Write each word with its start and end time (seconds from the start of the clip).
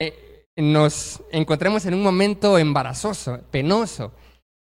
eh, 0.00 0.44
nos 0.56 1.22
encontremos 1.32 1.86
en 1.86 1.94
un 1.94 2.02
momento 2.02 2.58
embarazoso, 2.58 3.40
penoso, 3.50 4.12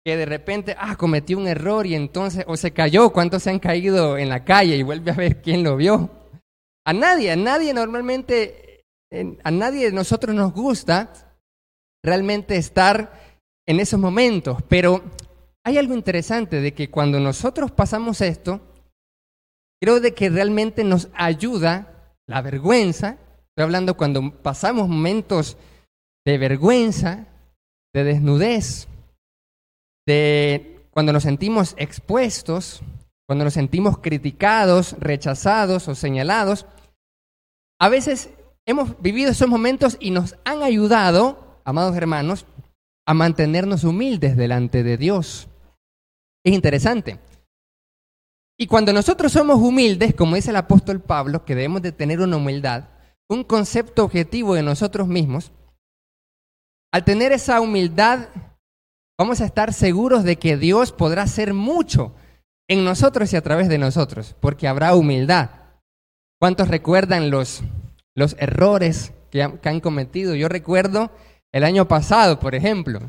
que 0.04 0.16
de 0.16 0.26
repente, 0.26 0.76
ah, 0.78 0.96
cometió 0.96 1.36
un 1.36 1.48
error 1.48 1.86
y 1.86 1.94
entonces, 1.94 2.44
o 2.46 2.56
se 2.56 2.72
cayó, 2.72 3.10
¿cuántos 3.10 3.42
se 3.42 3.50
han 3.50 3.58
caído 3.58 4.16
en 4.18 4.28
la 4.28 4.44
calle 4.44 4.76
y 4.76 4.82
vuelve 4.82 5.10
a 5.10 5.14
ver 5.14 5.42
quién 5.42 5.64
lo 5.64 5.76
vio? 5.76 6.10
A 6.84 6.92
nadie, 6.92 7.32
a 7.32 7.36
nadie 7.36 7.74
normalmente, 7.74 8.84
a 9.42 9.50
nadie 9.50 9.86
de 9.86 9.92
nosotros 9.92 10.34
nos 10.34 10.52
gusta 10.52 11.36
realmente 12.04 12.56
estar 12.56 13.40
en 13.66 13.80
esos 13.80 13.98
momentos, 13.98 14.58
pero 14.68 15.02
hay 15.64 15.78
algo 15.78 15.94
interesante 15.94 16.60
de 16.60 16.72
que 16.72 16.88
cuando 16.88 17.18
nosotros 17.18 17.72
pasamos 17.72 18.20
esto, 18.20 18.60
creo 19.82 19.98
de 19.98 20.14
que 20.14 20.30
realmente 20.30 20.84
nos 20.84 21.08
ayuda 21.14 22.14
la 22.28 22.42
vergüenza, 22.42 23.18
estoy 23.56 23.64
hablando 23.64 23.96
cuando 23.96 24.30
pasamos 24.42 24.86
momentos 24.86 25.56
de 26.26 26.36
vergüenza, 26.36 27.26
de 27.94 28.04
desnudez, 28.04 28.86
de 30.06 30.86
cuando 30.90 31.14
nos 31.14 31.22
sentimos 31.22 31.74
expuestos, 31.78 32.82
cuando 33.26 33.46
nos 33.46 33.54
sentimos 33.54 33.96
criticados, 33.96 34.94
rechazados 34.98 35.88
o 35.88 35.94
señalados, 35.94 36.66
a 37.80 37.88
veces 37.88 38.28
hemos 38.66 39.00
vivido 39.00 39.30
esos 39.30 39.48
momentos 39.48 39.96
y 40.00 40.10
nos 40.10 40.36
han 40.44 40.62
ayudado, 40.62 41.62
amados 41.64 41.96
hermanos, 41.96 42.44
a 43.06 43.14
mantenernos 43.14 43.84
humildes 43.84 44.36
delante 44.36 44.82
de 44.82 44.98
Dios. 44.98 45.48
Es 46.44 46.52
interesante. 46.52 47.20
Y 48.58 48.66
cuando 48.66 48.92
nosotros 48.92 49.32
somos 49.32 49.56
humildes, 49.56 50.14
como 50.14 50.36
dice 50.36 50.50
el 50.50 50.56
apóstol 50.56 51.00
Pablo, 51.00 51.46
que 51.46 51.54
debemos 51.54 51.80
de 51.80 51.92
tener 51.92 52.20
una 52.20 52.36
humildad, 52.36 52.95
un 53.28 53.44
concepto 53.44 54.04
objetivo 54.04 54.54
de 54.54 54.62
nosotros 54.62 55.08
mismos, 55.08 55.52
al 56.92 57.04
tener 57.04 57.32
esa 57.32 57.60
humildad, 57.60 58.28
vamos 59.18 59.40
a 59.40 59.44
estar 59.44 59.72
seguros 59.72 60.24
de 60.24 60.36
que 60.36 60.56
Dios 60.56 60.92
podrá 60.92 61.22
hacer 61.22 61.52
mucho 61.52 62.14
en 62.68 62.84
nosotros 62.84 63.32
y 63.32 63.36
a 63.36 63.42
través 63.42 63.68
de 63.68 63.78
nosotros, 63.78 64.34
porque 64.40 64.68
habrá 64.68 64.94
humildad. 64.94 65.50
¿Cuántos 66.40 66.68
recuerdan 66.68 67.30
los, 67.30 67.62
los 68.14 68.36
errores 68.38 69.12
que, 69.30 69.42
han 69.42 69.80
cometido? 69.80 70.34
Yo 70.34 70.48
recuerdo 70.48 71.10
el 71.52 71.64
año 71.64 71.88
pasado, 71.88 72.38
por 72.38 72.54
ejemplo, 72.54 73.00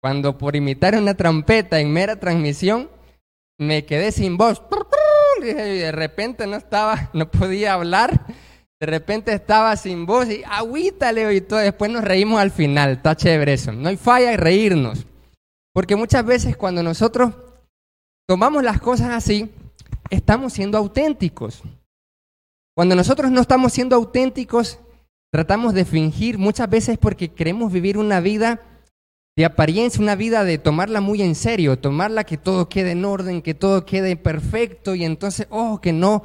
cuando 0.00 0.38
por 0.38 0.56
imitar 0.56 0.96
una 0.96 1.14
trompeta 1.14 1.80
en 1.80 1.92
mera 1.92 2.18
transmisión, 2.18 2.90
me 3.58 3.84
quedé 3.84 4.12
sin 4.12 4.36
voz. 4.36 4.62
Y 5.42 5.54
de 5.54 5.90
repente 5.90 6.46
no 6.46 6.58
estaba, 6.58 7.08
no 7.14 7.30
podía 7.30 7.72
hablar. 7.72 8.26
De 8.80 8.86
repente 8.86 9.34
estaba 9.34 9.76
sin 9.76 10.06
voz 10.06 10.30
y 10.30 10.42
agüita, 10.42 11.12
Leo, 11.12 11.30
y 11.30 11.42
todo. 11.42 11.58
Después 11.58 11.90
nos 11.90 12.02
reímos 12.02 12.40
al 12.40 12.50
final. 12.50 12.92
Está 12.92 13.14
chévere 13.14 13.52
eso. 13.52 13.72
No 13.72 13.90
hay 13.90 13.98
falla 13.98 14.32
en 14.32 14.38
reírnos. 14.38 15.06
Porque 15.74 15.96
muchas 15.96 16.24
veces 16.24 16.56
cuando 16.56 16.82
nosotros 16.82 17.34
tomamos 18.26 18.62
las 18.64 18.80
cosas 18.80 19.10
así, 19.10 19.50
estamos 20.08 20.54
siendo 20.54 20.78
auténticos. 20.78 21.62
Cuando 22.74 22.94
nosotros 22.94 23.30
no 23.30 23.42
estamos 23.42 23.74
siendo 23.74 23.96
auténticos, 23.96 24.78
tratamos 25.30 25.74
de 25.74 25.84
fingir 25.84 26.38
muchas 26.38 26.70
veces 26.70 26.96
porque 26.96 27.28
queremos 27.28 27.70
vivir 27.70 27.98
una 27.98 28.20
vida 28.20 28.62
de 29.36 29.44
apariencia, 29.44 30.00
una 30.00 30.16
vida 30.16 30.42
de 30.44 30.56
tomarla 30.56 31.02
muy 31.02 31.20
en 31.22 31.34
serio, 31.34 31.78
tomarla 31.78 32.24
que 32.24 32.38
todo 32.38 32.68
quede 32.68 32.92
en 32.92 33.04
orden, 33.04 33.42
que 33.42 33.54
todo 33.54 33.84
quede 33.84 34.16
perfecto 34.16 34.94
y 34.94 35.04
entonces, 35.04 35.46
oh, 35.50 35.80
que 35.80 35.92
no, 35.92 36.24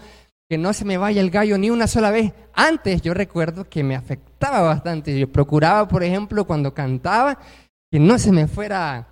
que 0.50 0.58
no 0.58 0.74
se 0.74 0.86
me 0.86 0.98
vaya 0.98 1.22
el 1.22 1.32
gallo 1.32 1.58
ni 1.58 1.70
una 1.70 1.88
sola 1.88 2.12
vez. 2.12 2.34
Antes 2.54 3.02
yo 3.02 3.14
recuerdo 3.14 3.70
que 3.70 3.84
me 3.84 3.96
afectaba 3.96 4.62
bastante. 4.62 5.18
Yo 5.18 5.32
procuraba, 5.32 5.88
por 5.88 6.04
ejemplo, 6.04 6.46
cuando 6.46 6.74
cantaba, 6.74 7.40
que 7.92 8.00
no 8.00 8.18
se 8.20 8.32
me 8.32 8.48
fuera 8.48 9.08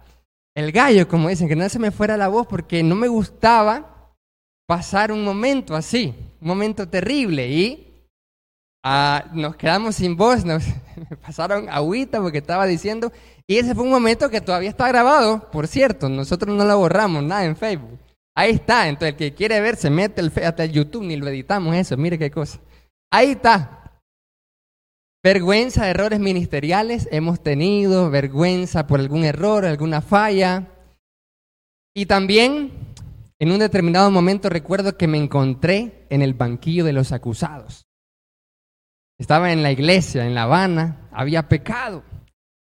el 0.55 0.71
gallo, 0.71 1.07
como 1.07 1.29
dicen, 1.29 1.47
que 1.47 1.55
no 1.55 1.67
se 1.69 1.79
me 1.79 1.91
fuera 1.91 2.17
la 2.17 2.27
voz 2.27 2.47
porque 2.47 2.83
no 2.83 2.95
me 2.95 3.07
gustaba 3.07 4.13
pasar 4.67 5.11
un 5.11 5.23
momento 5.23 5.75
así, 5.75 6.15
un 6.41 6.47
momento 6.47 6.87
terrible 6.87 7.47
y 7.47 7.93
Ah, 8.85 9.29
nos 9.31 9.55
quedamos 9.55 9.95
sin 9.95 10.17
voz, 10.17 10.43
nos 10.43 10.65
pasaron 11.25 11.69
agüita 11.69 12.19
porque 12.21 12.39
estaba 12.39 12.65
diciendo, 12.65 13.13
y 13.47 13.57
ese 13.57 13.73
fue 13.73 13.85
un 13.85 13.89
momento 13.89 14.29
que 14.29 14.41
todavía 14.41 14.69
está 14.69 14.89
grabado, 14.89 15.49
por 15.51 15.67
cierto, 15.67 16.09
nosotros 16.09 16.53
no 16.53 16.65
lo 16.65 16.77
borramos 16.77 17.23
nada 17.23 17.45
en 17.45 17.55
Facebook. 17.55 17.97
Ahí 18.35 18.51
está, 18.51 18.87
entonces 18.87 19.09
el 19.09 19.15
que 19.15 19.33
quiere 19.33 19.61
ver 19.61 19.75
se 19.75 19.89
mete 19.89 20.21
el, 20.21 20.31
hasta 20.43 20.63
el 20.63 20.71
YouTube, 20.71 21.03
ni 21.03 21.15
lo 21.15 21.27
editamos 21.27 21.75
eso, 21.75 21.97
mire 21.97 22.17
qué 22.17 22.31
cosa. 22.31 22.59
Ahí 23.11 23.31
está. 23.31 24.01
Vergüenza, 25.23 25.89
errores 25.89 26.19
ministeriales 26.19 27.07
hemos 27.11 27.41
tenido, 27.41 28.09
vergüenza 28.09 28.87
por 28.87 28.99
algún 28.99 29.23
error, 29.23 29.65
alguna 29.65 30.01
falla. 30.01 30.67
Y 31.95 32.07
también 32.07 32.71
en 33.39 33.51
un 33.51 33.59
determinado 33.59 34.09
momento 34.09 34.49
recuerdo 34.49 34.97
que 34.97 35.07
me 35.07 35.17
encontré 35.17 36.05
en 36.09 36.21
el 36.21 36.33
banquillo 36.33 36.83
de 36.83 36.93
los 36.93 37.11
acusados. 37.11 37.85
Estaba 39.19 39.53
en 39.53 39.63
la 39.63 39.71
iglesia, 39.71 40.25
en 40.25 40.33
La 40.33 40.43
Habana, 40.43 41.07
había 41.11 41.47
pecado. 41.47 42.03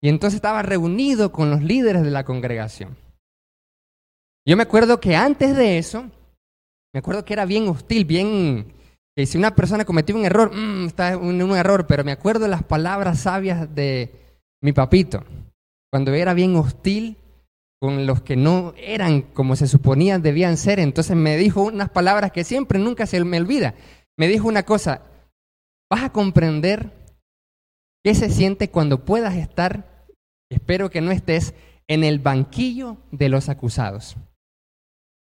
Y 0.02 0.08
entonces 0.08 0.36
estaba 0.36 0.62
reunido 0.62 1.32
con 1.32 1.48
los 1.50 1.62
líderes 1.62 2.02
de 2.02 2.10
la 2.10 2.24
congregación. 2.24 2.96
Yo 4.46 4.56
me 4.56 4.62
acuerdo 4.62 5.00
que 5.00 5.16
antes 5.16 5.56
de 5.56 5.78
eso, 5.78 6.02
me 6.92 6.98
acuerdo 6.98 7.24
que 7.24 7.32
era 7.32 7.44
bien 7.44 7.68
hostil, 7.68 8.04
bien... 8.04 8.72
Que 9.16 9.26
si 9.26 9.38
una 9.38 9.54
persona 9.54 9.84
cometió 9.84 10.16
un 10.16 10.24
error, 10.24 10.50
mmm, 10.52 10.86
está 10.86 11.16
un, 11.16 11.40
un 11.40 11.56
error, 11.56 11.86
pero 11.86 12.02
me 12.02 12.10
acuerdo 12.10 12.48
las 12.48 12.64
palabras 12.64 13.20
sabias 13.20 13.72
de 13.72 14.10
mi 14.60 14.72
papito, 14.72 15.22
cuando 15.92 16.12
era 16.12 16.34
bien 16.34 16.56
hostil 16.56 17.16
con 17.80 18.06
los 18.06 18.22
que 18.22 18.34
no 18.34 18.72
eran 18.76 19.22
como 19.22 19.54
se 19.54 19.68
suponía 19.68 20.18
debían 20.18 20.56
ser. 20.56 20.80
Entonces 20.80 21.14
me 21.16 21.36
dijo 21.36 21.62
unas 21.62 21.90
palabras 21.90 22.32
que 22.32 22.42
siempre, 22.42 22.78
nunca 22.78 23.06
se 23.06 23.22
me 23.22 23.38
olvida. 23.38 23.74
Me 24.18 24.26
dijo 24.26 24.48
una 24.48 24.64
cosa, 24.64 25.02
vas 25.90 26.02
a 26.02 26.10
comprender 26.10 26.90
qué 28.02 28.14
se 28.14 28.30
siente 28.30 28.70
cuando 28.70 29.04
puedas 29.04 29.36
estar, 29.36 30.06
espero 30.50 30.90
que 30.90 31.02
no 31.02 31.12
estés, 31.12 31.54
en 31.88 32.02
el 32.02 32.18
banquillo 32.18 32.96
de 33.12 33.28
los 33.28 33.48
acusados. 33.48 34.16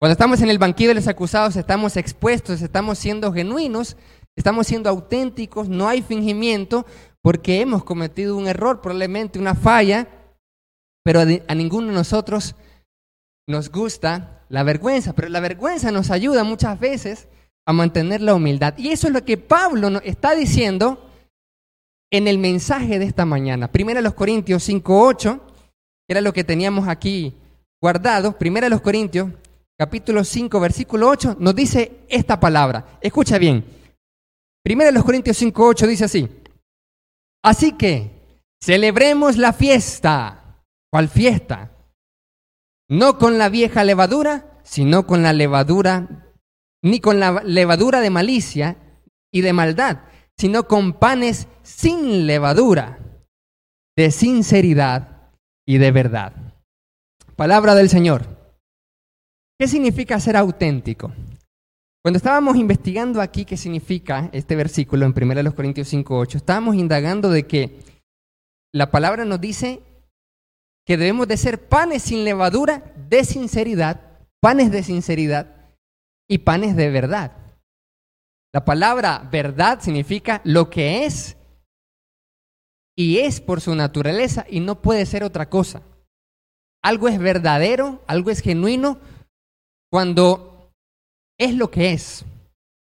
Cuando 0.00 0.12
estamos 0.12 0.40
en 0.42 0.50
el 0.50 0.58
banquillo 0.58 0.90
de 0.90 0.94
los 0.94 1.08
acusados 1.08 1.56
estamos 1.56 1.96
expuestos, 1.96 2.62
estamos 2.62 2.98
siendo 2.98 3.32
genuinos, 3.32 3.96
estamos 4.36 4.68
siendo 4.68 4.88
auténticos, 4.88 5.68
no 5.68 5.88
hay 5.88 6.02
fingimiento 6.02 6.86
porque 7.20 7.60
hemos 7.60 7.82
cometido 7.82 8.36
un 8.36 8.46
error, 8.46 8.80
probablemente 8.80 9.40
una 9.40 9.56
falla, 9.56 10.06
pero 11.02 11.20
a 11.20 11.54
ninguno 11.54 11.88
de 11.88 11.94
nosotros 11.94 12.54
nos 13.48 13.72
gusta 13.72 14.44
la 14.48 14.62
vergüenza, 14.62 15.14
pero 15.14 15.28
la 15.28 15.40
vergüenza 15.40 15.90
nos 15.90 16.12
ayuda 16.12 16.44
muchas 16.44 16.78
veces 16.78 17.26
a 17.66 17.72
mantener 17.72 18.20
la 18.20 18.34
humildad. 18.34 18.74
Y 18.78 18.90
eso 18.90 19.08
es 19.08 19.12
lo 19.12 19.24
que 19.24 19.36
Pablo 19.36 19.88
está 20.04 20.36
diciendo 20.36 21.10
en 22.12 22.28
el 22.28 22.38
mensaje 22.38 23.00
de 23.00 23.04
esta 23.04 23.24
mañana. 23.24 23.72
Primera 23.72 24.00
los 24.00 24.14
Corintios 24.14 24.68
5.8, 24.68 25.40
era 26.08 26.20
lo 26.20 26.32
que 26.32 26.44
teníamos 26.44 26.86
aquí 26.88 27.34
guardado. 27.82 28.38
Primera 28.38 28.68
los 28.68 28.80
Corintios, 28.80 29.32
capítulo 29.78 30.24
5, 30.24 30.58
versículo 30.58 31.08
8, 31.08 31.36
nos 31.38 31.54
dice 31.54 32.00
esta 32.08 32.40
palabra. 32.40 32.98
Escucha 33.00 33.38
bien. 33.38 33.64
Primera 34.64 34.90
los 34.90 35.04
Corintios 35.04 35.40
5.8 35.40 35.86
dice 35.86 36.04
así. 36.04 36.28
Así 37.44 37.72
que 37.72 38.42
celebremos 38.60 39.36
la 39.36 39.52
fiesta. 39.52 40.64
¿Cuál 40.90 41.08
fiesta? 41.08 41.70
No 42.90 43.18
con 43.18 43.38
la 43.38 43.48
vieja 43.48 43.84
levadura, 43.84 44.60
sino 44.64 45.06
con 45.06 45.22
la 45.22 45.32
levadura 45.32 46.24
ni 46.82 47.00
con 47.00 47.20
la 47.20 47.42
levadura 47.44 48.00
de 48.00 48.10
malicia 48.10 48.76
y 49.32 49.42
de 49.42 49.52
maldad, 49.52 50.00
sino 50.36 50.68
con 50.68 50.94
panes 50.94 51.48
sin 51.62 52.26
levadura, 52.26 52.98
de 53.96 54.10
sinceridad 54.10 55.32
y 55.66 55.78
de 55.78 55.90
verdad. 55.90 56.32
Palabra 57.36 57.74
del 57.74 57.88
Señor. 57.88 58.37
¿Qué 59.60 59.66
significa 59.66 60.20
ser 60.20 60.36
auténtico? 60.36 61.12
Cuando 62.00 62.18
estábamos 62.18 62.56
investigando 62.56 63.20
aquí 63.20 63.44
qué 63.44 63.56
significa 63.56 64.30
este 64.32 64.54
versículo 64.54 65.04
en 65.04 65.12
1 65.12 65.54
Corintios 65.56 65.92
5.8, 65.92 66.36
estábamos 66.36 66.76
indagando 66.76 67.28
de 67.28 67.48
que 67.48 67.80
la 68.72 68.92
palabra 68.92 69.24
nos 69.24 69.40
dice 69.40 69.82
que 70.86 70.96
debemos 70.96 71.26
de 71.26 71.36
ser 71.36 71.68
panes 71.68 72.04
sin 72.04 72.22
levadura 72.22 72.94
de 73.08 73.24
sinceridad, 73.24 74.20
panes 74.40 74.70
de 74.70 74.84
sinceridad 74.84 75.74
y 76.30 76.38
panes 76.38 76.76
de 76.76 76.90
verdad. 76.90 77.32
La 78.54 78.64
palabra 78.64 79.28
verdad 79.32 79.80
significa 79.80 80.40
lo 80.44 80.70
que 80.70 81.04
es 81.04 81.36
y 82.96 83.18
es 83.18 83.40
por 83.40 83.60
su 83.60 83.74
naturaleza 83.74 84.46
y 84.48 84.60
no 84.60 84.80
puede 84.80 85.04
ser 85.04 85.24
otra 85.24 85.50
cosa. 85.50 85.82
Algo 86.80 87.08
es 87.08 87.18
verdadero, 87.18 88.04
algo 88.06 88.30
es 88.30 88.40
genuino 88.40 89.00
cuando 89.90 90.72
es 91.38 91.54
lo 91.54 91.70
que 91.70 91.92
es. 91.92 92.24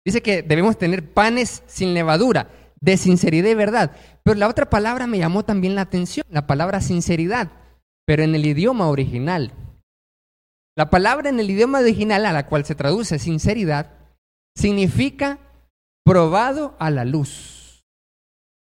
Dice 0.06 0.22
que 0.22 0.42
debemos 0.42 0.78
tener 0.78 1.14
panes 1.14 1.64
sin 1.68 1.94
levadura, 1.94 2.50
de 2.80 2.98
sinceridad 2.98 3.50
y 3.50 3.56
verdad. 3.56 3.92
Pero 4.24 4.38
la 4.38 4.48
otra 4.48 4.70
palabra 4.70 5.08
me 5.08 5.20
llamó 5.20 5.44
también 5.44 5.76
la 5.76 5.82
atención, 5.82 6.26
la 6.30 6.48
palabra 6.48 6.82
sinceridad, 6.82 7.52
pero 8.06 8.24
en 8.24 8.36
el 8.36 8.46
idioma 8.46 8.90
original. 8.90 9.54
La 10.76 10.90
palabra 10.90 11.30
en 11.30 11.40
el 11.40 11.50
idioma 11.50 11.80
original 11.80 12.26
a 12.26 12.34
la 12.34 12.48
cual 12.48 12.66
se 12.66 12.76
traduce 12.76 13.20
sinceridad 13.20 13.92
significa 14.56 15.40
probado 16.04 16.76
a 16.80 16.90
la 16.90 17.06
luz. 17.06 17.84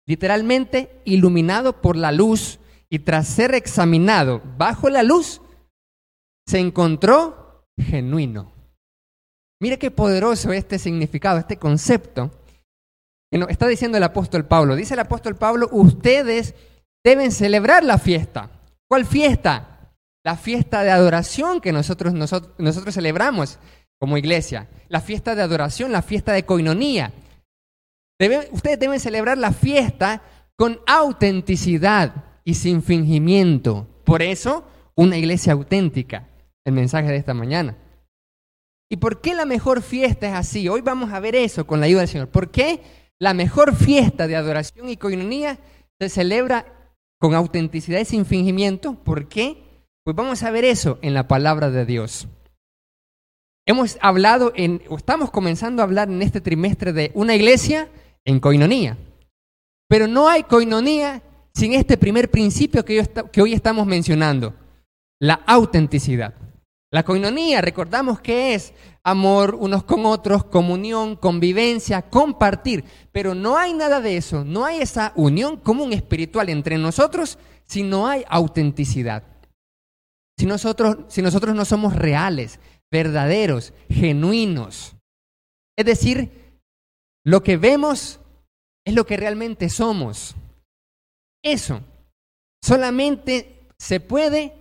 Literalmente 0.07 1.01
iluminado 1.05 1.81
por 1.81 1.95
la 1.95 2.11
luz 2.11 2.59
y 2.89 2.99
tras 2.99 3.27
ser 3.27 3.53
examinado 3.53 4.41
bajo 4.57 4.89
la 4.89 5.03
luz, 5.03 5.41
se 6.47 6.57
encontró 6.57 7.38
genuino. 7.79 8.51
Mire 9.61 9.77
qué 9.77 9.91
poderoso 9.91 10.53
este 10.53 10.79
significado, 10.79 11.39
este 11.39 11.57
concepto. 11.57 12.31
está 13.31 13.67
diciendo 13.67 13.97
el 13.97 14.03
apóstol 14.03 14.45
Pablo. 14.45 14.75
Dice 14.75 14.93
el 14.93 15.01
apóstol 15.01 15.35
Pablo, 15.35 15.67
ustedes 15.71 16.55
deben 17.03 17.31
celebrar 17.31 17.83
la 17.83 17.97
fiesta. 17.97 18.49
¿Cuál 18.87 19.05
fiesta? 19.05 19.93
La 20.23 20.37
fiesta 20.37 20.83
de 20.83 20.91
adoración 20.91 21.61
que 21.61 21.71
nosotros, 21.71 22.13
nosotros, 22.13 22.53
nosotros 22.57 22.93
celebramos 22.93 23.59
como 23.99 24.17
iglesia. 24.17 24.69
La 24.87 25.01
fiesta 25.01 25.35
de 25.35 25.41
adoración, 25.41 25.91
la 25.91 26.01
fiesta 26.01 26.31
de 26.31 26.45
coinonía. 26.45 27.11
ustedes 28.51 28.79
deben 28.79 28.99
celebrar 28.99 29.37
la 29.37 29.51
fiesta 29.51 30.21
con 30.55 30.79
autenticidad 30.87 32.13
y 32.43 32.55
sin 32.55 32.81
fingimiento. 32.81 33.87
Por 34.05 34.21
eso, 34.21 34.65
una 34.95 35.17
iglesia 35.17 35.53
auténtica. 35.53 36.28
El 36.69 36.75
mensaje 36.75 37.09
de 37.09 37.17
esta 37.17 37.33
mañana. 37.33 37.75
¿Y 38.91 38.97
por 38.97 39.21
qué 39.21 39.33
la 39.33 39.45
mejor 39.45 39.81
fiesta 39.81 40.27
es 40.27 40.35
así? 40.35 40.69
Hoy 40.69 40.81
vamos 40.81 41.11
a 41.11 41.19
ver 41.19 41.35
eso 41.35 41.65
con 41.65 41.79
la 41.79 41.87
ayuda 41.87 42.01
del 42.01 42.09
Señor. 42.09 42.27
¿Por 42.27 42.51
qué 42.51 42.81
la 43.17 43.33
mejor 43.33 43.75
fiesta 43.75 44.27
de 44.27 44.35
adoración 44.35 44.87
y 44.87 44.95
coinonía 44.95 45.57
se 45.99 46.09
celebra 46.09 46.93
con 47.19 47.33
autenticidad 47.33 47.99
y 47.99 48.05
sin 48.05 48.23
fingimiento? 48.23 48.93
¿Por 48.93 49.27
qué? 49.27 49.63
Pues 50.03 50.15
vamos 50.15 50.43
a 50.43 50.51
ver 50.51 50.63
eso 50.63 50.99
en 51.01 51.15
la 51.15 51.27
palabra 51.27 51.71
de 51.71 51.87
Dios. 51.87 52.27
Hemos 53.67 53.97
hablado 53.99 54.53
en, 54.55 54.83
o 54.89 54.97
estamos 54.97 55.31
comenzando 55.31 55.81
a 55.81 55.85
hablar 55.85 56.07
en 56.07 56.21
este 56.21 56.39
trimestre 56.39 56.93
de 56.93 57.09
una 57.15 57.33
iglesia 57.33 57.89
en 58.25 58.39
coinonía. 58.39 58.95
Pero 59.87 60.05
no 60.05 60.29
hay 60.29 60.43
coinonía 60.43 61.23
sin 61.55 61.73
este 61.73 61.97
primer 61.97 62.29
principio 62.29 62.85
que, 62.85 63.03
que 63.31 63.41
hoy 63.41 63.53
estamos 63.53 63.87
mencionando, 63.87 64.53
la 65.19 65.33
autenticidad. 65.47 66.35
La 66.91 67.03
coinonía, 67.03 67.61
recordamos 67.61 68.19
que 68.19 68.55
es 68.55 68.73
amor 69.03 69.55
unos 69.55 69.83
con 69.83 70.05
otros, 70.05 70.45
comunión, 70.45 71.15
convivencia, 71.15 72.01
compartir, 72.09 72.83
pero 73.11 73.35
no 73.35 73.57
hay 73.57 73.73
nada 73.73 74.01
de 74.01 74.17
eso, 74.17 74.43
no 74.43 74.65
hay 74.65 74.81
esa 74.81 75.13
unión 75.15 75.57
común 75.57 75.93
espiritual 75.93 76.49
entre 76.49 76.77
nosotros 76.79 77.37
si 77.65 77.83
no 77.83 78.07
hay 78.07 78.25
autenticidad. 78.27 79.23
Si 80.37 80.47
nosotros, 80.47 80.97
si 81.09 81.21
nosotros 81.21 81.55
no 81.55 81.63
somos 81.63 81.95
reales, 81.95 82.59
verdaderos, 82.91 83.73
genuinos. 83.89 84.95
Es 85.77 85.85
decir, 85.85 86.31
lo 87.23 87.43
que 87.43 87.57
vemos 87.57 88.19
es 88.83 88.95
lo 88.95 89.05
que 89.05 89.17
realmente 89.17 89.69
somos. 89.69 90.35
Eso 91.43 91.81
solamente 92.63 93.67
se 93.77 93.99
puede 93.99 94.58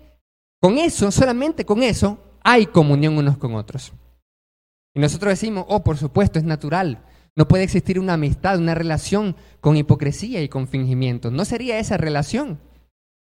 con 0.61 0.79
eso, 0.79 1.11
solamente 1.11 1.65
con 1.65 1.83
eso, 1.83 2.19
hay 2.43 2.67
comunión 2.67 3.17
unos 3.17 3.39
con 3.39 3.55
otros. 3.55 3.93
Y 4.95 5.01
nosotros 5.01 5.31
decimos, 5.31 5.65
oh, 5.69 5.85
por 5.85 5.97
supuesto, 5.97 6.39
es 6.39 6.45
natural. 6.45 7.05
No 7.37 7.47
puede 7.47 7.63
existir 7.63 8.01
una 8.01 8.15
amistad, 8.15 8.59
una 8.59 8.75
relación 8.75 9.37
con 9.61 9.77
hipocresía 9.77 10.43
y 10.43 10.49
con 10.49 10.67
fingimiento. 10.67 11.31
No 11.31 11.45
sería 11.45 11.79
esa 11.79 11.97
relación. 11.97 12.59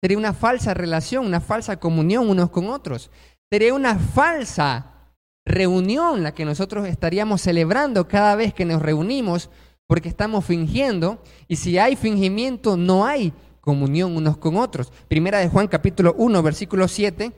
Sería 0.02 0.18
una 0.18 0.34
falsa 0.34 0.74
relación, 0.74 1.26
una 1.26 1.42
falsa 1.42 1.80
comunión 1.80 2.30
unos 2.30 2.50
con 2.50 2.70
otros. 2.70 3.12
Sería 3.52 3.74
una 3.74 4.00
falsa 4.00 5.12
reunión 5.46 6.24
la 6.24 6.34
que 6.34 6.46
nosotros 6.46 6.88
estaríamos 6.88 7.42
celebrando 7.42 8.08
cada 8.08 8.36
vez 8.36 8.54
que 8.54 8.66
nos 8.66 8.82
reunimos 8.82 9.50
porque 9.88 10.08
estamos 10.08 10.46
fingiendo. 10.46 11.22
Y 11.48 11.58
si 11.58 11.78
hay 11.78 11.96
fingimiento, 11.96 12.78
no 12.78 13.06
hay 13.06 13.34
comunión 13.66 14.16
unos 14.16 14.38
con 14.38 14.56
otros. 14.56 14.94
Primera 15.10 15.40
de 15.40 15.50
Juan 15.50 15.68
capítulo 15.68 16.16
1, 16.18 16.42
versículo 16.44 16.88
7, 16.88 17.34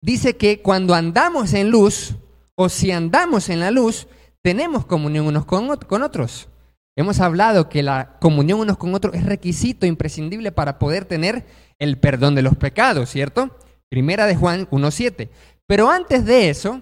dice 0.00 0.36
que 0.36 0.62
cuando 0.62 0.94
andamos 0.94 1.52
en 1.52 1.70
luz, 1.70 2.14
o 2.54 2.68
si 2.70 2.92
andamos 2.92 3.50
en 3.50 3.60
la 3.60 3.70
luz, 3.70 4.06
tenemos 4.42 4.86
comunión 4.86 5.26
unos 5.26 5.44
con, 5.44 5.76
con 5.76 6.02
otros. 6.02 6.48
Hemos 6.96 7.20
hablado 7.20 7.68
que 7.68 7.82
la 7.82 8.18
comunión 8.20 8.60
unos 8.60 8.78
con 8.78 8.94
otros 8.94 9.14
es 9.14 9.26
requisito 9.26 9.86
imprescindible 9.86 10.52
para 10.52 10.78
poder 10.78 11.04
tener 11.04 11.44
el 11.78 11.98
perdón 11.98 12.34
de 12.34 12.42
los 12.42 12.56
pecados, 12.56 13.10
¿cierto? 13.10 13.56
Primera 13.88 14.26
de 14.26 14.36
Juan 14.36 14.68
1.7. 14.70 15.28
Pero 15.66 15.90
antes 15.90 16.24
de 16.24 16.48
eso, 16.48 16.80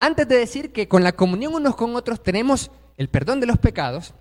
antes 0.00 0.26
de 0.28 0.36
decir 0.36 0.72
que 0.72 0.88
con 0.88 1.04
la 1.04 1.12
comunión 1.12 1.54
unos 1.54 1.76
con 1.76 1.96
otros 1.96 2.22
tenemos 2.22 2.70
el 2.96 3.08
perdón 3.08 3.40
de 3.40 3.46
los 3.46 3.58
pecados, 3.58 4.14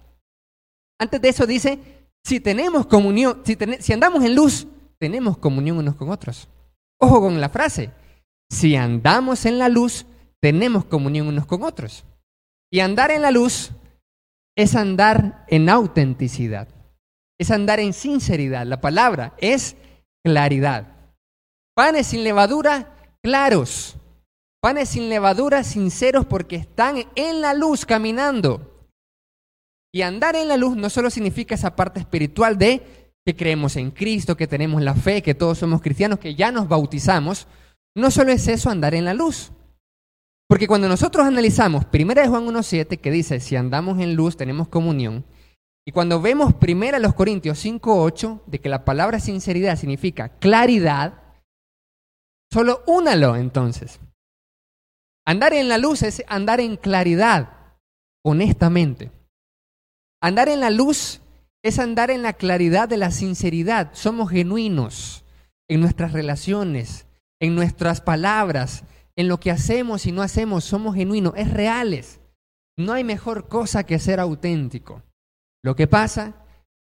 antes 0.97 1.21
de 1.21 1.29
eso 1.29 1.45
dice 1.45 1.79
si 2.25 2.39
tenemos 2.39 2.87
comunión, 2.87 3.43
si, 3.45 3.93
andamos 3.93 4.23
en 4.23 4.35
luz, 4.35 4.67
tenemos 4.97 5.37
comunión 5.37 5.77
unos 5.77 5.95
con 5.95 6.09
otros. 6.09 6.49
Ojo 6.99 7.21
con 7.21 7.39
la 7.39 7.49
frase. 7.49 7.91
Si 8.49 8.75
andamos 8.75 9.45
en 9.45 9.59
la 9.59 9.69
luz, 9.69 10.07
tenemos 10.41 10.85
comunión 10.85 11.27
unos 11.27 11.45
con 11.45 11.61
otros. 11.61 12.03
Y 12.71 12.79
andar 12.79 13.11
en 13.11 13.21
la 13.21 13.29
luz 13.29 13.71
es 14.57 14.75
andar 14.75 15.45
en 15.49 15.69
autenticidad, 15.69 16.67
es 17.39 17.51
andar 17.51 17.79
en 17.79 17.93
sinceridad. 17.93 18.65
La 18.65 18.81
palabra 18.81 19.35
es 19.37 19.75
claridad. 20.23 21.11
Panes 21.75 22.07
sin 22.07 22.23
levadura, 22.23 22.95
claros. 23.21 23.97
Panes 24.61 24.89
sin 24.89 25.09
levadura, 25.09 25.63
sinceros 25.63 26.25
porque 26.25 26.55
están 26.55 27.05
en 27.13 27.41
la 27.41 27.53
luz 27.53 27.85
caminando. 27.85 28.74
Y 29.95 30.01
andar 30.01 30.35
en 30.35 30.49
la 30.49 30.57
luz 30.57 30.75
no 30.75 30.89
solo 30.89 31.09
significa 31.09 31.55
esa 31.55 31.73
parte 31.73 32.01
espiritual 32.01 32.57
de 32.57 33.13
que 33.25 33.33
creemos 33.33 33.77
en 33.77 33.91
Cristo, 33.91 34.35
que 34.35 34.45
tenemos 34.45 34.81
la 34.81 34.93
fe, 34.93 35.21
que 35.21 35.35
todos 35.35 35.59
somos 35.59 35.81
cristianos, 35.81 36.19
que 36.19 36.35
ya 36.35 36.51
nos 36.51 36.67
bautizamos. 36.67 37.47
No 37.95 38.11
solo 38.11 38.33
es 38.33 38.45
eso 38.49 38.69
andar 38.69 38.93
en 38.93 39.05
la 39.05 39.13
luz. 39.13 39.53
Porque 40.49 40.67
cuando 40.67 40.89
nosotros 40.89 41.25
analizamos 41.25 41.85
1 41.93 42.13
Juan 42.27 42.45
1.7, 42.45 42.99
que 42.99 43.09
dice, 43.09 43.39
si 43.39 43.55
andamos 43.55 43.97
en 44.01 44.15
luz 44.15 44.35
tenemos 44.35 44.67
comunión, 44.67 45.23
y 45.87 45.93
cuando 45.93 46.21
vemos 46.21 46.53
1 46.61 47.15
Corintios 47.15 47.63
5.8, 47.63 48.41
de 48.47 48.59
que 48.59 48.67
la 48.67 48.83
palabra 48.83 49.21
sinceridad 49.21 49.77
significa 49.77 50.27
claridad, 50.39 51.23
solo 52.51 52.83
únalo 52.85 53.37
entonces. 53.37 54.01
Andar 55.25 55.53
en 55.53 55.69
la 55.69 55.77
luz 55.77 56.03
es 56.03 56.21
andar 56.27 56.59
en 56.59 56.75
claridad, 56.75 57.77
honestamente. 58.25 59.09
Andar 60.25 60.49
en 60.49 60.59
la 60.59 60.71
luz 60.71 61.21
es 61.61 61.77
andar 61.77 62.09
en 62.09 62.23
la 62.23 62.33
claridad 62.33 62.89
de 62.89 62.97
la 62.97 63.11
sinceridad. 63.11 63.91
Somos 63.93 64.31
genuinos 64.31 65.23
en 65.69 65.81
nuestras 65.81 66.13
relaciones, 66.13 67.05
en 67.39 67.53
nuestras 67.53 68.01
palabras, 68.01 68.85
en 69.15 69.27
lo 69.27 69.39
que 69.39 69.51
hacemos 69.51 70.07
y 70.07 70.11
no 70.11 70.23
hacemos. 70.23 70.63
Somos 70.63 70.95
genuinos, 70.95 71.33
es 71.37 71.53
reales. 71.53 72.21
No 72.75 72.93
hay 72.93 73.03
mejor 73.03 73.47
cosa 73.47 73.83
que 73.83 73.99
ser 73.99 74.19
auténtico. 74.19 75.03
Lo 75.63 75.75
que 75.75 75.85
pasa 75.85 76.33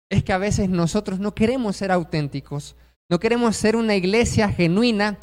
es 0.10 0.22
que 0.26 0.34
a 0.34 0.38
veces 0.38 0.68
nosotros 0.68 1.22
no 1.22 1.34
queremos 1.34 1.78
ser 1.78 1.94
auténticos, 1.94 2.76
no 3.10 3.22
queremos 3.22 3.56
ser 3.56 3.78
una 3.78 3.96
iglesia 3.96 4.50
genuina 4.50 5.18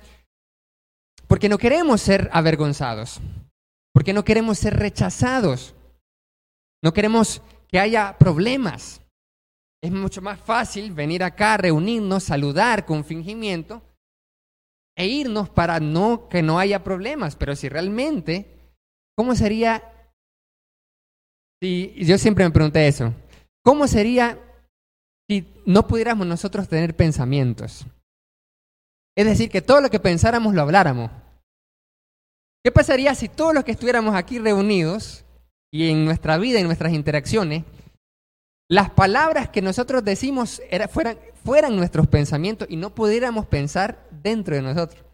porque 1.26 1.50
no 1.50 1.58
queremos 1.58 2.00
ser 2.00 2.30
avergonzados, 2.32 3.20
porque 3.92 4.14
no 4.14 4.24
queremos 4.24 4.56
ser 4.56 4.74
rechazados, 4.78 5.74
no 6.82 6.94
queremos 6.94 7.42
que 7.76 7.80
haya 7.80 8.16
problemas. 8.16 9.02
Es 9.84 9.92
mucho 9.92 10.22
más 10.22 10.40
fácil 10.40 10.92
venir 10.92 11.22
acá, 11.22 11.58
reunirnos, 11.58 12.22
saludar 12.22 12.86
con 12.86 13.04
fingimiento 13.04 13.82
e 14.96 15.06
irnos 15.06 15.50
para 15.50 15.78
no 15.78 16.26
que 16.30 16.40
no 16.40 16.58
haya 16.58 16.82
problemas. 16.82 17.36
Pero 17.36 17.54
si 17.54 17.68
realmente, 17.68 18.46
¿cómo 19.14 19.34
sería? 19.34 19.92
Si 21.60 21.92
yo 21.98 22.16
siempre 22.16 22.46
me 22.46 22.50
pregunté 22.50 22.88
eso, 22.88 23.12
¿cómo 23.62 23.86
sería 23.86 24.40
si 25.28 25.46
no 25.66 25.86
pudiéramos 25.86 26.26
nosotros 26.26 26.70
tener 26.70 26.96
pensamientos? 26.96 27.84
Es 29.14 29.26
decir, 29.26 29.50
que 29.50 29.60
todo 29.60 29.82
lo 29.82 29.90
que 29.90 30.00
pensáramos 30.00 30.54
lo 30.54 30.62
habláramos. 30.62 31.10
¿Qué 32.64 32.72
pasaría 32.72 33.14
si 33.14 33.28
todos 33.28 33.52
los 33.52 33.64
que 33.64 33.72
estuviéramos 33.72 34.14
aquí 34.14 34.38
reunidos 34.38 35.25
y 35.76 35.90
en 35.90 36.06
nuestra 36.06 36.38
vida, 36.38 36.58
en 36.58 36.66
nuestras 36.66 36.94
interacciones, 36.94 37.64
las 38.68 38.90
palabras 38.90 39.50
que 39.50 39.60
nosotros 39.60 40.02
decimos 40.04 40.62
fueran, 41.44 41.76
nuestros 41.76 42.06
pensamientos 42.08 42.66
y 42.70 42.76
no 42.76 42.94
pudiéramos 42.94 43.46
pensar 43.46 44.08
dentro 44.10 44.56
de 44.56 44.62
nosotros. 44.62 45.04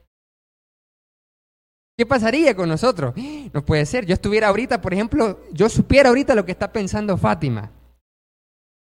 ¿Qué 1.99 2.07
pasaría 2.07 2.55
con 2.55 2.69
nosotros? 2.69 3.15
No 3.53 3.65
puede 3.65 3.85
ser. 3.85 4.07
Yo 4.07 4.15
estuviera 4.15 4.49
ahorita, 4.49 4.81
por 4.81 4.95
ejemplo, 4.95 5.41
yo 5.53 5.69
supiera 5.69 6.09
ahorita 6.09 6.35
lo 6.35 6.47
que 6.47 6.53
está 6.53 6.73
pensando 6.73 7.19
Fátima. 7.19 7.71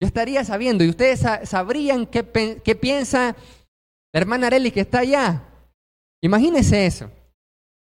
Yo 0.00 0.06
estaría 0.06 0.44
sabiendo 0.44 0.84
y 0.84 0.88
ustedes 0.88 1.24
sabrían 1.44 2.06
qué, 2.06 2.24
piensa 2.80 3.36
la 4.12 4.20
hermana 4.20 4.46
Areli 4.46 4.70
que 4.70 4.80
está 4.80 5.00
allá. 5.00 5.44
Imagínense 6.22 6.86
eso. 6.86 7.10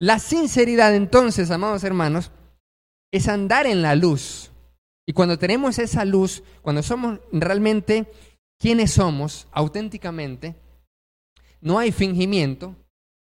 La 0.00 0.18
sinceridad 0.18 0.94
entonces, 0.94 1.50
amados 1.50 1.84
hermanos, 1.84 2.30
es 3.12 3.28
andar 3.28 3.66
en 3.66 3.82
la 3.82 3.94
luz. 3.94 4.50
Y 5.06 5.12
cuando 5.12 5.38
tenemos 5.38 5.78
esa 5.78 6.04
luz, 6.04 6.42
cuando 6.62 6.82
somos 6.82 7.20
realmente 7.32 8.10
quienes 8.58 8.92
somos 8.92 9.48
auténticamente, 9.52 10.56
no 11.60 11.78
hay 11.78 11.92
fingimiento, 11.92 12.76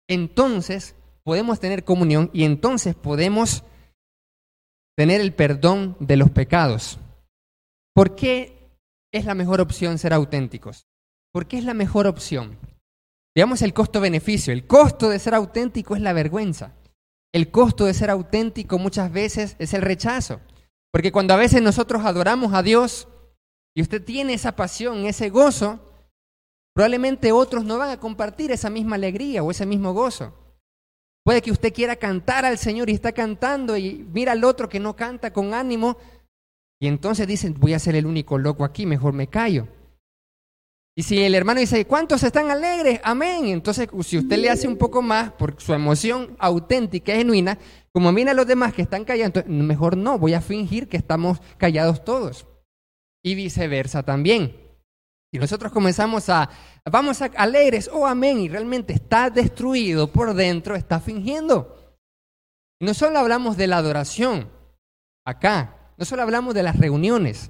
entonces 0.08 0.96
podemos 1.24 1.60
tener 1.60 1.84
comunión 1.84 2.30
y 2.34 2.44
entonces 2.44 2.96
podemos 2.96 3.64
tener 4.96 5.22
el 5.22 5.34
perdón 5.34 5.98
de 6.00 6.18
los 6.18 6.30
pecados. 6.30 7.00
¿Por 7.94 8.16
qué 8.16 8.70
es 9.12 9.26
la 9.26 9.34
mejor 9.34 9.62
opción 9.62 9.98
ser 9.98 10.14
auténticos? 10.14 10.86
¿Por 11.32 11.48
qué 11.48 11.58
es 11.58 11.64
la 11.64 11.74
mejor 11.74 12.08
opción? 12.08 12.58
Digamos 13.36 13.62
el 13.62 13.74
costo-beneficio. 13.74 14.54
El 14.54 14.68
costo 14.68 15.10
de 15.10 15.20
ser 15.20 15.34
auténtico 15.34 15.96
es 15.96 16.02
la 16.02 16.14
vergüenza. 16.14 16.74
El 17.34 17.50
costo 17.50 17.86
de 17.86 17.94
ser 17.94 18.10
auténtico 18.10 18.78
muchas 18.78 19.12
veces 19.12 19.56
es 19.60 19.74
el 19.74 19.82
rechazo. 19.82 20.42
Porque 20.92 21.12
cuando 21.12 21.34
a 21.34 21.38
veces 21.38 21.62
nosotros 21.62 22.04
adoramos 22.04 22.54
a 22.54 22.64
Dios 22.64 23.08
y 23.74 23.82
usted 23.82 24.04
tiene 24.04 24.34
esa 24.34 24.56
pasión, 24.56 25.06
ese 25.06 25.30
gozo, 25.30 25.80
probablemente 26.74 27.32
otros 27.32 27.64
no 27.64 27.78
van 27.78 27.92
a 27.92 28.00
compartir 28.00 28.52
esa 28.52 28.70
misma 28.70 28.98
alegría 28.98 29.44
o 29.44 29.52
ese 29.52 29.66
mismo 29.66 29.94
gozo. 29.94 30.34
Puede 31.24 31.42
que 31.42 31.52
usted 31.52 31.74
quiera 31.74 31.96
cantar 31.96 32.46
al 32.46 32.58
Señor 32.58 32.90
y 32.90 32.94
está 32.94 33.14
cantando 33.14 33.78
y 33.78 34.06
mira 34.12 34.34
al 34.34 34.44
otro 34.44 34.68
que 34.68 34.80
no 34.80 34.96
canta 34.96 35.32
con 35.32 35.54
ánimo 35.54 35.98
y 36.80 36.88
entonces 36.88 37.28
dicen, 37.28 37.56
voy 37.60 37.74
a 37.74 37.80
ser 37.80 37.96
el 37.96 38.08
único 38.08 38.40
loco 38.40 38.66
aquí, 38.66 38.88
mejor 38.88 39.14
me 39.14 39.28
callo. 39.28 39.68
Y 40.96 41.04
si 41.04 41.24
el 41.24 41.36
hermano 41.36 41.62
dice, 41.62 41.86
¿cuántos 41.86 42.22
están 42.24 42.52
alegres? 42.52 43.00
Amén. 43.04 43.46
Entonces, 43.46 43.88
si 44.04 44.18
usted 44.18 44.38
le 44.38 44.50
hace 44.50 44.68
un 44.68 44.78
poco 44.78 45.02
más 45.02 45.32
por 45.32 45.60
su 45.62 45.74
emoción 45.74 46.36
auténtica, 46.38 47.14
genuina, 47.14 47.58
como 47.94 48.12
mira 48.12 48.32
a 48.32 48.34
los 48.34 48.46
demás 48.46 48.74
que 48.74 48.82
están 48.82 49.06
callando, 49.06 49.42
mejor 49.48 49.96
no, 49.96 50.20
voy 50.20 50.34
a 50.34 50.42
fingir 50.42 50.90
que 50.90 50.98
estamos 50.98 51.42
callados 51.58 52.04
todos. 52.04 52.46
Y 53.24 53.36
viceversa 53.36 54.04
también. 54.04 54.56
Si 55.32 55.40
nosotros 55.40 55.72
comenzamos 55.72 56.28
a, 56.28 56.50
vamos 56.84 57.22
a 57.22 57.32
alegres, 57.38 57.90
oh 57.94 58.06
amén, 58.06 58.40
y 58.40 58.50
realmente 58.50 58.92
está 58.92 59.30
destruido 59.30 60.12
por 60.12 60.34
dentro, 60.34 60.76
está 60.76 61.00
fingiendo. 61.00 61.96
Y 62.82 62.86
no 62.86 62.94
solo 62.94 63.18
hablamos 63.18 63.56
de 63.56 63.68
la 63.68 63.78
adoración, 63.78 64.50
acá, 65.26 65.94
no 65.98 66.04
solo 66.04 66.24
hablamos 66.24 66.54
de 66.54 66.64
las 66.64 66.78
reuniones, 66.78 67.50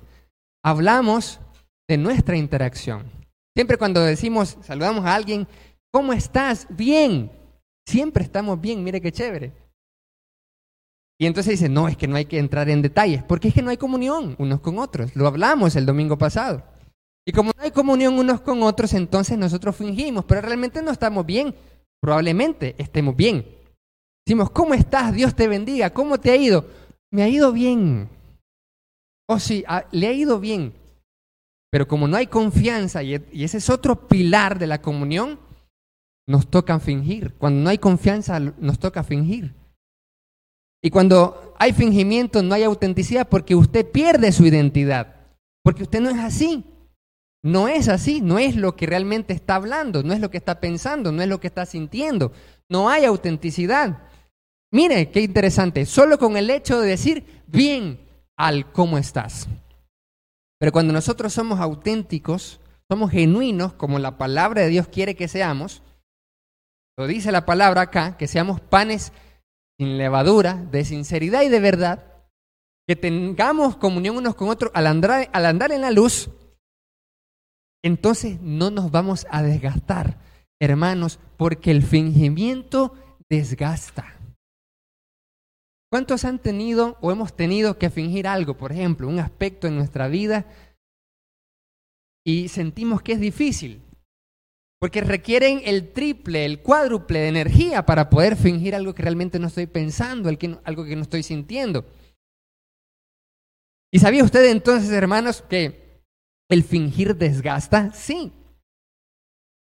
hablamos 0.63 1.39
de 1.87 1.97
nuestra 1.97 2.37
interacción. 2.37 3.20
Siempre 3.55 3.77
cuando 3.77 4.01
decimos, 4.01 4.57
saludamos 4.61 5.05
a 5.05 5.15
alguien, 5.15 5.47
¿cómo 5.91 6.13
estás? 6.13 6.67
Bien. 6.69 7.31
Siempre 7.85 8.23
estamos 8.23 8.59
bien, 8.61 8.83
mire 8.83 9.01
qué 9.01 9.11
chévere. 9.11 9.53
Y 11.19 11.27
entonces 11.27 11.59
dice, 11.59 11.69
no, 11.69 11.87
es 11.87 11.97
que 11.97 12.07
no 12.07 12.15
hay 12.15 12.25
que 12.25 12.39
entrar 12.39 12.69
en 12.69 12.81
detalles, 12.81 13.23
porque 13.23 13.49
es 13.49 13.53
que 13.53 13.61
no 13.61 13.69
hay 13.69 13.77
comunión 13.77 14.35
unos 14.39 14.59
con 14.61 14.79
otros. 14.79 15.15
Lo 15.15 15.27
hablamos 15.27 15.75
el 15.75 15.85
domingo 15.85 16.17
pasado. 16.17 16.63
Y 17.27 17.31
como 17.31 17.51
no 17.55 17.63
hay 17.63 17.71
comunión 17.71 18.17
unos 18.17 18.41
con 18.41 18.63
otros, 18.63 18.93
entonces 18.93 19.37
nosotros 19.37 19.75
fingimos, 19.75 20.25
pero 20.25 20.41
realmente 20.41 20.81
no 20.81 20.91
estamos 20.91 21.25
bien. 21.25 21.53
Probablemente 22.01 22.73
estemos 22.79 23.15
bien. 23.15 23.45
Decimos, 24.25 24.49
¿cómo 24.49 24.73
estás? 24.73 25.13
Dios 25.13 25.35
te 25.35 25.47
bendiga. 25.47 25.91
¿Cómo 25.91 26.19
te 26.19 26.31
ha 26.31 26.35
ido? 26.35 26.65
Me 27.11 27.21
ha 27.21 27.27
ido 27.27 27.51
bien. 27.51 28.09
Oh, 29.27 29.39
sí, 29.39 29.63
ah, 29.67 29.85
le 29.91 30.07
ha 30.07 30.13
ido 30.13 30.39
bien. 30.39 30.73
Pero 31.71 31.87
como 31.87 32.07
no 32.07 32.17
hay 32.17 32.27
confianza, 32.27 33.01
y 33.01 33.15
ese 33.15 33.57
es 33.57 33.69
otro 33.69 34.07
pilar 34.07 34.59
de 34.59 34.67
la 34.67 34.81
comunión, 34.81 35.39
nos 36.27 36.49
toca 36.49 36.79
fingir. 36.79 37.33
Cuando 37.35 37.63
no 37.63 37.69
hay 37.69 37.77
confianza, 37.77 38.39
nos 38.39 38.77
toca 38.77 39.03
fingir. 39.03 39.55
Y 40.83 40.89
cuando 40.89 41.53
hay 41.57 41.73
fingimiento, 41.73 42.43
no 42.43 42.55
hay 42.55 42.63
autenticidad 42.63 43.29
porque 43.29 43.55
usted 43.55 43.89
pierde 43.89 44.31
su 44.31 44.45
identidad. 44.45 45.15
Porque 45.63 45.83
usted 45.83 46.01
no 46.01 46.09
es 46.09 46.17
así. 46.17 46.65
No 47.43 47.67
es 47.67 47.87
así, 47.87 48.21
no 48.21 48.37
es 48.37 48.55
lo 48.55 48.75
que 48.75 48.85
realmente 48.85 49.33
está 49.33 49.55
hablando, 49.55 50.03
no 50.03 50.13
es 50.13 50.19
lo 50.19 50.29
que 50.29 50.37
está 50.37 50.59
pensando, 50.59 51.11
no 51.11 51.23
es 51.23 51.27
lo 51.29 51.39
que 51.39 51.47
está 51.47 51.65
sintiendo. 51.65 52.33
No 52.69 52.89
hay 52.89 53.05
autenticidad. 53.05 54.09
Mire, 54.71 55.09
qué 55.09 55.21
interesante, 55.21 55.85
solo 55.85 56.19
con 56.19 56.37
el 56.37 56.49
hecho 56.49 56.79
de 56.79 56.89
decir 56.89 57.43
bien 57.47 57.99
al 58.37 58.71
cómo 58.71 58.97
estás. 58.97 59.47
Pero 60.61 60.71
cuando 60.71 60.93
nosotros 60.93 61.33
somos 61.33 61.59
auténticos, 61.59 62.59
somos 62.87 63.09
genuinos, 63.09 63.73
como 63.73 63.97
la 63.97 64.19
palabra 64.19 64.61
de 64.61 64.67
Dios 64.67 64.87
quiere 64.87 65.15
que 65.15 65.27
seamos, 65.27 65.81
lo 66.99 67.07
dice 67.07 67.31
la 67.31 67.47
palabra 67.47 67.81
acá, 67.81 68.15
que 68.15 68.27
seamos 68.27 68.61
panes 68.61 69.11
sin 69.79 69.97
levadura, 69.97 70.53
de 70.53 70.85
sinceridad 70.85 71.41
y 71.41 71.49
de 71.49 71.59
verdad, 71.59 72.13
que 72.87 72.95
tengamos 72.95 73.75
comunión 73.75 74.17
unos 74.17 74.35
con 74.35 74.49
otros 74.49 74.69
al 74.75 74.85
andar, 74.85 75.31
al 75.33 75.47
andar 75.47 75.71
en 75.71 75.81
la 75.81 75.89
luz, 75.89 76.29
entonces 77.83 78.39
no 78.39 78.69
nos 78.69 78.91
vamos 78.91 79.25
a 79.31 79.41
desgastar, 79.41 80.19
hermanos, 80.61 81.17
porque 81.37 81.71
el 81.71 81.81
fingimiento 81.81 82.93
desgasta. 83.29 84.20
¿Cuántos 85.91 86.23
han 86.23 86.39
tenido 86.39 86.97
o 87.01 87.11
hemos 87.11 87.35
tenido 87.35 87.77
que 87.77 87.89
fingir 87.89 88.27
algo, 88.27 88.55
por 88.55 88.71
ejemplo, 88.71 89.07
un 89.07 89.19
aspecto 89.19 89.67
en 89.67 89.75
nuestra 89.75 90.07
vida 90.07 90.45
y 92.25 92.47
sentimos 92.47 93.01
que 93.01 93.13
es 93.13 93.19
difícil? 93.19 93.81
Porque 94.79 95.01
requieren 95.01 95.61
el 95.65 95.91
triple, 95.91 96.45
el 96.45 96.61
cuádruple 96.61 97.19
de 97.19 97.27
energía 97.27 97.85
para 97.85 98.09
poder 98.09 98.35
fingir 98.35 98.73
algo 98.73 98.95
que 98.95 99.03
realmente 99.03 99.37
no 99.37 99.47
estoy 99.47 99.67
pensando, 99.67 100.29
algo 100.63 100.85
que 100.85 100.95
no 100.95 101.01
estoy 101.01 101.23
sintiendo. 101.23 101.85
¿Y 103.93 103.99
sabía 103.99 104.23
usted 104.23 104.49
entonces, 104.49 104.89
hermanos, 104.91 105.41
que 105.41 105.81
¿El 106.51 106.65
fingir 106.65 107.15
desgasta? 107.15 107.93
Sí. 107.93 108.33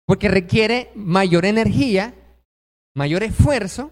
Porque 0.05 0.27
requiere 0.27 0.91
mayor 0.93 1.45
energía, 1.45 2.13
mayor 2.95 3.23
esfuerzo 3.23 3.89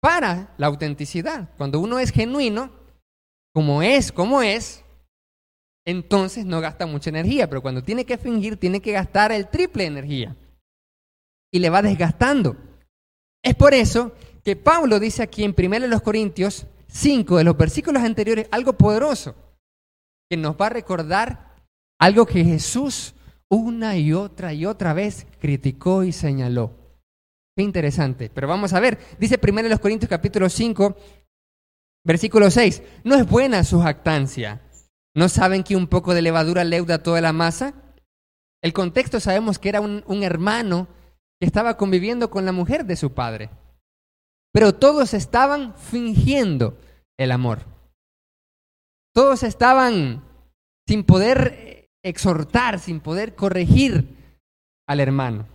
para 0.00 0.54
la 0.56 0.66
autenticidad. 0.66 1.48
Cuando 1.56 1.80
uno 1.80 1.98
es 1.98 2.10
genuino, 2.10 2.70
como 3.52 3.82
es, 3.82 4.12
como 4.12 4.42
es, 4.42 4.84
entonces 5.86 6.44
no 6.44 6.60
gasta 6.60 6.86
mucha 6.86 7.10
energía. 7.10 7.48
Pero 7.48 7.62
cuando 7.62 7.82
tiene 7.82 8.04
que 8.04 8.18
fingir, 8.18 8.56
tiene 8.56 8.80
que 8.80 8.92
gastar 8.92 9.32
el 9.32 9.48
triple 9.48 9.86
energía. 9.86 10.36
Y 11.52 11.58
le 11.58 11.70
va 11.70 11.82
desgastando. 11.82 12.56
Es 13.42 13.54
por 13.54 13.74
eso 13.74 14.12
que 14.44 14.56
Pablo 14.56 14.98
dice 14.98 15.22
aquí 15.22 15.44
en 15.44 15.54
1 15.56 16.00
Corintios 16.02 16.66
5 16.88 17.38
de 17.38 17.44
los 17.44 17.56
versículos 17.56 18.02
anteriores 18.02 18.48
algo 18.50 18.72
poderoso 18.72 19.34
que 20.28 20.36
nos 20.36 20.54
va 20.56 20.66
a 20.66 20.70
recordar 20.70 21.56
algo 21.98 22.24
que 22.26 22.44
Jesús 22.44 23.14
una 23.48 23.96
y 23.96 24.12
otra 24.12 24.54
y 24.54 24.64
otra 24.64 24.94
vez 24.94 25.26
criticó 25.40 26.04
y 26.04 26.12
señaló. 26.12 26.79
Interesante. 27.62 28.30
Pero 28.32 28.48
vamos 28.48 28.72
a 28.72 28.80
ver, 28.80 28.98
dice 29.18 29.38
primero 29.38 29.68
los 29.68 29.80
Corintios 29.80 30.08
capítulo 30.08 30.48
5, 30.48 30.96
versículo 32.04 32.50
6, 32.50 32.82
no 33.04 33.16
es 33.16 33.28
buena 33.28 33.64
su 33.64 33.80
jactancia. 33.80 34.62
¿No 35.14 35.28
saben 35.28 35.64
que 35.64 35.76
un 35.76 35.88
poco 35.88 36.14
de 36.14 36.22
levadura 36.22 36.64
leuda 36.64 37.02
toda 37.02 37.20
la 37.20 37.32
masa? 37.32 37.74
El 38.62 38.72
contexto 38.72 39.20
sabemos 39.20 39.58
que 39.58 39.68
era 39.68 39.80
un, 39.80 40.04
un 40.06 40.22
hermano 40.22 40.88
que 41.40 41.46
estaba 41.46 41.76
conviviendo 41.76 42.30
con 42.30 42.44
la 42.44 42.52
mujer 42.52 42.84
de 42.84 42.96
su 42.96 43.12
padre. 43.12 43.50
Pero 44.52 44.74
todos 44.74 45.14
estaban 45.14 45.74
fingiendo 45.74 46.78
el 47.18 47.32
amor. 47.32 47.64
Todos 49.14 49.42
estaban 49.42 50.22
sin 50.86 51.04
poder 51.04 51.88
exhortar, 52.04 52.78
sin 52.78 53.00
poder 53.00 53.34
corregir 53.34 54.16
al 54.86 55.00
hermano. 55.00 55.46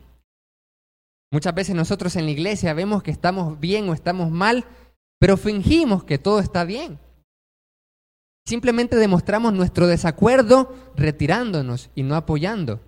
Muchas 1.31 1.53
veces 1.53 1.75
nosotros 1.75 2.15
en 2.15 2.25
la 2.25 2.31
iglesia 2.31 2.73
vemos 2.73 3.03
que 3.03 3.11
estamos 3.11 3.59
bien 3.59 3.89
o 3.89 3.93
estamos 3.93 4.31
mal, 4.31 4.65
pero 5.19 5.37
fingimos 5.37 6.03
que 6.03 6.17
todo 6.17 6.39
está 6.39 6.63
bien. 6.63 6.99
Simplemente 8.47 8.95
demostramos 8.95 9.53
nuestro 9.53 9.87
desacuerdo 9.87 10.73
retirándonos 10.95 11.89
y 11.95 12.03
no 12.03 12.15
apoyando. 12.15 12.79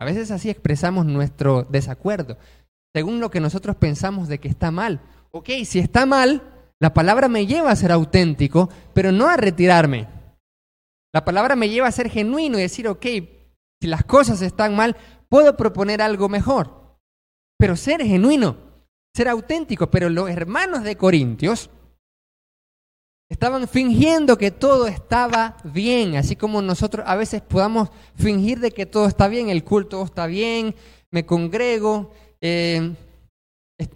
A 0.00 0.04
veces 0.04 0.30
así 0.30 0.48
expresamos 0.48 1.04
nuestro 1.04 1.64
desacuerdo, 1.64 2.38
según 2.94 3.20
lo 3.20 3.30
que 3.30 3.40
nosotros 3.40 3.76
pensamos 3.76 4.28
de 4.28 4.38
que 4.38 4.48
está 4.48 4.70
mal. 4.70 5.00
Ok, 5.30 5.50
si 5.64 5.78
está 5.78 6.06
mal, 6.06 6.42
la 6.80 6.94
palabra 6.94 7.28
me 7.28 7.46
lleva 7.46 7.70
a 7.70 7.76
ser 7.76 7.92
auténtico, 7.92 8.70
pero 8.94 9.12
no 9.12 9.28
a 9.28 9.36
retirarme. 9.36 10.08
La 11.12 11.24
palabra 11.24 11.56
me 11.56 11.68
lleva 11.68 11.88
a 11.88 11.92
ser 11.92 12.08
genuino 12.08 12.58
y 12.58 12.62
decir, 12.62 12.88
ok, 12.88 13.06
si 13.80 13.88
las 13.88 14.04
cosas 14.04 14.40
están 14.40 14.76
mal, 14.76 14.96
puedo 15.28 15.56
proponer 15.56 16.00
algo 16.00 16.28
mejor. 16.28 16.77
Pero 17.58 17.76
ser 17.76 18.02
genuino, 18.02 18.56
ser 19.14 19.28
auténtico. 19.28 19.90
Pero 19.90 20.08
los 20.08 20.30
hermanos 20.30 20.84
de 20.84 20.96
Corintios 20.96 21.70
Estaban 23.30 23.68
fingiendo 23.68 24.38
que 24.38 24.50
todo 24.50 24.86
estaba 24.86 25.58
bien, 25.62 26.16
así 26.16 26.34
como 26.34 26.62
nosotros 26.62 27.04
a 27.06 27.14
veces 27.14 27.42
podamos 27.42 27.90
fingir 28.14 28.58
de 28.58 28.70
que 28.70 28.86
todo 28.86 29.06
está 29.06 29.28
bien, 29.28 29.50
el 29.50 29.64
culto 29.64 30.02
está 30.02 30.26
bien, 30.26 30.74
me 31.10 31.26
congrego, 31.26 32.10
eh, 32.40 32.94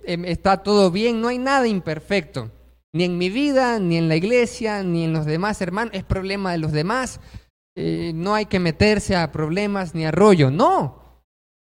em, 0.02 0.24
está 0.26 0.62
todo 0.62 0.90
bien, 0.90 1.22
no 1.22 1.28
hay 1.28 1.38
nada 1.38 1.66
imperfecto, 1.66 2.50
ni 2.92 3.04
en 3.04 3.16
mi 3.16 3.30
vida, 3.30 3.78
ni 3.78 3.96
en 3.96 4.08
la 4.08 4.16
iglesia, 4.16 4.82
ni 4.82 5.04
en 5.04 5.14
los 5.14 5.24
demás 5.24 5.62
hermanos, 5.62 5.94
es 5.94 6.04
problema 6.04 6.52
de 6.52 6.58
los 6.58 6.72
demás, 6.72 7.18
eh, 7.74 8.12
no 8.14 8.34
hay 8.34 8.44
que 8.44 8.60
meterse 8.60 9.16
a 9.16 9.32
problemas 9.32 9.94
ni 9.94 10.04
a 10.04 10.10
rollo, 10.10 10.50
no. 10.50 11.01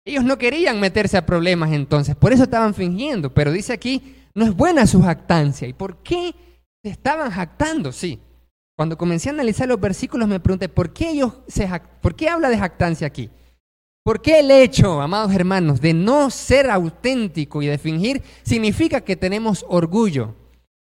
Ellos 0.04 0.24
no 0.24 0.38
querían 0.38 0.80
meterse 0.80 1.16
a 1.16 1.26
problemas 1.26 1.72
entonces, 1.72 2.16
por 2.16 2.32
eso 2.32 2.44
estaban 2.44 2.74
fingiendo, 2.74 3.32
pero 3.34 3.52
dice 3.52 3.72
aquí, 3.72 4.16
no 4.34 4.44
es 4.44 4.54
buena 4.54 4.86
su 4.86 5.02
jactancia. 5.02 5.68
¿Y 5.68 5.72
por 5.72 6.02
qué 6.02 6.34
se 6.82 6.90
estaban 6.90 7.30
jactando? 7.30 7.92
Sí. 7.92 8.18
Cuando 8.76 8.96
comencé 8.96 9.28
a 9.28 9.32
analizar 9.32 9.68
los 9.68 9.78
versículos 9.78 10.26
me 10.26 10.40
pregunté, 10.40 10.68
¿por 10.68 10.92
qué 10.92 11.10
ellos 11.10 11.34
se 11.48 11.68
¿por 12.00 12.16
qué 12.16 12.28
habla 12.28 12.48
de 12.48 12.58
jactancia 12.58 13.06
aquí? 13.06 13.30
¿Por 14.02 14.22
qué 14.22 14.40
el 14.40 14.50
hecho, 14.50 15.02
amados 15.02 15.34
hermanos, 15.34 15.82
de 15.82 15.92
no 15.92 16.30
ser 16.30 16.70
auténtico 16.70 17.60
y 17.60 17.66
de 17.66 17.76
fingir 17.76 18.22
significa 18.42 19.02
que 19.02 19.16
tenemos 19.16 19.66
orgullo? 19.68 20.34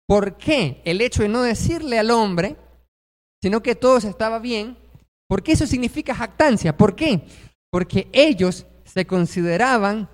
¿Por 0.06 0.36
qué 0.36 0.80
el 0.84 1.00
hecho 1.00 1.22
de 1.22 1.28
no 1.28 1.42
decirle 1.42 1.98
al 1.98 2.12
hombre, 2.12 2.56
sino 3.42 3.62
que 3.62 3.74
todo 3.74 3.96
estaba 3.96 4.38
bien, 4.38 4.76
¿por 5.28 5.42
qué 5.42 5.52
eso 5.52 5.66
significa 5.66 6.14
jactancia? 6.14 6.76
¿Por 6.76 6.94
qué? 6.94 7.24
Porque 7.72 8.08
ellos 8.12 8.66
se 8.92 9.06
consideraban 9.06 10.08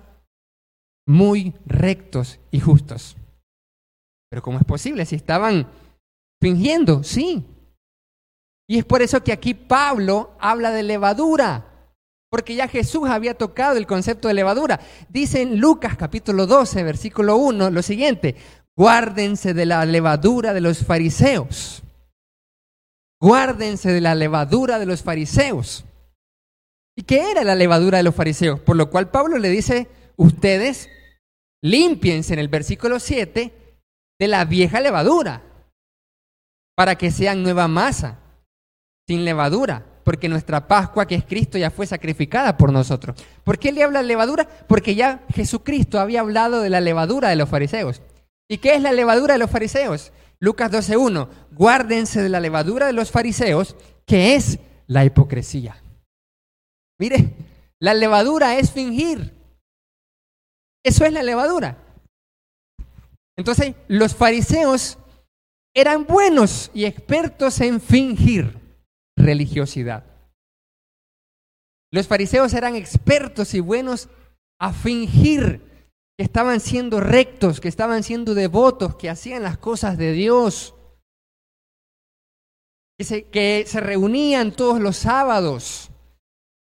muy 1.05 1.53
rectos 1.65 2.39
y 2.49 2.61
justos. 2.61 3.17
Pero 4.29 4.41
¿cómo 4.41 4.57
es 4.57 4.63
posible? 4.63 5.05
Si 5.05 5.15
estaban 5.15 5.67
fingiendo, 6.41 7.03
sí. 7.03 7.45
Y 8.69 8.77
es 8.77 8.85
por 8.85 9.01
eso 9.01 9.21
que 9.21 9.33
aquí 9.33 9.53
Pablo 9.53 10.37
habla 10.39 10.71
de 10.71 10.83
levadura, 10.83 11.65
porque 12.29 12.55
ya 12.55 12.69
Jesús 12.69 13.09
había 13.09 13.33
tocado 13.33 13.75
el 13.75 13.87
concepto 13.87 14.29
de 14.29 14.35
levadura. 14.35 14.79
Dice 15.09 15.41
en 15.41 15.59
Lucas 15.59 15.97
capítulo 15.97 16.45
12, 16.45 16.83
versículo 16.83 17.35
1, 17.35 17.71
lo 17.71 17.81
siguiente, 17.81 18.35
guárdense 18.77 19.53
de 19.53 19.65
la 19.65 19.83
levadura 19.85 20.53
de 20.53 20.61
los 20.61 20.85
fariseos. 20.85 21.83
Guárdense 23.19 23.91
de 23.91 23.99
la 23.99 24.15
levadura 24.15 24.79
de 24.79 24.85
los 24.85 25.03
fariseos. 25.03 25.83
¿Y 26.99 27.03
qué 27.03 27.31
era 27.31 27.45
la 27.45 27.55
levadura 27.55 27.97
de 27.99 28.03
los 28.03 28.13
fariseos? 28.13 28.59
Por 28.59 28.75
lo 28.75 28.89
cual 28.89 29.09
Pablo 29.09 29.37
le 29.37 29.47
dice, 29.47 29.87
ustedes 30.17 30.89
Límpiense 31.61 32.33
en 32.33 32.39
el 32.39 32.49
versículo 32.49 32.99
7 32.99 33.53
de 34.19 34.27
la 34.27 34.43
vieja 34.43 34.81
levadura, 34.81 35.41
para 36.75 36.97
que 36.97 37.09
sean 37.09 37.41
nueva 37.41 37.69
masa, 37.69 38.19
sin 39.07 39.23
levadura, 39.23 39.85
porque 40.03 40.27
nuestra 40.27 40.67
Pascua, 40.67 41.07
que 41.07 41.15
es 41.15 41.23
Cristo, 41.23 41.57
ya 41.57 41.71
fue 41.71 41.87
sacrificada 41.87 42.57
por 42.57 42.73
nosotros. 42.73 43.15
¿Por 43.45 43.59
qué 43.59 43.71
le 43.71 43.83
habla 43.83 44.01
levadura? 44.01 44.45
Porque 44.67 44.93
ya 44.93 45.23
Jesucristo 45.33 46.01
había 46.01 46.19
hablado 46.19 46.61
de 46.61 46.69
la 46.69 46.81
levadura 46.81 47.29
de 47.29 47.37
los 47.37 47.47
fariseos. 47.47 48.01
¿Y 48.49 48.57
qué 48.57 48.75
es 48.75 48.81
la 48.81 48.91
levadura 48.91 49.35
de 49.35 49.39
los 49.39 49.49
fariseos? 49.49 50.11
Lucas 50.41 50.69
12.1, 50.69 51.29
guárdense 51.51 52.21
de 52.21 52.27
la 52.27 52.41
levadura 52.41 52.87
de 52.87 52.93
los 52.93 53.09
fariseos, 53.09 53.77
que 54.05 54.35
es 54.35 54.59
la 54.85 55.05
hipocresía. 55.05 55.81
Mire, 56.99 57.33
la 57.79 57.93
levadura 57.93 58.57
es 58.57 58.71
fingir. 58.71 59.33
Eso 60.83 61.05
es 61.05 61.13
la 61.13 61.23
levadura. 61.23 61.77
Entonces, 63.37 63.75
los 63.87 64.15
fariseos 64.15 64.97
eran 65.73 66.05
buenos 66.05 66.71
y 66.73 66.85
expertos 66.85 67.61
en 67.61 67.79
fingir 67.79 68.59
religiosidad. 69.17 70.03
Los 71.91 72.07
fariseos 72.07 72.53
eran 72.53 72.75
expertos 72.75 73.53
y 73.53 73.59
buenos 73.61 74.09
a 74.59 74.73
fingir 74.73 75.61
que 76.17 76.23
estaban 76.23 76.59
siendo 76.59 76.99
rectos, 76.99 77.61
que 77.61 77.69
estaban 77.69 78.03
siendo 78.03 78.33
devotos, 78.33 78.95
que 78.95 79.09
hacían 79.09 79.41
las 79.41 79.57
cosas 79.57 79.97
de 79.97 80.11
Dios, 80.11 80.75
que 82.97 83.05
se, 83.65 83.79
reunían 83.79 84.51
todos 84.51 84.81
los 84.81 84.97
sábados, 84.97 85.89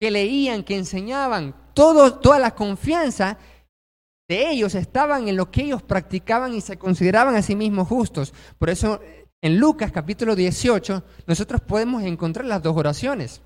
que 0.00 0.10
leían, 0.10 0.62
que 0.62 0.76
enseñaban, 0.76 1.54
todo, 1.74 2.18
toda 2.18 2.38
la 2.38 2.54
confianza 2.54 3.38
de 4.28 4.50
ellos 4.50 4.74
estaban 4.74 5.28
en 5.28 5.36
lo 5.36 5.50
que 5.50 5.62
ellos 5.62 5.82
practicaban 5.82 6.54
y 6.54 6.60
se 6.60 6.78
consideraban 6.78 7.36
a 7.36 7.42
sí 7.42 7.54
mismos 7.54 7.88
justos. 7.88 8.34
Por 8.58 8.70
eso 8.70 9.00
en 9.42 9.58
Lucas 9.58 9.92
capítulo 9.92 10.34
18 10.34 11.04
nosotros 11.26 11.60
podemos 11.60 12.02
encontrar 12.02 12.46
las 12.46 12.62
dos 12.62 12.76
oraciones. 12.76 13.42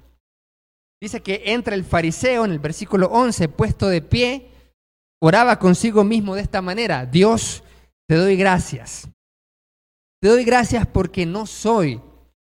Dice 1.00 1.20
que 1.22 1.42
entra 1.46 1.74
el 1.74 1.84
fariseo 1.84 2.44
en 2.44 2.52
el 2.52 2.58
versículo 2.58 3.06
11, 3.08 3.48
puesto 3.48 3.88
de 3.88 4.02
pie, 4.02 4.50
oraba 5.22 5.58
consigo 5.58 6.04
mismo 6.04 6.34
de 6.34 6.42
esta 6.42 6.60
manera, 6.60 7.06
Dios, 7.06 7.62
te 8.06 8.16
doy 8.16 8.36
gracias. 8.36 9.08
Te 10.20 10.28
doy 10.28 10.44
gracias 10.44 10.86
porque 10.86 11.24
no 11.24 11.46
soy 11.46 12.02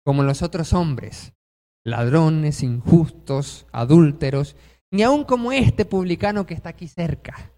como 0.05 0.23
los 0.23 0.43
otros 0.43 0.73
hombres, 0.73 1.35
ladrones, 1.85 2.63
injustos, 2.63 3.67
adúlteros, 3.73 4.57
ni 4.93 5.03
aun 5.03 5.25
como 5.25 5.53
este 5.53 5.85
publicano 5.85 6.47
que 6.47 6.55
está 6.55 6.71
aquí 6.71 6.89
cerca. 6.89 7.53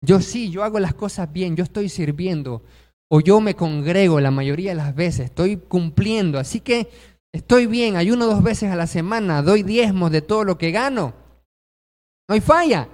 Yo 0.00 0.20
sí, 0.20 0.50
yo 0.50 0.64
hago 0.64 0.78
las 0.78 0.94
cosas 0.94 1.32
bien, 1.32 1.56
yo 1.56 1.64
estoy 1.64 1.88
sirviendo, 1.88 2.62
o 3.10 3.20
yo 3.20 3.40
me 3.40 3.54
congrego 3.54 4.20
la 4.20 4.30
mayoría 4.30 4.70
de 4.70 4.76
las 4.76 4.94
veces, 4.94 5.26
estoy 5.26 5.56
cumpliendo, 5.56 6.38
así 6.38 6.60
que 6.60 6.88
estoy 7.32 7.66
bien, 7.66 7.96
ayuno 7.96 8.26
dos 8.26 8.42
veces 8.42 8.70
a 8.70 8.76
la 8.76 8.86
semana, 8.86 9.42
doy 9.42 9.62
diezmos 9.62 10.10
de 10.10 10.22
todo 10.22 10.44
lo 10.44 10.58
que 10.58 10.70
gano. 10.70 11.14
No 12.28 12.34
hay 12.34 12.40
falla. 12.40 12.88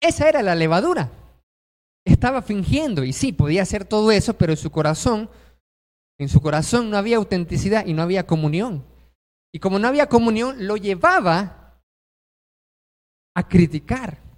Esa 0.00 0.28
era 0.28 0.42
la 0.42 0.54
levadura. 0.54 1.10
Estaba 2.04 2.42
fingiendo, 2.42 3.04
y 3.04 3.12
sí, 3.12 3.32
podía 3.32 3.62
hacer 3.62 3.84
todo 3.84 4.10
eso, 4.12 4.34
pero 4.34 4.52
en 4.52 4.58
su 4.58 4.70
corazón, 4.70 5.28
en 6.18 6.28
su 6.28 6.40
corazón 6.40 6.90
no 6.90 6.96
había 6.96 7.16
autenticidad 7.16 7.86
y 7.86 7.92
no 7.92 8.02
había 8.02 8.26
comunión. 8.26 8.84
Y 9.52 9.58
como 9.58 9.78
no 9.78 9.88
había 9.88 10.08
comunión, 10.08 10.66
lo 10.66 10.76
llevaba 10.76 11.82
a 13.34 13.48
criticar 13.48 14.30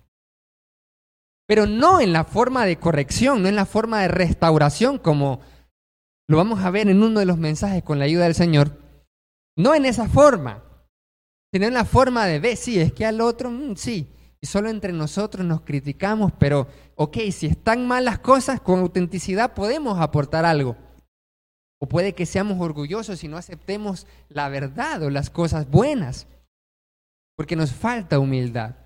pero 1.52 1.66
no 1.66 2.00
en 2.00 2.14
la 2.14 2.24
forma 2.24 2.64
de 2.64 2.78
corrección, 2.78 3.42
no 3.42 3.48
en 3.48 3.56
la 3.56 3.66
forma 3.66 4.00
de 4.00 4.08
restauración, 4.08 4.96
como 4.96 5.40
lo 6.26 6.38
vamos 6.38 6.64
a 6.64 6.70
ver 6.70 6.88
en 6.88 7.02
uno 7.02 7.20
de 7.20 7.26
los 7.26 7.36
mensajes 7.36 7.82
con 7.82 7.98
la 7.98 8.06
ayuda 8.06 8.24
del 8.24 8.34
Señor. 8.34 8.78
No 9.54 9.74
en 9.74 9.84
esa 9.84 10.08
forma, 10.08 10.62
sino 11.52 11.66
en 11.66 11.74
la 11.74 11.84
forma 11.84 12.24
de 12.24 12.38
ver, 12.38 12.56
sí, 12.56 12.80
es 12.80 12.94
que 12.94 13.04
al 13.04 13.20
otro, 13.20 13.50
mm, 13.50 13.76
sí, 13.76 14.14
y 14.40 14.46
solo 14.46 14.70
entre 14.70 14.94
nosotros 14.94 15.44
nos 15.44 15.60
criticamos, 15.60 16.32
pero, 16.38 16.68
ok, 16.96 17.18
si 17.30 17.48
están 17.48 17.86
mal 17.86 18.06
las 18.06 18.20
cosas, 18.20 18.60
con 18.62 18.80
autenticidad 18.80 19.52
podemos 19.52 20.00
aportar 20.00 20.46
algo. 20.46 20.74
O 21.82 21.88
puede 21.88 22.12
que 22.12 22.26
seamos 22.26 22.60
orgullosos 22.60 23.24
y 23.24 23.28
no 23.28 23.36
aceptemos 23.36 24.06
la 24.28 24.48
verdad 24.48 25.02
o 25.02 25.10
las 25.10 25.30
cosas 25.30 25.68
buenas, 25.68 26.28
porque 27.36 27.56
nos 27.56 27.72
falta 27.72 28.20
humildad. 28.20 28.76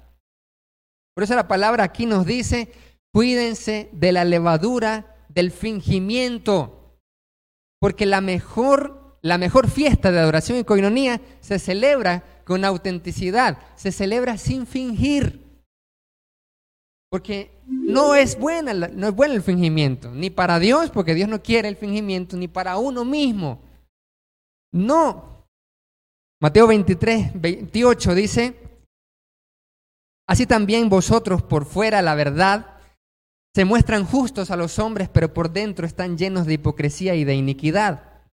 Por 1.14 1.22
eso 1.22 1.34
la 1.34 1.46
palabra 1.46 1.84
aquí 1.84 2.06
nos 2.06 2.24
dice, 2.24 2.72
cuídense 3.12 3.90
de 3.92 4.12
la 4.12 4.24
levadura 4.24 5.14
del 5.28 5.50
fingimiento, 5.50 6.96
porque 7.82 8.06
la 8.06 8.22
mejor, 8.22 9.18
la 9.20 9.36
mejor 9.36 9.68
fiesta 9.68 10.10
de 10.10 10.20
adoración 10.20 10.56
y 10.56 10.64
coinonía 10.64 11.20
se 11.40 11.58
celebra 11.58 12.24
con 12.46 12.64
autenticidad, 12.64 13.58
se 13.74 13.92
celebra 13.92 14.38
sin 14.38 14.66
fingir. 14.66 15.45
Porque 17.16 17.50
no 17.66 18.14
es, 18.14 18.38
buena, 18.38 18.74
no 18.74 19.08
es 19.08 19.14
bueno 19.14 19.32
el 19.32 19.40
fingimiento, 19.40 20.10
ni 20.10 20.28
para 20.28 20.58
Dios, 20.58 20.90
porque 20.90 21.14
Dios 21.14 21.30
no 21.30 21.42
quiere 21.42 21.66
el 21.66 21.76
fingimiento, 21.76 22.36
ni 22.36 22.46
para 22.46 22.76
uno 22.76 23.06
mismo. 23.06 23.62
No. 24.70 25.46
Mateo 26.42 26.66
23, 26.66 27.40
28 27.40 28.14
dice, 28.14 28.54
Así 30.28 30.44
también 30.44 30.90
vosotros 30.90 31.42
por 31.42 31.64
fuera, 31.64 32.02
la 32.02 32.14
verdad, 32.14 32.80
se 33.54 33.64
muestran 33.64 34.04
justos 34.04 34.50
a 34.50 34.56
los 34.56 34.78
hombres, 34.78 35.08
pero 35.08 35.32
por 35.32 35.50
dentro 35.50 35.86
están 35.86 36.18
llenos 36.18 36.44
de 36.44 36.52
hipocresía 36.52 37.14
y 37.14 37.24
de 37.24 37.34
iniquidad. 37.34 38.26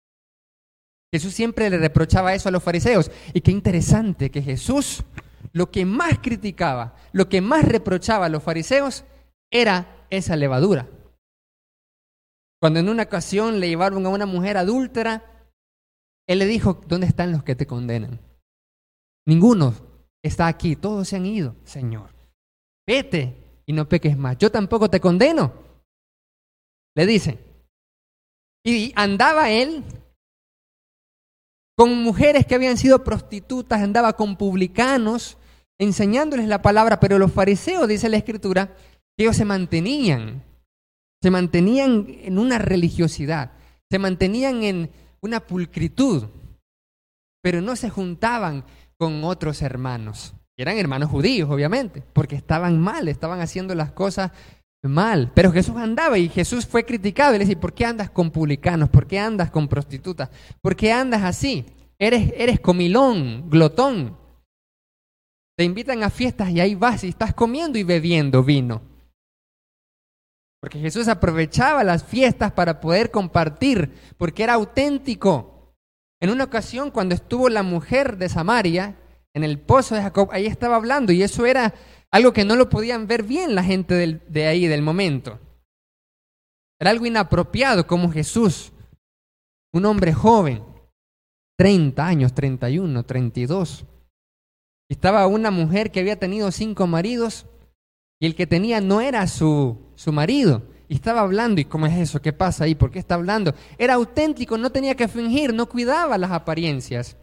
Jesús 1.15 1.35
siempre 1.35 1.71
le 1.71 1.79
reprochaba 1.79 2.35
eso 2.35 2.49
a 2.49 2.53
los 2.53 2.65
fariseos. 2.65 3.13
Y 3.33 3.43
qué 3.43 3.53
interesante 3.53 4.33
que 4.33 4.43
Jesús 4.43 5.05
lo 5.53 5.71
que 5.71 5.85
más 5.85 6.19
criticaba, 6.21 6.97
lo 7.13 7.29
que 7.29 7.41
más 7.41 7.65
reprochaba 7.65 8.27
a 8.27 8.29
los 8.29 8.43
fariseos 8.43 9.05
era 9.51 10.07
esa 10.11 10.37
levadura. 10.37 10.89
Cuando 12.61 12.81
en 12.81 12.89
una 12.89 13.03
ocasión 13.03 13.61
le 13.61 13.69
llevaron 13.69 14.07
a 14.07 14.11
una 14.11 14.27
mujer 14.27 14.57
adúltera, 14.57 15.49
él 16.29 16.39
le 16.39 16.47
dijo, 16.47 16.81
¿dónde 16.87 17.07
están 17.07 17.33
los 17.33 17.43
que 17.43 17.57
te 17.57 17.67
condenan? 17.67 18.21
Ninguno 19.27 19.75
está 20.23 20.47
aquí, 20.47 20.77
todos 20.77 21.09
se 21.09 21.17
han 21.17 21.27
ido, 21.27 21.57
Señor. 21.65 22.15
Vete 22.87 23.63
y 23.67 23.73
no 23.73 23.89
peques 23.89 24.17
más. 24.17 24.39
Yo 24.39 24.51
tampoco 24.51 24.89
te 24.89 25.01
condeno. 25.01 25.53
Le 26.95 27.07
dice. 27.07 27.39
Y 28.65 28.93
andaba 28.95 29.51
él 29.51 29.85
con 31.77 32.03
mujeres 32.03 32.47
que 32.47 32.55
habían 32.55 32.77
sido 32.77 33.03
prostitutas, 33.03 33.83
andaba 33.83 34.13
con 34.13 34.37
publicanos, 34.37 35.37
enseñándoles 35.83 36.47
la 36.47 36.63
palabra, 36.63 37.01
pero 37.01 37.19
los 37.19 37.33
fariseos, 37.33 37.89
dice 37.89 38.09
la 38.09 38.17
escritura, 38.17 38.77
ellos 39.19 39.37
se 39.37 39.45
mantenían, 39.45 40.43
se 41.21 41.31
mantenían 41.31 42.07
en 42.23 42.39
una 42.39 42.59
religiosidad, 42.59 43.53
se 43.91 43.99
mantenían 43.99 44.63
en 44.63 44.91
una 45.21 45.41
pulcritud, 45.41 46.25
pero 47.43 47.61
no 47.61 47.75
se 47.77 47.91
juntaban 47.91 48.65
con 48.97 49.25
otros 49.25 49.63
hermanos. 49.63 50.35
Eran 50.57 50.79
hermanos 50.79 51.11
judíos, 51.11 51.51
obviamente, 51.51 52.03
porque 52.13 52.37
estaban 52.37 52.81
mal, 52.81 53.09
estaban 53.09 53.41
haciendo 53.41 53.75
las 53.75 53.91
cosas 53.91 54.31
mal. 54.83 55.33
Pero 55.35 55.51
Jesús 55.51 55.77
andaba 55.77 56.19
y 56.19 56.29
Jesús 56.29 56.67
fue 56.67 56.85
criticado 56.85 57.35
y 57.35 57.39
le 57.39 57.45
decía, 57.45 57.61
¿por 57.61 57.73
qué 57.73 57.87
andas 57.87 58.11
con 58.11 58.31
publicanos? 58.31 58.89
¿Por 58.89 59.07
qué 59.07 59.19
andas 59.19 59.51
con 59.51 59.67
prostitutas? 59.67 60.31
¿Por 60.61 60.77
qué 60.77 60.93
andas 60.93 61.23
así? 61.23 61.67
Eres, 61.99 62.33
eres 62.37 62.61
comilón, 62.61 63.51
glotón. 63.51 64.22
Te 65.57 65.65
invitan 65.65 66.03
a 66.03 66.11
fiestas 66.11 66.51
y 66.51 66.61
ahí 66.61 66.75
vas 66.75 67.05
y 67.05 67.09
estás 67.09 67.35
comiendo 67.35 67.79
y 67.79 67.83
bebiendo 67.83 68.43
vino. 68.43 68.83
Porque 70.61 70.79
Jesús 70.79 71.09
aprovechaba 71.09 71.83
las 71.83 72.05
fiestas 72.05 72.53
para 72.53 72.81
poder 72.81 73.11
compartir, 73.11 73.93
porque 74.17 74.45
era 74.45 74.55
auténtico. 74.55 75.75
En 76.21 76.31
una 76.31 76.45
ocasión, 76.45 76.91
cuando 76.91 77.15
estuvo 77.15 77.49
la 77.49 77.65
mujer 77.65 78.17
de 78.17 78.29
Samaria 78.29 78.97
en 79.35 79.43
el 79.43 79.59
pozo 79.59 79.97
de 79.97 80.03
Jacob, 80.03 80.29
ahí 80.31 80.47
estaba 80.47 80.77
hablando 80.77 81.13
y 81.13 81.23
eso 81.23 81.47
era 81.47 81.75
algo 82.13 82.33
que 82.33 82.45
no 82.45 82.55
lo 82.55 82.69
podían 82.69 83.07
ver 83.07 83.25
bien 83.25 83.55
la 83.55 83.65
gente 83.65 84.21
de 84.29 84.47
ahí, 84.47 84.67
del 84.69 84.83
momento. 84.83 85.41
Era 86.81 86.91
algo 86.91 87.07
inapropiado 87.07 87.87
como 87.87 88.13
Jesús, 88.13 88.73
un 89.73 89.85
hombre 89.85 90.13
joven, 90.13 90.63
30 91.59 92.07
años, 92.07 92.35
31, 92.35 93.03
32. 93.05 93.87
Estaba 94.93 95.27
una 95.27 95.51
mujer 95.51 95.91
que 95.91 96.01
había 96.01 96.19
tenido 96.19 96.53
cinco 96.53 96.87
maridos 96.87 97.47
y 98.21 98.27
el 98.27 98.35
que 98.35 98.47
tenía 98.47 98.83
no 98.83 99.01
era 99.01 99.27
su, 99.27 99.79
su 99.95 100.13
marido. 100.13 100.65
Y 100.87 100.97
estaba 100.97 101.23
hablando, 101.23 101.63
¿y 101.63 101.65
cómo 101.65 101.87
es 101.87 101.97
eso? 101.97 102.21
¿Qué 102.21 102.35
pasa 102.35 102.65
ahí? 102.65 102.75
¿Por 102.75 102.91
qué 102.91 102.99
está 102.99 103.15
hablando? 103.15 103.55
Era 103.79 103.95
auténtico, 103.95 104.59
no 104.59 104.71
tenía 104.71 104.95
que 104.95 105.09
fingir, 105.09 105.55
no 105.55 105.67
cuidaba 105.67 106.19
las 106.19 106.31
apariencias. 106.31 107.17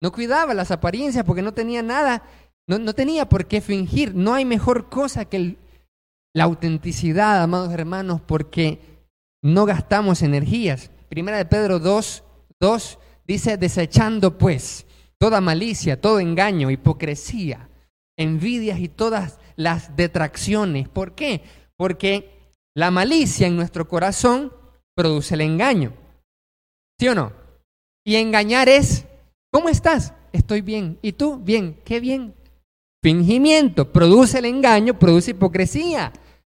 No 0.00 0.10
cuidaba 0.12 0.54
las 0.54 0.70
apariencias 0.70 1.26
porque 1.26 1.42
no 1.42 1.52
tenía 1.52 1.82
nada, 1.82 2.22
no, 2.66 2.78
no 2.78 2.94
tenía 2.94 3.28
por 3.28 3.44
qué 3.44 3.60
fingir. 3.60 4.14
No 4.14 4.32
hay 4.32 4.46
mejor 4.46 4.88
cosa 4.88 5.26
que 5.26 5.58
la 6.32 6.44
autenticidad, 6.44 7.42
amados 7.42 7.70
hermanos, 7.74 8.22
porque 8.22 8.80
no 9.42 9.66
gastamos 9.66 10.22
energías. 10.22 10.90
Primera 11.10 11.36
de 11.36 11.44
Pedro 11.44 11.80
2, 11.80 12.24
2 12.60 12.98
dice, 13.26 13.58
desechando 13.58 14.38
pues 14.38 14.85
toda 15.18 15.40
malicia, 15.40 16.00
todo 16.00 16.20
engaño, 16.20 16.70
hipocresía 16.70 17.68
envidias 18.16 18.78
y 18.80 18.88
todas 18.88 19.38
las 19.56 19.96
detracciones. 19.96 20.88
¿Por 20.88 21.14
qué? 21.14 21.42
Porque 21.76 22.30
la 22.74 22.90
malicia 22.90 23.46
en 23.46 23.56
nuestro 23.56 23.88
corazón 23.88 24.52
produce 24.94 25.34
el 25.34 25.42
engaño. 25.42 25.92
¿Sí 26.98 27.08
o 27.08 27.14
no? 27.14 27.32
Y 28.04 28.16
engañar 28.16 28.68
es, 28.68 29.04
¿cómo 29.52 29.68
estás? 29.68 30.14
Estoy 30.32 30.62
bien. 30.62 30.98
¿Y 31.02 31.12
tú? 31.12 31.38
Bien. 31.38 31.78
¿Qué 31.84 32.00
bien? 32.00 32.34
Fingimiento. 33.02 33.92
Produce 33.92 34.38
el 34.38 34.46
engaño, 34.46 34.98
produce 34.98 35.32
hipocresía. 35.32 36.12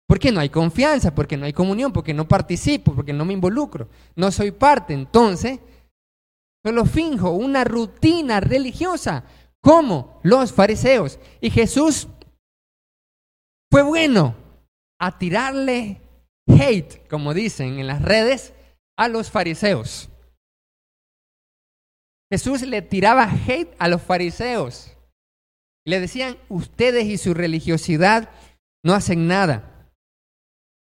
Porque 0.08 0.32
no 0.32 0.40
hay 0.40 0.48
confianza, 0.48 1.14
porque 1.14 1.36
no 1.36 1.46
hay 1.46 1.52
comunión, 1.52 1.92
porque 1.92 2.12
no 2.12 2.28
participo, 2.28 2.94
porque 2.94 3.12
no 3.12 3.24
me 3.24 3.32
involucro, 3.32 3.88
no 4.14 4.30
soy 4.30 4.50
parte. 4.50 4.92
Entonces, 4.92 5.60
solo 6.64 6.84
finjo 6.84 7.30
una 7.30 7.64
rutina 7.64 8.40
religiosa 8.40 9.24
como 9.60 10.20
los 10.22 10.52
fariseos. 10.52 11.18
Y 11.40 11.50
Jesús 11.50 12.08
fue 13.70 13.82
bueno 13.82 14.36
a 15.00 15.18
tirarle 15.18 16.00
hate, 16.46 17.06
como 17.08 17.34
dicen 17.34 17.78
en 17.78 17.86
las 17.86 18.02
redes, 18.02 18.52
a 18.96 19.08
los 19.08 19.30
fariseos. 19.30 20.08
Jesús 22.30 22.62
le 22.62 22.82
tiraba 22.82 23.24
hate 23.24 23.74
a 23.78 23.88
los 23.88 24.02
fariseos. 24.02 24.96
Le 25.84 26.00
decían, 26.00 26.38
ustedes 26.48 27.04
y 27.06 27.18
su 27.18 27.34
religiosidad 27.34 28.30
no 28.84 28.94
hacen 28.94 29.26
nada. 29.26 29.90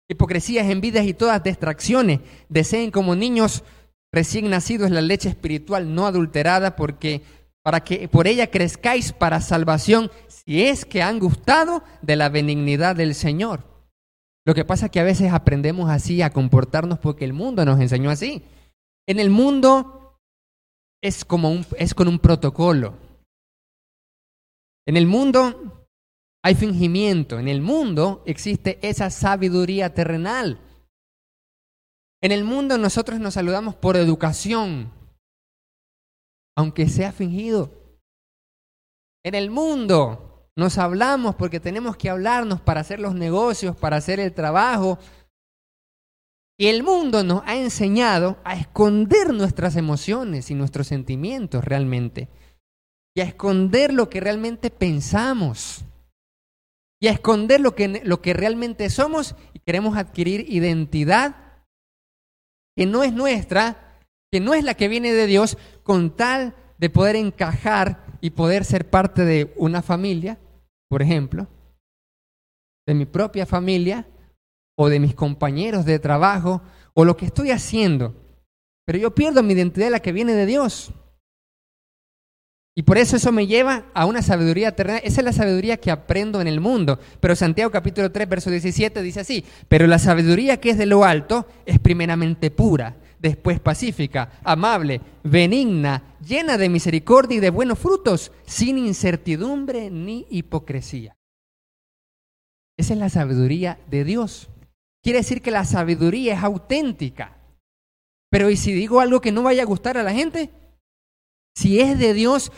Hipocresías, 0.08 0.68
envidias 0.68 1.06
y 1.06 1.14
todas 1.14 1.42
distracciones. 1.42 2.20
Deseen 2.48 2.90
como 2.90 3.16
niños 3.16 3.64
recién 4.12 4.50
nacidos 4.50 4.90
la 4.90 5.00
leche 5.00 5.28
espiritual 5.28 5.94
no 5.94 6.06
adulterada 6.06 6.76
porque 6.76 7.22
para 7.62 7.80
que 7.80 8.08
por 8.08 8.26
ella 8.26 8.50
crezcáis 8.50 9.12
para 9.12 9.40
salvación, 9.40 10.10
si 10.28 10.64
es 10.64 10.84
que 10.84 11.02
han 11.02 11.18
gustado 11.18 11.82
de 12.02 12.16
la 12.16 12.28
benignidad 12.28 12.96
del 12.96 13.14
Señor. 13.14 13.64
Lo 14.46 14.54
que 14.54 14.64
pasa 14.64 14.86
es 14.86 14.92
que 14.92 15.00
a 15.00 15.04
veces 15.04 15.32
aprendemos 15.32 15.90
así 15.90 16.22
a 16.22 16.30
comportarnos 16.30 16.98
porque 16.98 17.24
el 17.24 17.34
mundo 17.34 17.64
nos 17.64 17.78
enseñó 17.78 18.10
así. 18.10 18.42
En 19.06 19.20
el 19.20 19.30
mundo 19.30 20.18
es 21.02 21.24
como 21.24 21.60
es 21.76 21.94
con 21.94 22.08
un 22.08 22.18
protocolo. 22.18 22.94
En 24.86 24.96
el 24.96 25.06
mundo 25.06 25.86
hay 26.42 26.54
fingimiento, 26.54 27.38
en 27.38 27.48
el 27.48 27.60
mundo 27.60 28.22
existe 28.26 28.78
esa 28.82 29.10
sabiduría 29.10 29.92
terrenal. 29.92 30.58
En 32.22 32.32
el 32.32 32.44
mundo 32.44 32.76
nosotros 32.76 33.18
nos 33.18 33.34
saludamos 33.34 33.74
por 33.74 33.96
educación, 33.96 34.92
aunque 36.56 36.88
sea 36.88 37.12
fingido. 37.12 37.70
En 39.24 39.34
el 39.34 39.50
mundo 39.50 40.50
nos 40.56 40.76
hablamos 40.76 41.34
porque 41.36 41.60
tenemos 41.60 41.96
que 41.96 42.10
hablarnos 42.10 42.60
para 42.60 42.80
hacer 42.80 43.00
los 43.00 43.14
negocios, 43.14 43.76
para 43.76 43.96
hacer 43.96 44.20
el 44.20 44.34
trabajo. 44.34 44.98
Y 46.58 46.66
el 46.66 46.82
mundo 46.82 47.24
nos 47.24 47.42
ha 47.46 47.56
enseñado 47.56 48.38
a 48.44 48.54
esconder 48.54 49.32
nuestras 49.32 49.76
emociones 49.76 50.50
y 50.50 50.54
nuestros 50.54 50.88
sentimientos 50.88 51.64
realmente. 51.64 52.28
Y 53.16 53.22
a 53.22 53.24
esconder 53.24 53.94
lo 53.94 54.10
que 54.10 54.20
realmente 54.20 54.68
pensamos. 54.70 55.86
Y 57.00 57.08
a 57.08 57.12
esconder 57.12 57.62
lo 57.62 57.74
que, 57.74 58.02
lo 58.04 58.20
que 58.20 58.34
realmente 58.34 58.90
somos 58.90 59.34
y 59.54 59.60
queremos 59.60 59.96
adquirir 59.96 60.44
identidad 60.52 61.49
que 62.76 62.86
no 62.86 63.02
es 63.02 63.12
nuestra, 63.12 63.98
que 64.30 64.40
no 64.40 64.54
es 64.54 64.64
la 64.64 64.74
que 64.74 64.88
viene 64.88 65.12
de 65.12 65.26
Dios, 65.26 65.58
con 65.82 66.16
tal 66.16 66.54
de 66.78 66.90
poder 66.90 67.16
encajar 67.16 68.06
y 68.20 68.30
poder 68.30 68.64
ser 68.64 68.88
parte 68.88 69.24
de 69.24 69.52
una 69.56 69.82
familia, 69.82 70.38
por 70.88 71.02
ejemplo, 71.02 71.46
de 72.86 72.94
mi 72.94 73.06
propia 73.06 73.46
familia 73.46 74.06
o 74.76 74.88
de 74.88 75.00
mis 75.00 75.14
compañeros 75.14 75.84
de 75.84 75.98
trabajo 75.98 76.62
o 76.94 77.04
lo 77.04 77.16
que 77.16 77.26
estoy 77.26 77.50
haciendo. 77.50 78.14
Pero 78.86 78.98
yo 78.98 79.14
pierdo 79.14 79.42
mi 79.42 79.52
identidad, 79.52 79.90
la 79.90 80.00
que 80.00 80.12
viene 80.12 80.32
de 80.32 80.46
Dios. 80.46 80.92
Y 82.74 82.82
por 82.82 82.98
eso 82.98 83.16
eso 83.16 83.32
me 83.32 83.46
lleva 83.46 83.86
a 83.94 84.06
una 84.06 84.22
sabiduría 84.22 84.74
terrenal. 84.76 85.02
Esa 85.04 85.20
es 85.20 85.24
la 85.24 85.32
sabiduría 85.32 85.76
que 85.76 85.90
aprendo 85.90 86.40
en 86.40 86.46
el 86.46 86.60
mundo. 86.60 86.98
Pero 87.20 87.34
Santiago 87.34 87.70
capítulo 87.70 88.12
3, 88.12 88.28
verso 88.28 88.50
17 88.50 89.02
dice 89.02 89.20
así, 89.20 89.44
pero 89.68 89.86
la 89.86 89.98
sabiduría 89.98 90.60
que 90.60 90.70
es 90.70 90.78
de 90.78 90.86
lo 90.86 91.04
alto 91.04 91.46
es 91.66 91.80
primeramente 91.80 92.50
pura, 92.50 92.96
después 93.18 93.58
pacífica, 93.58 94.40
amable, 94.44 95.00
benigna, 95.24 96.16
llena 96.24 96.56
de 96.56 96.68
misericordia 96.68 97.38
y 97.38 97.40
de 97.40 97.50
buenos 97.50 97.78
frutos, 97.78 98.30
sin 98.46 98.78
incertidumbre 98.78 99.90
ni 99.90 100.26
hipocresía. 100.30 101.16
Esa 102.78 102.94
es 102.94 102.98
la 103.00 103.10
sabiduría 103.10 103.78
de 103.90 104.04
Dios. 104.04 104.48
Quiere 105.02 105.18
decir 105.18 105.42
que 105.42 105.50
la 105.50 105.64
sabiduría 105.64 106.34
es 106.34 106.42
auténtica. 106.42 107.36
Pero 108.30 108.48
¿y 108.48 108.56
si 108.56 108.72
digo 108.72 109.00
algo 109.00 109.20
que 109.20 109.32
no 109.32 109.42
vaya 109.42 109.64
a 109.64 109.66
gustar 109.66 109.98
a 109.98 110.02
la 110.02 110.12
gente? 110.12 110.50
Si 111.54 111.80
es 111.80 111.98
de 111.98 112.14
Dios, 112.14 112.52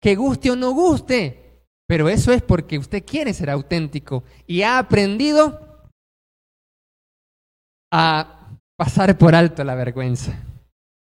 que 0.00 0.16
guste 0.16 0.50
o 0.50 0.56
no 0.56 0.72
guste. 0.72 1.64
Pero 1.86 2.08
eso 2.08 2.32
es 2.32 2.42
porque 2.42 2.78
usted 2.78 3.04
quiere 3.04 3.34
ser 3.34 3.50
auténtico 3.50 4.24
y 4.46 4.62
ha 4.62 4.78
aprendido 4.78 5.90
a 7.92 8.58
pasar 8.76 9.18
por 9.18 9.34
alto 9.34 9.62
la 9.62 9.74
vergüenza. 9.74 10.32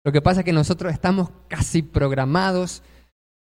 Lo 0.03 0.11
que 0.11 0.21
pasa 0.21 0.41
es 0.41 0.45
que 0.45 0.53
nosotros 0.53 0.91
estamos 0.91 1.29
casi 1.47 1.81
programados 1.81 2.83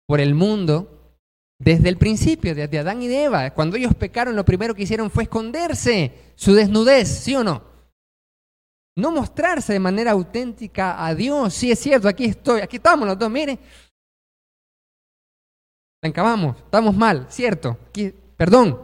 por 0.07 0.19
el 0.19 0.35
mundo 0.35 1.15
desde 1.59 1.89
el 1.89 1.97
principio, 1.97 2.55
desde 2.55 2.79
Adán 2.79 3.01
y 3.01 3.07
de 3.07 3.25
Eva. 3.25 3.51
Cuando 3.51 3.77
ellos 3.77 3.93
pecaron, 3.95 4.35
lo 4.35 4.45
primero 4.45 4.73
que 4.73 4.83
hicieron 4.83 5.11
fue 5.11 5.23
esconderse 5.23 6.13
su 6.35 6.53
desnudez, 6.53 7.07
¿sí 7.07 7.35
o 7.35 7.43
no? 7.43 7.68
No 8.99 9.11
mostrarse 9.11 9.73
de 9.73 9.79
manera 9.79 10.11
auténtica 10.11 11.05
a 11.05 11.15
Dios. 11.15 11.53
Sí, 11.53 11.71
es 11.71 11.79
cierto, 11.79 12.07
aquí 12.07 12.25
estoy, 12.25 12.61
aquí 12.61 12.77
estamos 12.77 13.07
los 13.07 13.17
dos, 13.17 13.29
mire. 13.29 13.57
Encabamos, 16.01 16.57
estamos 16.57 16.95
mal, 16.95 17.27
cierto. 17.29 17.77
perdón. 18.37 18.79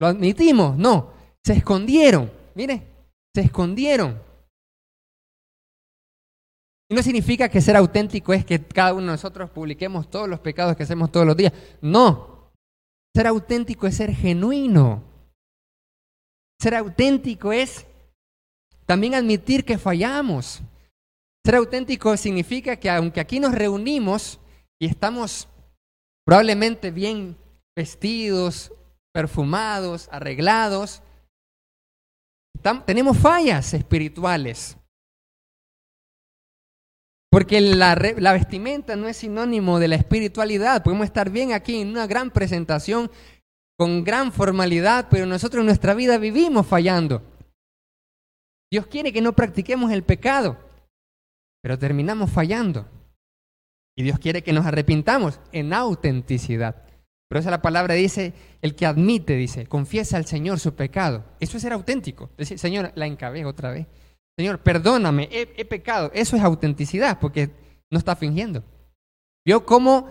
Lo 0.00 0.06
admitimos, 0.08 0.76
no. 0.76 1.12
Se 1.44 1.52
escondieron. 1.54 2.30
Mire, 2.54 2.82
se 3.34 3.42
escondieron. 3.42 4.20
Y 6.90 6.94
no 6.94 7.02
significa 7.02 7.48
que 7.48 7.60
ser 7.60 7.76
auténtico 7.76 8.32
es 8.32 8.44
que 8.44 8.62
cada 8.62 8.92
uno 8.92 9.06
de 9.06 9.12
nosotros 9.12 9.50
publiquemos 9.50 10.10
todos 10.10 10.28
los 10.28 10.40
pecados 10.40 10.76
que 10.76 10.82
hacemos 10.82 11.10
todos 11.10 11.26
los 11.26 11.36
días. 11.36 11.52
No. 11.80 12.50
Ser 13.14 13.26
auténtico 13.26 13.86
es 13.86 13.96
ser 13.96 14.12
genuino. 14.12 15.02
Ser 16.60 16.74
auténtico 16.74 17.52
es 17.52 17.86
también 18.92 19.14
admitir 19.14 19.64
que 19.64 19.78
fallamos. 19.78 20.60
Ser 21.46 21.54
auténtico 21.54 22.14
significa 22.18 22.76
que 22.76 22.90
aunque 22.90 23.20
aquí 23.20 23.40
nos 23.40 23.54
reunimos 23.54 24.38
y 24.78 24.84
estamos 24.84 25.48
probablemente 26.26 26.90
bien 26.90 27.38
vestidos, 27.74 28.70
perfumados, 29.10 30.10
arreglados, 30.12 31.00
tenemos 32.84 33.16
fallas 33.16 33.72
espirituales. 33.72 34.76
Porque 37.30 37.62
la, 37.62 37.94
la, 38.18 38.32
vestimenta 38.34 38.94
no 38.94 39.08
es 39.08 39.16
sinónimo 39.16 39.78
de 39.78 39.88
la 39.88 39.96
espiritualidad. 39.96 40.82
Podemos 40.82 41.06
estar 41.06 41.30
bien 41.30 41.54
aquí 41.54 41.80
en 41.80 41.88
una 41.88 42.06
gran 42.06 42.30
presentación, 42.30 43.10
con 43.78 44.04
gran 44.04 44.32
formalidad, 44.32 45.06
pero 45.10 45.24
nosotros 45.24 45.60
en 45.60 45.66
nuestra 45.68 45.94
vida 45.94 46.18
vivimos 46.18 46.66
fallando. 46.66 47.31
Dios 48.72 48.86
quiere 48.86 49.12
que 49.12 49.20
no 49.20 49.34
practiquemos 49.34 49.92
el 49.92 50.02
pecado, 50.02 50.56
pero 51.62 51.78
terminamos 51.78 52.30
fallando. 52.30 52.88
Y 53.94 54.02
Dios 54.02 54.18
quiere 54.18 54.42
que 54.42 54.54
nos 54.54 54.64
arrepintamos 54.64 55.40
en 55.52 55.74
autenticidad. 55.74 56.82
Pero 57.28 57.38
esa 57.38 57.50
la 57.50 57.60
palabra 57.60 57.92
dice, 57.92 58.32
el 58.62 58.74
que 58.74 58.86
admite, 58.86 59.36
dice, 59.36 59.66
confiesa 59.66 60.16
al 60.16 60.24
Señor 60.24 60.58
su 60.58 60.74
pecado. 60.74 61.22
Eso 61.38 61.58
es 61.58 61.62
ser 61.62 61.74
auténtico. 61.74 62.30
Decir, 62.38 62.58
Señor, 62.58 62.92
la 62.94 63.06
encabé 63.06 63.44
otra 63.44 63.72
vez. 63.72 63.88
Señor, 64.38 64.60
perdóname, 64.60 65.28
he, 65.30 65.64
pecado. 65.66 66.10
Eso 66.14 66.36
es 66.36 66.42
autenticidad, 66.42 67.18
porque 67.20 67.50
no 67.90 67.98
está 67.98 68.16
fingiendo. 68.16 68.64
¿Vio 69.44 69.66
cómo 69.66 70.08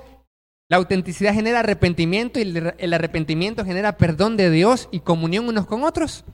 la 0.70 0.78
autenticidad 0.78 1.34
genera 1.34 1.62
arrepentimiento 1.62 2.40
y 2.40 2.44
el 2.78 2.94
arrepentimiento 2.94 3.66
genera 3.66 3.98
perdón 3.98 4.38
de 4.38 4.52
Dios 4.52 4.88
y 4.92 5.00
comunión 5.00 5.48
unos 5.48 5.66
con 5.66 5.84
otros? 5.84 6.26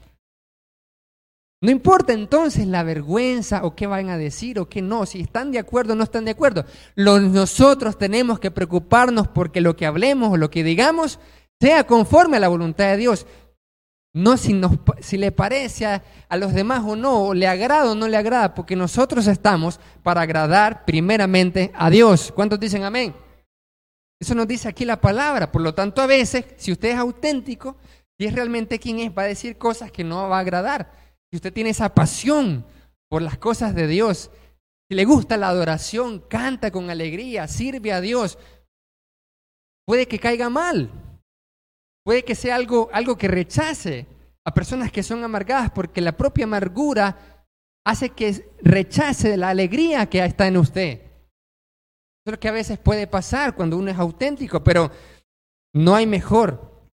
No 1.59 1.71
importa 1.71 2.13
entonces 2.13 2.67
la 2.67 2.83
vergüenza 2.83 3.63
o 3.63 3.75
qué 3.75 3.87
van 3.87 4.09
a 4.09 4.17
decir 4.17 4.59
o 4.59 4.69
qué 4.69 4.81
no, 4.81 5.07
si 5.07 5.21
están 5.21 5.51
de 5.51 5.57
acuerdo 5.57 5.93
o 5.93 5.95
no 5.95 6.03
están 6.03 6.25
de 6.25 6.31
acuerdo. 6.31 6.65
nosotros 6.95 7.97
tenemos 7.97 8.39
que 8.39 8.51
preocuparnos 8.51 9.27
porque 9.27 9.59
lo 9.59 9.75
que 9.75 9.87
hablemos 9.87 10.31
o 10.31 10.37
lo 10.37 10.51
que 10.51 10.63
digamos 10.63 11.19
sea 11.59 11.85
conforme 11.85 12.37
a 12.37 12.41
la 12.41 12.47
voluntad 12.47 12.85
de 12.85 12.97
Dios. 12.97 13.25
No 14.13 14.37
si, 14.37 14.53
nos, 14.53 14.71
si 14.99 15.17
le 15.17 15.31
parece 15.31 15.85
a, 15.85 16.03
los 16.37 16.53
demás 16.53 16.83
o 16.85 16.95
no, 16.95 17.25
o 17.25 17.33
le 17.33 17.47
agrada 17.47 17.91
o 17.91 17.95
no 17.95 18.07
le 18.07 18.17
agrada, 18.17 18.53
porque 18.53 18.75
nosotros 18.75 19.27
estamos 19.27 19.79
para 20.01 20.21
agradar 20.21 20.85
primeramente 20.85 21.71
a 21.75 21.89
Dios. 21.89 22.31
¿Cuántos 22.35 22.59
dicen 22.59 22.83
amén? 22.83 23.15
Eso 24.19 24.33
nos 24.33 24.47
dice 24.47 24.67
aquí 24.67 24.85
la 24.85 24.99
palabra. 24.99 25.51
Por 25.51 25.61
lo 25.61 25.73
tanto, 25.73 26.01
a 26.01 26.07
veces, 26.07 26.45
si 26.57 26.71
usted 26.71 26.89
es 26.89 26.97
auténtico, 26.97 27.77
y 28.17 28.25
es 28.25 28.33
realmente 28.33 28.79
quien 28.79 28.99
es, 28.99 29.15
va 29.15 29.23
a 29.23 29.27
decir 29.27 29.57
cosas 29.57 29.91
que 29.91 30.03
no 30.03 30.29
va 30.29 30.37
a 30.37 30.41
agradar. 30.41 31.06
Si 31.31 31.37
usted 31.37 31.53
tiene 31.53 31.71
esa 31.71 31.93
pasión 31.93 32.65
por 33.09 33.21
las 33.21 33.37
cosas 33.37 33.75
de 33.75 33.87
Dios, 33.87 34.31
si 34.89 34.95
le 34.95 35.05
gusta 35.05 35.35
la 35.37 35.49
adoración, 35.49 36.19
canta 36.29 36.71
con 36.71 36.89
alegría, 36.89 37.47
sirve 37.47 37.91
a 37.91 38.01
Dios, 38.01 38.37
puede 39.85 40.07
que 40.07 40.19
caiga 40.19 40.49
mal. 40.49 40.91
Puede 42.05 42.23
que 42.23 42.35
sea 42.35 42.55
algo, 42.55 42.89
algo 42.93 43.17
que 43.17 43.27
rechace 43.27 44.07
a 44.45 44.53
personas 44.53 44.93
que 44.93 45.03
son 45.03 45.25
amargadas 45.25 45.71
porque 45.71 45.99
la 45.99 46.15
propia 46.15 46.45
amargura 46.45 47.43
hace 47.85 48.11
que 48.11 48.49
rechace 48.61 49.35
la 49.35 49.49
alegría 49.49 50.05
que 50.09 50.23
está 50.23 50.47
en 50.47 50.55
usted. 50.55 51.01
Eso 51.01 52.27
es 52.27 52.31
lo 52.31 52.39
que 52.39 52.47
a 52.47 52.53
veces 52.53 52.79
puede 52.79 53.07
pasar 53.07 53.55
cuando 53.55 53.77
uno 53.77 53.91
es 53.91 53.97
auténtico, 53.97 54.63
pero 54.63 54.89
no 55.73 55.95
hay 55.95 56.07
mejor 56.07 56.89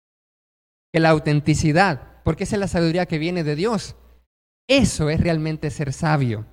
que 0.95 1.01
la 1.01 1.11
autenticidad, 1.11 2.23
porque 2.25 2.45
esa 2.45 2.57
es 2.57 2.61
la 2.61 2.69
sabiduría 2.69 3.05
que 3.05 3.19
viene 3.19 3.45
de 3.45 3.55
Dios. 3.55 3.97
Eso 4.73 5.11
es 5.11 5.21
realmente 5.21 5.69
ser 5.69 5.93
sabio. 5.93 6.47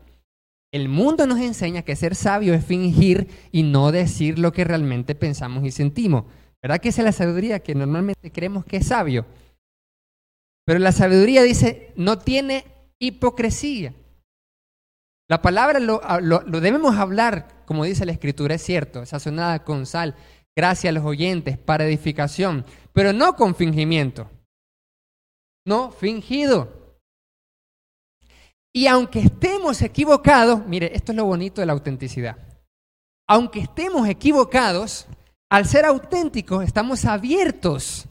El 0.74 0.90
mundo 0.90 1.26
nos 1.26 1.40
enseña 1.40 1.84
que 1.84 1.96
ser 1.96 2.16
sabio 2.16 2.54
es 2.54 2.66
fingir 2.66 3.30
y 3.54 3.64
no 3.64 3.94
decir 3.94 4.38
lo 4.40 4.52
que 4.52 4.66
realmente 4.66 5.16
pensamos 5.16 5.64
y 5.64 5.72
sentimos. 5.72 6.26
¿Verdad 6.62 6.82
que 6.82 6.90
esa 6.90 7.00
es 7.02 7.06
la 7.06 7.12
sabiduría 7.14 7.62
que 7.62 7.76
normalmente 7.76 8.30
creemos 8.30 8.66
que 8.66 8.76
es 8.76 8.88
sabio? 8.88 9.26
Pero 10.66 10.80
la 10.80 10.92
sabiduría 10.92 11.44
dice, 11.44 11.94
no 11.96 12.20
tiene 12.20 12.66
hipocresía. 13.00 13.94
La 15.30 15.42
palabra 15.42 15.80
lo, 15.80 16.02
debemos 16.60 16.98
hablar, 16.98 17.64
como 17.66 17.86
dice 17.86 18.06
la 18.06 18.12
escritura, 18.12 18.56
es 18.56 18.62
cierto, 18.62 19.06
sazonada 19.06 19.64
con 19.64 19.86
sal, 19.86 20.18
gracias 20.58 20.92
a 20.92 20.94
los 20.94 21.06
oyentes, 21.06 21.58
para 21.58 21.86
edificación, 21.86 22.66
pero 22.92 23.14
no 23.14 23.38
con 23.38 23.56
fingimiento. 23.56 24.30
No 25.66 25.92
fingido. 25.92 26.79
Y 28.74 28.88
aunque 28.88 29.20
estemos 29.20 29.82
equivocados, 29.82 30.66
mire, 30.68 30.92
esto 30.96 31.12
es 31.12 31.16
lo 31.16 31.26
bonito 31.26 31.62
de 31.62 31.68
la 31.68 31.74
autenticidad. 31.74 32.38
Aunque 33.28 33.62
estemos 33.62 34.08
equivocados, 34.08 35.08
al 35.50 35.66
ser 35.66 35.86
auténticos 35.86 36.64
estamos 36.64 37.06
abiertos 37.06 38.08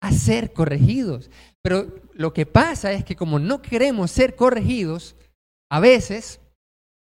a 0.00 0.12
ser 0.12 0.52
corregidos. 0.52 1.30
Pero 1.62 1.86
lo 2.12 2.32
que 2.32 2.46
pasa 2.46 2.92
es 2.92 3.04
que 3.04 3.16
como 3.16 3.38
no 3.38 3.60
queremos 3.62 4.10
ser 4.10 4.36
corregidos, 4.36 5.16
a 5.70 5.80
veces, 5.80 6.40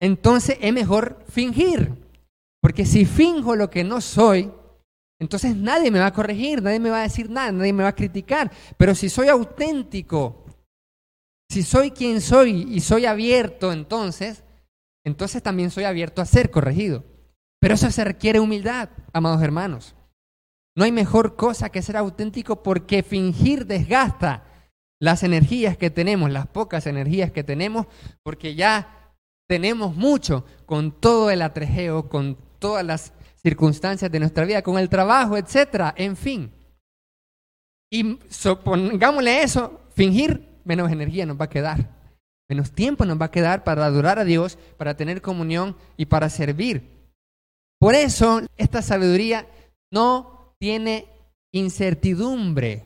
entonces 0.00 0.58
es 0.60 0.72
mejor 0.72 1.24
fingir. 1.28 1.92
Porque 2.60 2.86
si 2.86 3.04
finjo 3.04 3.56
lo 3.56 3.68
que 3.68 3.84
no 3.84 4.00
soy, 4.00 4.50
entonces 5.20 5.56
nadie 5.56 5.90
me 5.90 5.98
va 5.98 6.06
a 6.06 6.12
corregir, 6.12 6.62
nadie 6.62 6.80
me 6.80 6.90
va 6.90 7.00
a 7.00 7.02
decir 7.02 7.28
nada, 7.30 7.52
nadie 7.52 7.72
me 7.72 7.82
va 7.82 7.90
a 7.90 7.94
criticar. 7.94 8.50
Pero 8.76 8.94
si 8.94 9.08
soy 9.08 9.28
auténtico, 9.28 10.43
si 11.54 11.62
soy 11.62 11.92
quien 11.92 12.20
soy 12.20 12.66
y 12.68 12.80
soy 12.80 13.06
abierto, 13.06 13.72
entonces, 13.72 14.42
entonces 15.04 15.40
también 15.40 15.70
soy 15.70 15.84
abierto 15.84 16.20
a 16.20 16.26
ser 16.26 16.50
corregido. 16.50 17.04
Pero 17.60 17.74
eso 17.74 17.88
se 17.92 18.02
requiere 18.02 18.40
humildad, 18.40 18.88
amados 19.12 19.40
hermanos. 19.40 19.94
No 20.74 20.82
hay 20.82 20.90
mejor 20.90 21.36
cosa 21.36 21.68
que 21.68 21.80
ser 21.80 21.96
auténtico 21.96 22.64
porque 22.64 23.04
fingir 23.04 23.66
desgasta 23.66 24.42
las 25.00 25.22
energías 25.22 25.76
que 25.76 25.90
tenemos, 25.90 26.28
las 26.32 26.48
pocas 26.48 26.88
energías 26.88 27.30
que 27.30 27.44
tenemos, 27.44 27.86
porque 28.24 28.56
ya 28.56 29.14
tenemos 29.46 29.94
mucho 29.94 30.44
con 30.66 30.90
todo 30.90 31.30
el 31.30 31.40
atrejeo, 31.40 32.08
con 32.08 32.36
todas 32.58 32.84
las 32.84 33.12
circunstancias 33.36 34.10
de 34.10 34.18
nuestra 34.18 34.44
vida, 34.44 34.62
con 34.62 34.76
el 34.76 34.88
trabajo, 34.88 35.36
etcétera, 35.36 35.94
en 35.96 36.16
fin. 36.16 36.52
Y 37.92 38.18
supongámosle 38.28 39.44
eso, 39.44 39.82
fingir 39.94 40.53
menos 40.64 40.90
energía 40.90 41.26
nos 41.26 41.40
va 41.40 41.46
a 41.46 41.50
quedar, 41.50 41.88
menos 42.48 42.72
tiempo 42.72 43.04
nos 43.04 43.20
va 43.20 43.26
a 43.26 43.30
quedar 43.30 43.64
para 43.64 43.86
adorar 43.86 44.18
a 44.18 44.24
Dios, 44.24 44.58
para 44.76 44.96
tener 44.96 45.22
comunión 45.22 45.76
y 45.96 46.06
para 46.06 46.28
servir. 46.28 46.90
Por 47.78 47.94
eso 47.94 48.40
esta 48.56 48.82
sabiduría 48.82 49.46
no 49.92 50.54
tiene 50.58 51.06
incertidumbre. 51.52 52.84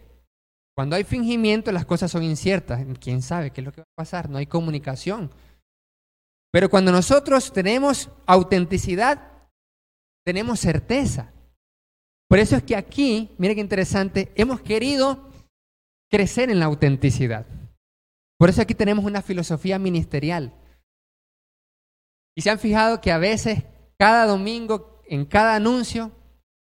Cuando 0.75 0.97
hay 0.97 1.05
fingimiento 1.05 1.73
las 1.73 1.87
cosas 1.87 2.11
son 2.11 2.23
inciertas. 2.23 2.85
¿Quién 3.01 3.23
sabe 3.23 3.51
qué 3.51 3.61
es 3.61 3.65
lo 3.65 3.73
que 3.73 3.81
va 3.81 3.87
a 3.93 4.03
pasar? 4.03 4.29
No 4.29 4.39
hay 4.39 4.47
comunicación. 4.47 5.31
Pero 6.53 6.71
cuando 6.71 6.93
nosotros 6.93 7.53
tenemos 7.53 8.11
autenticidad, 8.27 9.29
tenemos 10.25 10.61
certeza. 10.61 11.33
Por 12.29 12.39
eso 12.39 12.57
es 12.57 12.63
que 12.63 12.77
aquí, 12.77 13.35
mire 13.39 13.55
qué 13.55 13.61
interesante, 13.61 14.33
hemos 14.35 14.61
querido 14.61 15.31
crecer 16.11 16.51
en 16.51 16.59
la 16.59 16.67
autenticidad. 16.67 17.47
Por 18.39 18.49
eso 18.49 18.63
aquí 18.63 18.75
tenemos 18.75 19.05
una 19.05 19.21
filosofía 19.21 19.79
ministerial. 19.79 20.55
Y 22.37 22.43
se 22.43 22.51
han 22.51 22.61
fijado 22.61 23.01
que 23.01 23.11
a 23.11 23.19
veces, 23.19 23.65
cada 23.99 24.25
domingo, 24.27 25.03
en 25.09 25.25
cada 25.25 25.57
anuncio, 25.57 26.13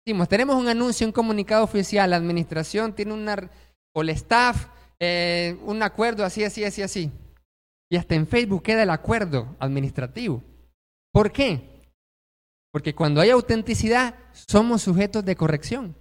decimos, 0.04 0.26
tenemos 0.28 0.56
un 0.56 0.68
anuncio, 0.68 1.06
un 1.06 1.12
comunicado 1.12 1.62
oficial, 1.62 2.10
la 2.10 2.16
administración 2.16 2.94
tiene 2.94 3.12
una, 3.12 3.50
el 3.94 4.08
staff, 4.08 4.68
eh, 4.98 5.58
un 5.64 5.82
acuerdo 5.82 6.24
así, 6.24 6.44
así, 6.44 6.64
así, 6.64 6.80
así. 6.80 7.12
Y 7.90 7.96
hasta 7.96 8.14
en 8.14 8.26
Facebook 8.26 8.62
queda 8.62 8.82
el 8.82 8.90
acuerdo 8.90 9.54
administrativo. 9.58 10.42
¿Por 11.12 11.30
qué? 11.30 11.76
Porque 12.72 12.94
cuando 12.94 13.20
hay 13.20 13.30
autenticidad, 13.30 14.14
somos 14.32 14.82
sujetos 14.82 15.24
de 15.24 15.36
corrección. 15.36 15.94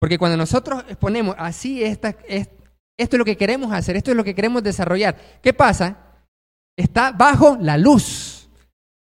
Porque 0.00 0.18
cuando 0.18 0.36
nosotros 0.36 0.84
exponemos 0.88 1.36
así 1.38 1.82
esta, 1.82 2.16
esto 2.98 3.16
es 3.16 3.18
lo 3.18 3.24
que 3.24 3.36
queremos 3.36 3.72
hacer, 3.72 3.96
esto 3.96 4.10
es 4.10 4.16
lo 4.16 4.24
que 4.24 4.34
queremos 4.34 4.62
desarrollar. 4.62 5.16
¿Qué 5.42 5.52
pasa? 5.52 5.96
Está 6.76 7.12
bajo 7.12 7.56
la 7.60 7.76
luz. 7.76 8.48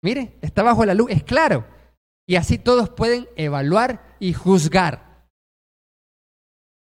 Mire, 0.03 0.39
está 0.41 0.63
bajo 0.63 0.85
la 0.85 0.95
luz, 0.95 1.11
es 1.11 1.23
claro. 1.23 1.67
Y 2.27 2.37
así 2.37 2.59
todos 2.59 2.91
pueden 2.91 3.29
evaluar 3.37 4.17
y 4.19 4.33
juzgar. 4.33 5.11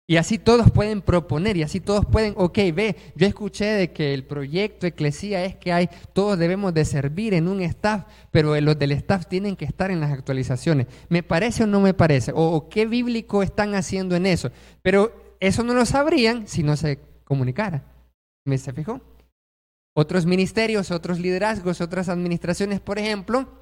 Y 0.08 0.18
así 0.18 0.40
todos 0.40 0.72
pueden 0.72 1.02
proponer 1.02 1.56
y 1.56 1.62
así 1.62 1.80
todos 1.80 2.04
pueden, 2.04 2.34
ok, 2.36 2.58
ve, 2.74 2.96
yo 3.16 3.28
escuché 3.28 3.66
de 3.66 3.92
que 3.92 4.16
el 4.16 4.26
proyecto 4.26 4.88
Eclesía 4.88 5.46
es 5.46 5.56
que 5.56 5.72
hay, 5.72 5.88
todos 6.14 6.40
debemos 6.40 6.74
de 6.74 6.84
servir 6.84 7.36
en 7.36 7.48
un 7.48 7.62
staff, 7.62 8.06
pero 8.32 8.60
los 8.60 8.80
del 8.80 8.92
staff 8.94 9.28
tienen 9.28 9.56
que 9.56 9.66
estar 9.66 9.92
en 9.92 10.00
las 10.00 10.12
actualizaciones. 10.12 10.88
¿Me 11.10 11.22
parece 11.22 11.64
o 11.64 11.68
no 11.68 11.80
me 11.80 11.94
parece? 11.94 12.32
¿O, 12.32 12.42
o 12.42 12.70
qué 12.70 12.88
bíblico 12.88 13.44
están 13.44 13.76
haciendo 13.76 14.16
en 14.16 14.26
eso? 14.26 14.50
Pero 14.82 15.29
eso 15.40 15.64
no 15.64 15.74
lo 15.74 15.86
sabrían 15.86 16.48
si 16.48 16.64
no 16.64 16.76
se 16.76 17.00
comunicara. 17.24 17.84
¿Me 18.46 18.58
se 18.58 18.74
fijó? 18.74 19.02
Otros 19.96 20.26
ministerios, 20.26 20.92
otros 20.92 21.20
liderazgos, 21.20 21.82
otras 21.82 22.10
administraciones, 22.10 22.80
por 22.80 23.00
ejemplo, 23.00 23.62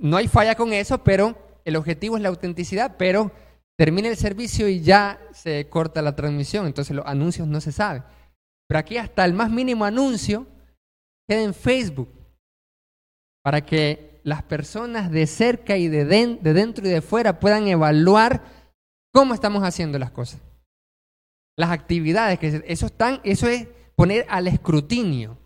no 0.00 0.16
hay 0.16 0.28
falla 0.28 0.54
con 0.54 0.72
eso, 0.72 1.02
pero 1.04 1.60
el 1.64 1.76
objetivo 1.76 2.16
es 2.16 2.22
la 2.22 2.28
autenticidad, 2.28 2.96
pero 2.96 3.30
termina 3.78 4.08
el 4.08 4.16
servicio 4.16 4.68
y 4.68 4.80
ya 4.80 5.20
se 5.32 5.68
corta 5.68 6.02
la 6.02 6.16
transmisión, 6.16 6.66
entonces 6.66 6.94
los 6.94 7.06
anuncios 7.06 7.46
no 7.46 7.60
se 7.60 7.72
saben. 7.72 8.02
Pero 8.68 8.78
aquí 8.78 8.96
hasta 8.96 9.24
el 9.24 9.32
más 9.32 9.50
mínimo 9.50 9.84
anuncio 9.84 10.46
queda 11.28 11.42
en 11.42 11.54
Facebook 11.54 12.12
para 13.42 13.64
que 13.64 14.20
las 14.22 14.42
personas 14.42 15.10
de 15.10 15.26
cerca 15.26 15.76
y 15.76 15.88
de, 15.88 16.04
de 16.04 16.52
dentro 16.52 16.86
y 16.86 16.90
de 16.90 17.00
fuera 17.00 17.40
puedan 17.40 17.68
evaluar 17.68 18.59
cómo 19.12 19.34
estamos 19.34 19.62
haciendo 19.62 19.98
las 19.98 20.10
cosas. 20.10 20.40
Las 21.58 21.70
actividades, 21.70 22.38
que 22.38 22.62
eso, 22.66 22.86
están, 22.86 23.20
eso 23.24 23.48
es 23.48 23.68
poner 23.96 24.26
al 24.28 24.46
escrutinio. 24.46 25.36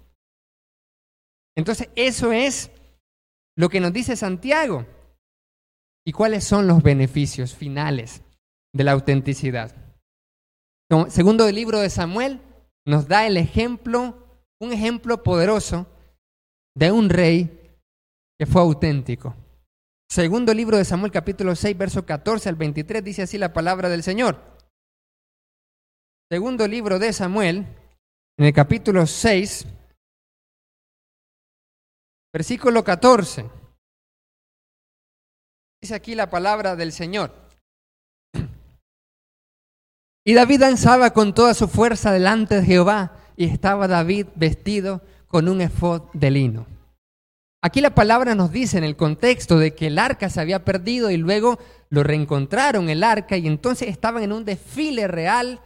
Entonces, 1.56 1.88
eso 1.96 2.32
es 2.32 2.70
lo 3.56 3.68
que 3.68 3.80
nos 3.80 3.92
dice 3.92 4.16
Santiago. 4.16 4.86
¿Y 6.06 6.12
cuáles 6.12 6.44
son 6.44 6.66
los 6.66 6.82
beneficios 6.82 7.54
finales 7.54 8.22
de 8.74 8.84
la 8.84 8.92
autenticidad? 8.92 9.74
Segundo 11.08 11.48
el 11.48 11.54
libro 11.54 11.80
de 11.80 11.90
Samuel 11.90 12.40
nos 12.86 13.08
da 13.08 13.26
el 13.26 13.36
ejemplo, 13.36 14.44
un 14.60 14.72
ejemplo 14.72 15.22
poderoso 15.22 15.86
de 16.76 16.92
un 16.92 17.08
rey 17.08 17.78
que 18.38 18.46
fue 18.46 18.60
auténtico. 18.60 19.34
Segundo 20.14 20.54
libro 20.54 20.76
de 20.76 20.84
Samuel 20.84 21.10
capítulo 21.10 21.56
6, 21.56 21.76
verso 21.76 22.06
14 22.06 22.48
al 22.48 22.54
23 22.54 23.02
dice 23.02 23.22
así 23.22 23.36
la 23.36 23.52
palabra 23.52 23.88
del 23.88 24.04
Señor. 24.04 24.40
Segundo 26.30 26.68
libro 26.68 27.00
de 27.00 27.12
Samuel, 27.12 27.66
en 28.38 28.44
el 28.46 28.52
capítulo 28.52 29.08
6, 29.08 29.66
versículo 32.32 32.84
14. 32.84 33.50
Dice 35.82 35.96
aquí 35.96 36.14
la 36.14 36.30
palabra 36.30 36.76
del 36.76 36.92
Señor. 36.92 37.32
Y 40.24 40.34
David 40.34 40.60
danzaba 40.60 41.10
con 41.12 41.34
toda 41.34 41.54
su 41.54 41.66
fuerza 41.66 42.12
delante 42.12 42.60
de 42.60 42.64
Jehová, 42.64 43.18
y 43.36 43.46
estaba 43.46 43.88
David 43.88 44.28
vestido 44.36 45.02
con 45.26 45.48
un 45.48 45.60
efod 45.60 46.02
de 46.12 46.30
lino. 46.30 46.73
Aquí 47.64 47.80
la 47.80 47.94
palabra 47.94 48.34
nos 48.34 48.52
dice 48.52 48.76
en 48.76 48.84
el 48.84 48.94
contexto 48.94 49.58
de 49.58 49.74
que 49.74 49.86
el 49.86 49.98
arca 49.98 50.28
se 50.28 50.38
había 50.38 50.66
perdido 50.66 51.10
y 51.10 51.16
luego 51.16 51.58
lo 51.88 52.02
reencontraron 52.02 52.90
el 52.90 53.02
arca 53.02 53.38
y 53.38 53.46
entonces 53.46 53.88
estaban 53.88 54.22
en 54.22 54.32
un 54.32 54.44
desfile 54.44 55.08
real, 55.08 55.62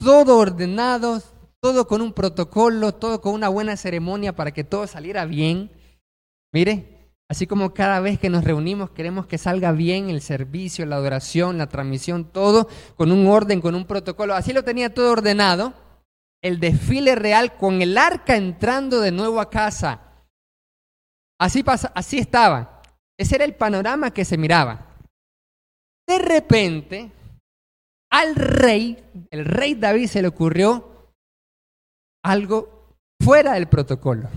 todo 0.00 0.38
ordenado, 0.38 1.22
todo 1.60 1.86
con 1.86 2.02
un 2.02 2.14
protocolo, 2.14 2.94
todo 2.94 3.20
con 3.20 3.32
una 3.32 3.48
buena 3.48 3.76
ceremonia 3.76 4.34
para 4.34 4.50
que 4.50 4.64
todo 4.64 4.88
saliera 4.88 5.24
bien. 5.24 5.70
Mire, 6.52 6.90
Así 7.30 7.46
como 7.46 7.72
cada 7.72 8.00
vez 8.00 8.18
que 8.18 8.28
nos 8.28 8.44
reunimos 8.44 8.90
queremos 8.90 9.26
que 9.26 9.38
salga 9.38 9.72
bien 9.72 10.10
el 10.10 10.20
servicio, 10.20 10.84
la 10.84 10.96
adoración, 10.96 11.58
la 11.58 11.68
transmisión, 11.68 12.24
todo 12.24 12.68
con 12.96 13.12
un 13.12 13.28
orden, 13.28 13.60
con 13.60 13.74
un 13.76 13.86
protocolo. 13.86 14.34
Así 14.34 14.52
lo 14.52 14.64
tenía 14.64 14.92
todo 14.92 15.12
ordenado. 15.12 15.74
El 16.42 16.58
desfile 16.60 17.14
real 17.14 17.56
con 17.56 17.80
el 17.80 17.96
arca 17.96 18.36
entrando 18.36 19.00
de 19.00 19.10
nuevo 19.12 19.40
a 19.40 19.48
casa. 19.48 20.13
Así, 21.40 21.62
pasa, 21.62 21.92
así 21.94 22.18
estaba. 22.18 22.82
Ese 23.18 23.36
era 23.36 23.44
el 23.44 23.54
panorama 23.54 24.12
que 24.12 24.24
se 24.24 24.38
miraba. 24.38 24.86
De 26.06 26.18
repente, 26.18 27.10
al 28.10 28.34
rey, 28.34 29.26
el 29.30 29.44
rey 29.44 29.74
David 29.74 30.08
se 30.08 30.22
le 30.22 30.28
ocurrió 30.28 31.12
algo 32.22 32.96
fuera 33.20 33.54
del 33.54 33.68
protocolo 33.68 34.28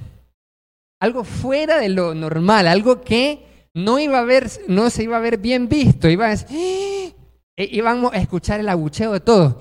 algo 1.00 1.24
fuera 1.24 1.80
de 1.80 1.90
lo 1.90 2.16
normal, 2.16 2.68
algo 2.68 3.02
que 3.02 3.70
no 3.74 4.00
iba 4.00 4.20
a 4.20 4.24
ver, 4.24 4.50
no 4.68 4.90
se 4.90 5.04
iba 5.04 5.18
a 5.18 5.22
ver 5.22 5.38
bien 5.38 5.70
visto, 5.70 6.10
iba 6.10 6.32
a 6.32 6.34
e 6.34 7.70
íbamos 7.72 8.14
a 8.14 8.18
escuchar 8.18 8.60
el 8.60 8.70
abucheo 8.70 9.14
de 9.14 9.20
todos. 9.20 9.56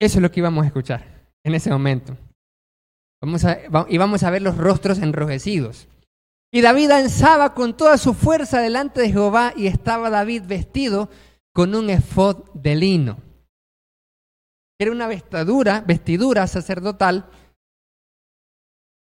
Eso 0.00 0.18
es 0.18 0.22
lo 0.22 0.30
que 0.30 0.40
íbamos 0.40 0.64
a 0.64 0.66
escuchar 0.66 1.04
en 1.44 1.54
ese 1.54 1.70
momento. 1.70 2.16
Vamos 3.22 3.44
íbamos 3.88 4.22
a 4.22 4.30
ver 4.30 4.42
los 4.42 4.56
rostros 4.56 4.98
enrojecidos. 4.98 5.88
Y 6.54 6.60
David 6.60 6.90
danzaba 6.90 7.52
con 7.52 7.76
toda 7.76 7.98
su 7.98 8.14
fuerza 8.14 8.60
delante 8.60 9.00
de 9.00 9.10
Jehová 9.10 9.52
y 9.56 9.66
estaba 9.66 10.08
David 10.08 10.44
vestido 10.46 11.10
con 11.52 11.74
un 11.74 11.90
efod 11.90 12.44
de 12.54 12.76
lino. 12.76 13.18
Era 14.78 14.92
una 14.92 15.08
vestidura, 15.08 15.80
vestidura 15.80 16.46
sacerdotal 16.46 17.28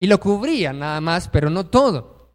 y 0.00 0.06
lo 0.06 0.18
cubrían 0.18 0.78
nada 0.78 0.98
más, 1.02 1.28
pero 1.28 1.50
no 1.50 1.66
todo. 1.66 2.34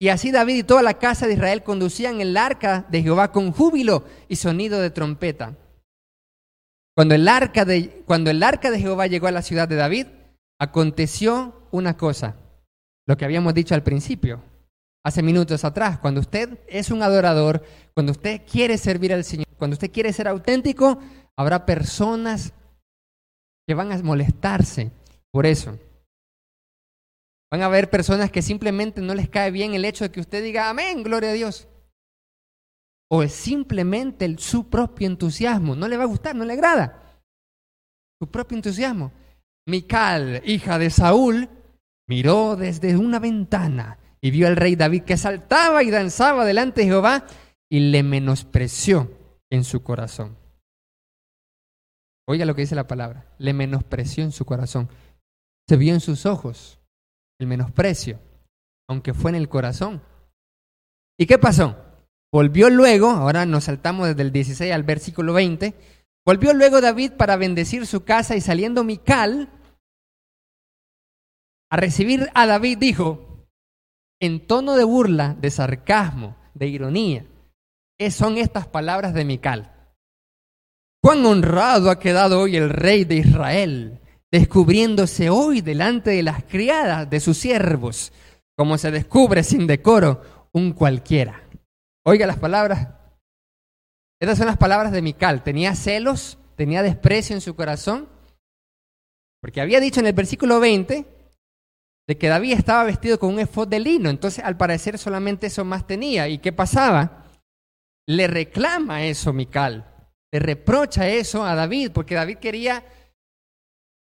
Y 0.00 0.08
así 0.08 0.30
David 0.30 0.56
y 0.56 0.62
toda 0.62 0.80
la 0.80 0.94
casa 0.94 1.26
de 1.26 1.34
Israel 1.34 1.62
conducían 1.62 2.22
el 2.22 2.38
arca 2.38 2.86
de 2.88 3.02
Jehová 3.02 3.32
con 3.32 3.52
júbilo 3.52 4.04
y 4.28 4.36
sonido 4.36 4.80
de 4.80 4.88
trompeta. 4.88 5.58
Cuando 6.96 7.14
el 7.14 7.28
arca 7.28 7.66
de, 7.66 8.02
cuando 8.06 8.30
el 8.30 8.42
arca 8.42 8.70
de 8.70 8.80
Jehová 8.80 9.08
llegó 9.08 9.26
a 9.26 9.32
la 9.32 9.42
ciudad 9.42 9.68
de 9.68 9.76
David, 9.76 10.06
aconteció 10.58 11.68
una 11.70 11.98
cosa, 11.98 12.36
lo 13.10 13.16
que 13.16 13.24
habíamos 13.24 13.52
dicho 13.54 13.74
al 13.74 13.82
principio, 13.82 14.40
hace 15.04 15.20
minutos 15.20 15.64
atrás. 15.64 15.98
Cuando 15.98 16.20
usted 16.20 16.60
es 16.68 16.92
un 16.92 17.02
adorador, 17.02 17.60
cuando 17.92 18.12
usted 18.12 18.42
quiere 18.48 18.78
servir 18.78 19.12
al 19.12 19.24
Señor, 19.24 19.48
cuando 19.58 19.74
usted 19.74 19.90
quiere 19.90 20.12
ser 20.12 20.28
auténtico, 20.28 21.00
habrá 21.36 21.66
personas 21.66 22.52
que 23.66 23.74
van 23.74 23.90
a 23.90 24.00
molestarse 24.00 24.92
por 25.32 25.44
eso. 25.44 25.76
Van 27.50 27.62
a 27.62 27.66
haber 27.66 27.90
personas 27.90 28.30
que 28.30 28.42
simplemente 28.42 29.00
no 29.00 29.12
les 29.12 29.28
cae 29.28 29.50
bien 29.50 29.74
el 29.74 29.84
hecho 29.84 30.04
de 30.04 30.12
que 30.12 30.20
usted 30.20 30.40
diga 30.44 30.70
amén, 30.70 31.02
gloria 31.02 31.30
a 31.30 31.32
Dios. 31.32 31.66
O 33.10 33.24
es 33.24 33.32
simplemente 33.32 34.38
su 34.38 34.70
propio 34.70 35.08
entusiasmo. 35.08 35.74
No 35.74 35.88
le 35.88 35.96
va 35.96 36.04
a 36.04 36.06
gustar, 36.06 36.36
no 36.36 36.44
le 36.44 36.52
agrada. 36.52 37.20
Su 38.20 38.30
propio 38.30 38.56
entusiasmo. 38.56 39.10
Mical, 39.66 40.42
hija 40.44 40.78
de 40.78 40.90
Saúl, 40.90 41.48
miró 42.10 42.56
desde 42.56 42.96
una 42.96 43.20
ventana 43.20 43.96
y 44.20 44.32
vio 44.32 44.48
al 44.48 44.56
rey 44.56 44.74
David 44.74 45.04
que 45.04 45.16
saltaba 45.16 45.84
y 45.84 45.92
danzaba 45.92 46.44
delante 46.44 46.80
de 46.80 46.88
Jehová 46.88 47.24
y 47.70 47.78
le 47.78 48.02
menospreció 48.02 49.12
en 49.48 49.62
su 49.62 49.84
corazón. 49.84 50.36
Oiga 52.26 52.44
lo 52.46 52.56
que 52.56 52.62
dice 52.62 52.74
la 52.74 52.88
palabra. 52.88 53.32
Le 53.38 53.52
menospreció 53.52 54.24
en 54.24 54.32
su 54.32 54.44
corazón. 54.44 54.88
Se 55.68 55.76
vio 55.76 55.94
en 55.94 56.00
sus 56.00 56.26
ojos 56.26 56.80
el 57.38 57.46
menosprecio, 57.46 58.18
aunque 58.88 59.14
fue 59.14 59.30
en 59.30 59.36
el 59.36 59.48
corazón. 59.48 60.02
¿Y 61.16 61.26
qué 61.26 61.38
pasó? 61.38 61.76
Volvió 62.32 62.70
luego, 62.70 63.10
ahora 63.10 63.46
nos 63.46 63.64
saltamos 63.64 64.08
desde 64.08 64.22
el 64.22 64.32
16 64.32 64.72
al 64.72 64.82
versículo 64.82 65.32
20, 65.32 65.74
volvió 66.26 66.54
luego 66.54 66.80
David 66.80 67.12
para 67.12 67.36
bendecir 67.36 67.86
su 67.86 68.02
casa 68.02 68.34
y 68.34 68.40
saliendo 68.40 68.82
Mical 68.82 69.48
a 71.70 71.76
recibir 71.76 72.28
a 72.34 72.46
David 72.46 72.78
dijo, 72.78 73.46
en 74.20 74.46
tono 74.46 74.76
de 74.76 74.84
burla, 74.84 75.34
de 75.40 75.50
sarcasmo, 75.50 76.36
de 76.54 76.66
ironía, 76.66 77.26
son 78.10 78.38
estas 78.38 78.66
palabras 78.66 79.14
de 79.14 79.24
Mical. 79.24 79.72
Cuán 81.02 81.24
honrado 81.24 81.90
ha 81.90 81.98
quedado 81.98 82.40
hoy 82.40 82.56
el 82.56 82.70
rey 82.70 83.04
de 83.04 83.16
Israel 83.16 84.00
descubriéndose 84.30 85.28
hoy 85.28 85.60
delante 85.60 86.10
de 86.10 86.22
las 86.22 86.44
criadas 86.44 87.08
de 87.10 87.20
sus 87.20 87.36
siervos, 87.36 88.12
como 88.56 88.78
se 88.78 88.90
descubre 88.90 89.42
sin 89.42 89.66
decoro 89.66 90.48
un 90.52 90.72
cualquiera. 90.72 91.42
Oiga 92.04 92.26
las 92.26 92.38
palabras. 92.38 92.88
Estas 94.20 94.38
son 94.38 94.46
las 94.46 94.56
palabras 94.56 94.92
de 94.92 95.02
Mical. 95.02 95.42
Tenía 95.42 95.74
celos, 95.74 96.38
tenía 96.56 96.82
desprecio 96.82 97.34
en 97.34 97.40
su 97.40 97.56
corazón, 97.56 98.08
porque 99.40 99.60
había 99.60 99.80
dicho 99.80 100.00
en 100.00 100.06
el 100.06 100.12
versículo 100.12 100.60
20 100.60 101.19
de 102.10 102.18
que 102.18 102.26
David 102.26 102.54
estaba 102.54 102.82
vestido 102.82 103.20
con 103.20 103.34
un 103.34 103.38
efod 103.38 103.68
de 103.68 103.78
lino, 103.78 104.10
entonces 104.10 104.42
al 104.42 104.56
parecer 104.56 104.98
solamente 104.98 105.46
eso 105.46 105.64
más 105.64 105.86
tenía. 105.86 106.26
¿Y 106.26 106.38
qué 106.38 106.52
pasaba? 106.52 107.24
Le 108.08 108.26
reclama 108.26 109.04
eso 109.04 109.32
Mical, 109.32 110.10
le 110.32 110.40
reprocha 110.40 111.06
eso 111.06 111.44
a 111.44 111.54
David, 111.54 111.92
porque 111.94 112.16
David 112.16 112.38
quería 112.38 112.84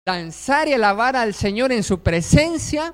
danzar 0.06 0.68
y 0.68 0.74
alabar 0.74 1.16
al 1.16 1.34
Señor 1.34 1.72
en 1.72 1.84
su 1.84 2.04
presencia 2.04 2.94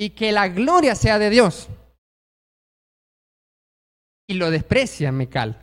y 0.00 0.08
que 0.14 0.32
la 0.32 0.48
gloria 0.48 0.94
sea 0.94 1.18
de 1.18 1.28
Dios. 1.28 1.68
Y 4.26 4.36
lo 4.36 4.50
desprecia 4.50 5.12
Mical. 5.12 5.60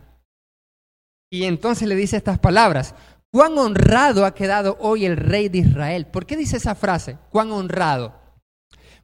Y 1.32 1.46
entonces 1.46 1.88
le 1.88 1.96
dice 1.96 2.16
estas 2.16 2.38
palabras, 2.38 2.94
cuán 3.32 3.58
honrado 3.58 4.26
ha 4.26 4.34
quedado 4.34 4.78
hoy 4.80 5.06
el 5.06 5.18
rey 5.18 5.50
de 5.50 5.60
Israel. 5.60 6.08
¿Por 6.08 6.26
qué 6.26 6.38
dice 6.38 6.58
esa 6.58 6.76
frase? 6.76 7.18
Cuán 7.30 7.52
honrado. 7.52 8.14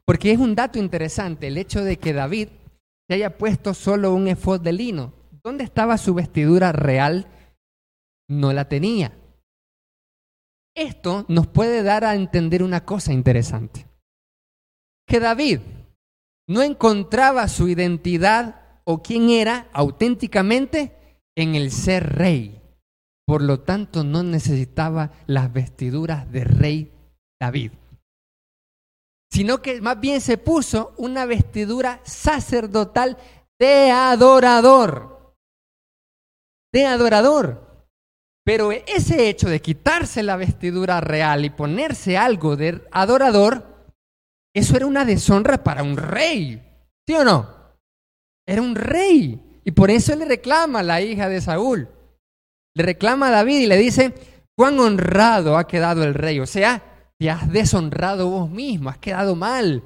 Porque 0.04 0.32
es 0.32 0.38
un 0.38 0.54
dato 0.54 0.78
interesante 0.78 1.48
el 1.48 1.58
hecho 1.58 1.82
de 1.82 1.98
que 1.98 2.12
David 2.12 2.48
se 3.08 3.14
haya 3.14 3.36
puesto 3.36 3.74
solo 3.74 4.14
un 4.14 4.28
efod 4.28 4.60
de 4.60 4.72
lino. 4.72 5.14
¿Dónde 5.42 5.64
estaba 5.64 5.98
su 5.98 6.14
vestidura 6.14 6.72
real? 6.72 7.26
No 8.28 8.52
la 8.52 8.68
tenía. 8.68 9.18
Esto 10.74 11.24
nos 11.28 11.46
puede 11.46 11.82
dar 11.82 12.04
a 12.04 12.14
entender 12.14 12.62
una 12.62 12.84
cosa 12.84 13.12
interesante. 13.12 13.86
Que 15.06 15.20
David 15.20 15.60
no 16.46 16.62
encontraba 16.62 17.48
su 17.48 17.68
identidad 17.68 18.80
o 18.84 19.02
quién 19.02 19.30
era 19.30 19.68
auténticamente 19.72 21.20
en 21.36 21.54
el 21.54 21.72
ser 21.72 22.16
rey. 22.16 22.57
Por 23.28 23.42
lo 23.42 23.60
tanto, 23.60 24.04
no 24.04 24.22
necesitaba 24.22 25.10
las 25.26 25.52
vestiduras 25.52 26.32
de 26.32 26.44
rey 26.44 26.92
David, 27.38 27.72
sino 29.30 29.60
que 29.60 29.82
más 29.82 30.00
bien 30.00 30.22
se 30.22 30.38
puso 30.38 30.94
una 30.96 31.26
vestidura 31.26 32.00
sacerdotal 32.04 33.18
de 33.60 33.90
adorador. 33.90 35.34
De 36.72 36.86
adorador. 36.86 37.86
Pero 38.46 38.72
ese 38.72 39.28
hecho 39.28 39.50
de 39.50 39.60
quitarse 39.60 40.22
la 40.22 40.36
vestidura 40.36 41.02
real 41.02 41.44
y 41.44 41.50
ponerse 41.50 42.16
algo 42.16 42.56
de 42.56 42.82
adorador, 42.92 43.92
eso 44.54 44.74
era 44.74 44.86
una 44.86 45.04
deshonra 45.04 45.62
para 45.62 45.82
un 45.82 45.98
rey. 45.98 46.62
¿Sí 47.06 47.14
o 47.14 47.24
no? 47.24 47.46
Era 48.46 48.62
un 48.62 48.74
rey. 48.74 49.60
Y 49.66 49.72
por 49.72 49.90
eso 49.90 50.16
le 50.16 50.24
reclama 50.24 50.78
a 50.78 50.82
la 50.82 51.02
hija 51.02 51.28
de 51.28 51.42
Saúl. 51.42 51.90
Reclama 52.78 53.28
a 53.28 53.32
David 53.32 53.60
y 53.60 53.66
le 53.66 53.76
dice, 53.76 54.14
cuán 54.56 54.78
honrado 54.78 55.56
ha 55.56 55.66
quedado 55.66 56.04
el 56.04 56.14
rey. 56.14 56.40
O 56.40 56.46
sea, 56.46 56.82
te 57.18 57.30
has 57.30 57.50
deshonrado 57.50 58.28
vos 58.28 58.50
mismo, 58.50 58.90
has 58.90 58.98
quedado 58.98 59.34
mal. 59.34 59.82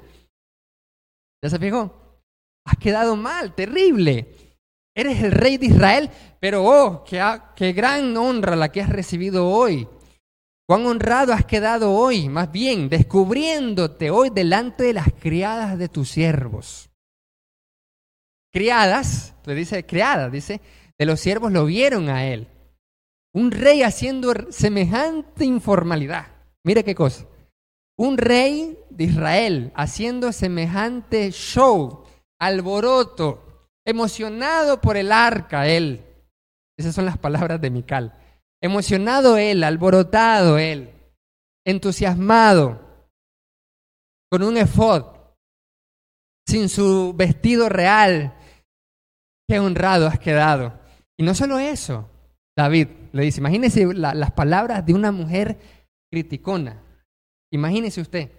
¿Ya 1.43 1.49
se 1.49 1.59
fijó? 1.59 2.19
Has 2.65 2.77
quedado 2.77 3.15
mal, 3.15 3.53
terrible. 3.53 4.35
Eres 4.95 5.21
el 5.21 5.31
rey 5.31 5.57
de 5.57 5.65
Israel, 5.65 6.09
pero 6.39 6.63
oh, 6.63 7.03
qué, 7.03 7.21
qué 7.55 7.73
gran 7.73 8.15
honra 8.15 8.55
la 8.55 8.71
que 8.71 8.81
has 8.81 8.89
recibido 8.89 9.49
hoy. 9.49 9.87
Cuán 10.67 10.85
honrado 10.85 11.33
has 11.33 11.45
quedado 11.45 11.91
hoy, 11.91 12.29
más 12.29 12.51
bien 12.51 12.87
descubriéndote 12.87 14.11
hoy 14.11 14.29
delante 14.29 14.83
de 14.83 14.93
las 14.93 15.09
criadas 15.19 15.77
de 15.77 15.89
tus 15.89 16.09
siervos 16.09 16.89
criadas, 18.53 19.33
le 19.45 19.55
dice 19.55 19.85
criadas, 19.85 20.31
dice, 20.31 20.61
de 20.97 21.05
los 21.05 21.19
siervos 21.19 21.51
lo 21.51 21.65
vieron 21.65 22.07
a 22.09 22.25
él. 22.27 22.47
Un 23.35 23.51
rey 23.51 23.81
haciendo 23.81 24.33
semejante 24.51 25.45
informalidad. 25.45 26.27
Mire 26.63 26.83
qué 26.83 26.93
cosa. 26.93 27.25
Un 27.97 28.17
rey 28.17 28.77
de 28.89 29.05
Israel 29.05 29.71
haciendo 29.75 30.31
semejante 30.31 31.31
show, 31.31 32.05
alboroto, 32.39 33.69
emocionado 33.85 34.81
por 34.81 34.97
el 34.97 35.11
arca, 35.11 35.67
él. 35.67 36.05
Esas 36.77 36.95
son 36.95 37.05
las 37.05 37.17
palabras 37.17 37.59
de 37.59 37.69
Mical. 37.69 38.17
Emocionado 38.61 39.37
él, 39.37 39.63
alborotado 39.63 40.57
él, 40.57 40.93
entusiasmado, 41.65 42.81
con 44.31 44.41
un 44.41 44.57
efod, 44.57 45.05
sin 46.47 46.69
su 46.69 47.13
vestido 47.15 47.69
real, 47.69 48.35
qué 49.47 49.59
honrado 49.59 50.07
has 50.07 50.17
quedado. 50.19 50.79
Y 51.17 51.23
no 51.23 51.35
solo 51.35 51.59
eso, 51.59 52.09
David 52.55 52.87
le 53.11 53.23
dice, 53.23 53.39
imagínese 53.39 53.85
las 53.93 54.31
palabras 54.31 54.85
de 54.85 54.93
una 54.93 55.11
mujer 55.11 55.57
criticona. 56.11 56.81
Imagínese 57.51 58.01
usted. 58.01 58.31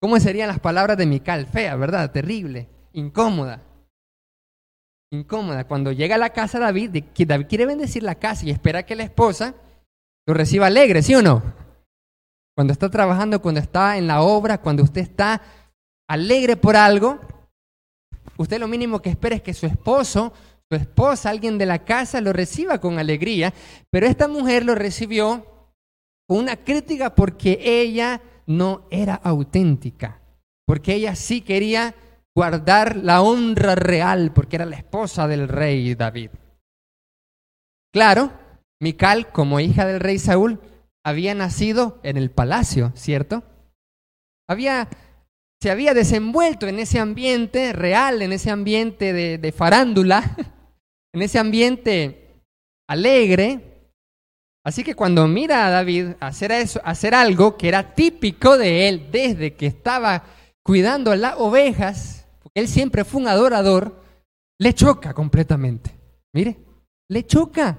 ¿Cómo 0.00 0.18
serían 0.18 0.48
las 0.48 0.58
palabras 0.58 0.96
de 0.96 1.06
Mical? 1.06 1.46
Fea, 1.46 1.76
¿verdad? 1.76 2.10
Terrible, 2.10 2.68
incómoda. 2.92 3.62
Incómoda. 5.12 5.66
Cuando 5.68 5.92
llega 5.92 6.16
a 6.16 6.18
la 6.18 6.30
casa 6.30 6.58
David, 6.58 7.04
David 7.16 7.46
quiere 7.46 7.66
bendecir 7.66 8.02
la 8.02 8.16
casa 8.16 8.44
y 8.44 8.50
espera 8.50 8.84
que 8.84 8.96
la 8.96 9.04
esposa 9.04 9.54
lo 10.26 10.34
reciba 10.34 10.66
alegre, 10.66 11.02
¿sí 11.02 11.14
o 11.14 11.22
no? 11.22 11.42
Cuando 12.56 12.72
está 12.72 12.90
trabajando, 12.90 13.40
cuando 13.40 13.60
está 13.60 13.96
en 13.96 14.06
la 14.06 14.22
obra, 14.22 14.58
cuando 14.58 14.82
usted 14.82 15.02
está 15.02 15.40
alegre 16.08 16.56
por 16.56 16.76
algo, 16.76 17.20
usted 18.36 18.58
lo 18.58 18.68
mínimo 18.68 19.00
que 19.00 19.10
espera 19.10 19.36
es 19.36 19.42
que 19.42 19.54
su 19.54 19.66
esposo, 19.66 20.32
su 20.72 20.76
esposa, 20.76 21.28
alguien 21.28 21.58
de 21.58 21.66
la 21.66 21.84
casa 21.84 22.22
lo 22.22 22.32
reciba 22.32 22.80
con 22.80 22.98
alegría, 22.98 23.52
pero 23.90 24.06
esta 24.06 24.26
mujer 24.26 24.64
lo 24.64 24.74
recibió 24.74 25.76
con 26.26 26.38
una 26.38 26.56
crítica 26.56 27.14
porque 27.14 27.58
ella 27.62 28.22
no 28.46 28.86
era 28.90 29.14
auténtica, 29.14 30.22
porque 30.66 30.94
ella 30.94 31.14
sí 31.14 31.42
quería 31.42 31.94
guardar 32.34 32.96
la 32.96 33.20
honra 33.20 33.74
real, 33.74 34.32
porque 34.32 34.56
era 34.56 34.64
la 34.64 34.76
esposa 34.76 35.28
del 35.28 35.46
rey 35.46 35.94
David. 35.94 36.30
Claro, 37.92 38.32
Mical, 38.80 39.30
como 39.30 39.60
hija 39.60 39.84
del 39.86 40.00
rey 40.00 40.18
Saúl, 40.18 40.58
había 41.04 41.34
nacido 41.34 42.00
en 42.02 42.16
el 42.16 42.30
palacio, 42.30 42.92
¿cierto? 42.94 43.42
Había 44.48 44.88
se 45.62 45.70
había 45.70 45.94
desenvuelto 45.94 46.66
en 46.66 46.80
ese 46.80 46.98
ambiente 46.98 47.72
real, 47.72 48.20
en 48.20 48.32
ese 48.32 48.50
ambiente 48.50 49.12
de, 49.12 49.52
farándula, 49.52 50.36
en 51.14 51.22
ese 51.22 51.38
ambiente 51.38 52.40
alegre. 52.88 53.88
Así 54.64 54.84
que 54.84 54.94
cuando 54.94 55.26
mira 55.26 55.66
a 55.66 55.70
David 55.70 56.10
hacer, 56.20 56.52
eso, 56.52 56.80
hacer 56.84 57.14
algo 57.14 57.56
que 57.56 57.68
era 57.68 57.94
típico 57.94 58.56
de 58.56 58.88
él 58.88 59.08
desde 59.10 59.54
que 59.54 59.66
estaba 59.66 60.24
cuidando 60.64 61.14
las 61.16 61.34
ovejas, 61.38 62.28
porque 62.42 62.60
él 62.60 62.68
siempre 62.68 63.04
fue 63.04 63.20
un 63.20 63.28
adorador, 63.28 64.00
le 64.60 64.72
choca 64.74 65.12
completamente. 65.12 65.90
Mire, 66.32 66.58
le 67.10 67.26
choca. 67.26 67.78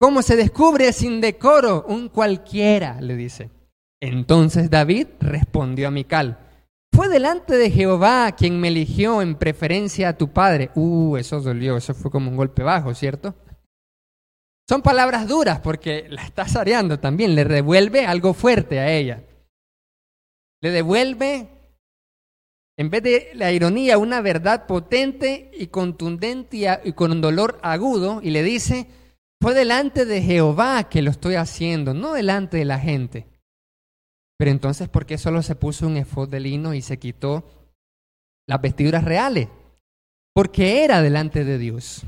¿Cómo 0.00 0.22
se 0.22 0.36
descubre 0.36 0.92
sin 0.94 1.20
decoro? 1.20 1.84
Un 1.86 2.08
cualquiera, 2.08 2.98
le 3.02 3.16
dice. 3.16 3.50
Entonces 4.02 4.70
David 4.70 5.08
respondió 5.20 5.88
a 5.88 5.90
Mical, 5.90 6.49
fue 6.92 7.08
delante 7.08 7.56
de 7.56 7.70
Jehová 7.70 8.32
quien 8.32 8.60
me 8.60 8.68
eligió 8.68 9.22
en 9.22 9.36
preferencia 9.36 10.10
a 10.10 10.18
tu 10.18 10.32
padre. 10.32 10.70
Uh, 10.74 11.16
eso 11.16 11.40
dolió, 11.40 11.76
eso 11.76 11.94
fue 11.94 12.10
como 12.10 12.30
un 12.30 12.36
golpe 12.36 12.62
bajo, 12.62 12.94
¿cierto? 12.94 13.34
Son 14.68 14.82
palabras 14.82 15.26
duras 15.26 15.60
porque 15.60 16.06
la 16.08 16.22
está 16.22 16.46
sareando 16.46 17.00
también, 17.00 17.34
le 17.34 17.44
devuelve 17.44 18.06
algo 18.06 18.34
fuerte 18.34 18.78
a 18.78 18.92
ella. 18.92 19.24
Le 20.62 20.70
devuelve, 20.70 21.48
en 22.76 22.90
vez 22.90 23.02
de 23.02 23.30
la 23.34 23.50
ironía, 23.50 23.98
una 23.98 24.20
verdad 24.20 24.66
potente 24.66 25.50
y 25.54 25.68
contundente 25.68 26.80
y 26.84 26.92
con 26.92 27.12
un 27.12 27.20
dolor 27.20 27.58
agudo, 27.62 28.20
y 28.22 28.30
le 28.30 28.42
dice, 28.42 28.86
fue 29.40 29.54
delante 29.54 30.04
de 30.04 30.20
Jehová 30.20 30.88
que 30.88 31.02
lo 31.02 31.10
estoy 31.10 31.36
haciendo, 31.36 31.94
no 31.94 32.12
delante 32.12 32.58
de 32.58 32.66
la 32.66 32.78
gente. 32.78 33.29
Pero 34.40 34.52
entonces, 34.52 34.88
¿por 34.88 35.04
qué 35.04 35.18
solo 35.18 35.42
se 35.42 35.54
puso 35.54 35.86
un 35.86 35.98
efod 35.98 36.26
de 36.26 36.40
lino 36.40 36.72
y 36.72 36.80
se 36.80 36.98
quitó 36.98 37.44
las 38.46 38.58
vestiduras 38.58 39.04
reales? 39.04 39.48
Porque 40.32 40.82
era 40.82 41.02
delante 41.02 41.44
de 41.44 41.58
Dios. 41.58 42.04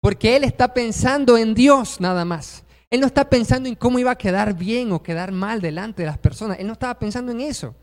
Porque 0.00 0.34
él 0.34 0.42
está 0.42 0.74
pensando 0.74 1.38
en 1.38 1.54
Dios 1.54 2.00
nada 2.00 2.24
más. 2.24 2.64
Él 2.90 3.00
no 3.00 3.06
está 3.06 3.30
pensando 3.30 3.68
en 3.68 3.76
cómo 3.76 4.00
iba 4.00 4.10
a 4.10 4.18
quedar 4.18 4.54
bien 4.54 4.90
o 4.90 5.04
quedar 5.04 5.30
mal 5.30 5.60
delante 5.60 6.02
de 6.02 6.06
las 6.06 6.18
personas. 6.18 6.58
Él 6.58 6.66
no 6.66 6.72
estaba 6.72 6.98
pensando 6.98 7.30
en 7.30 7.40
eso. 7.40 7.76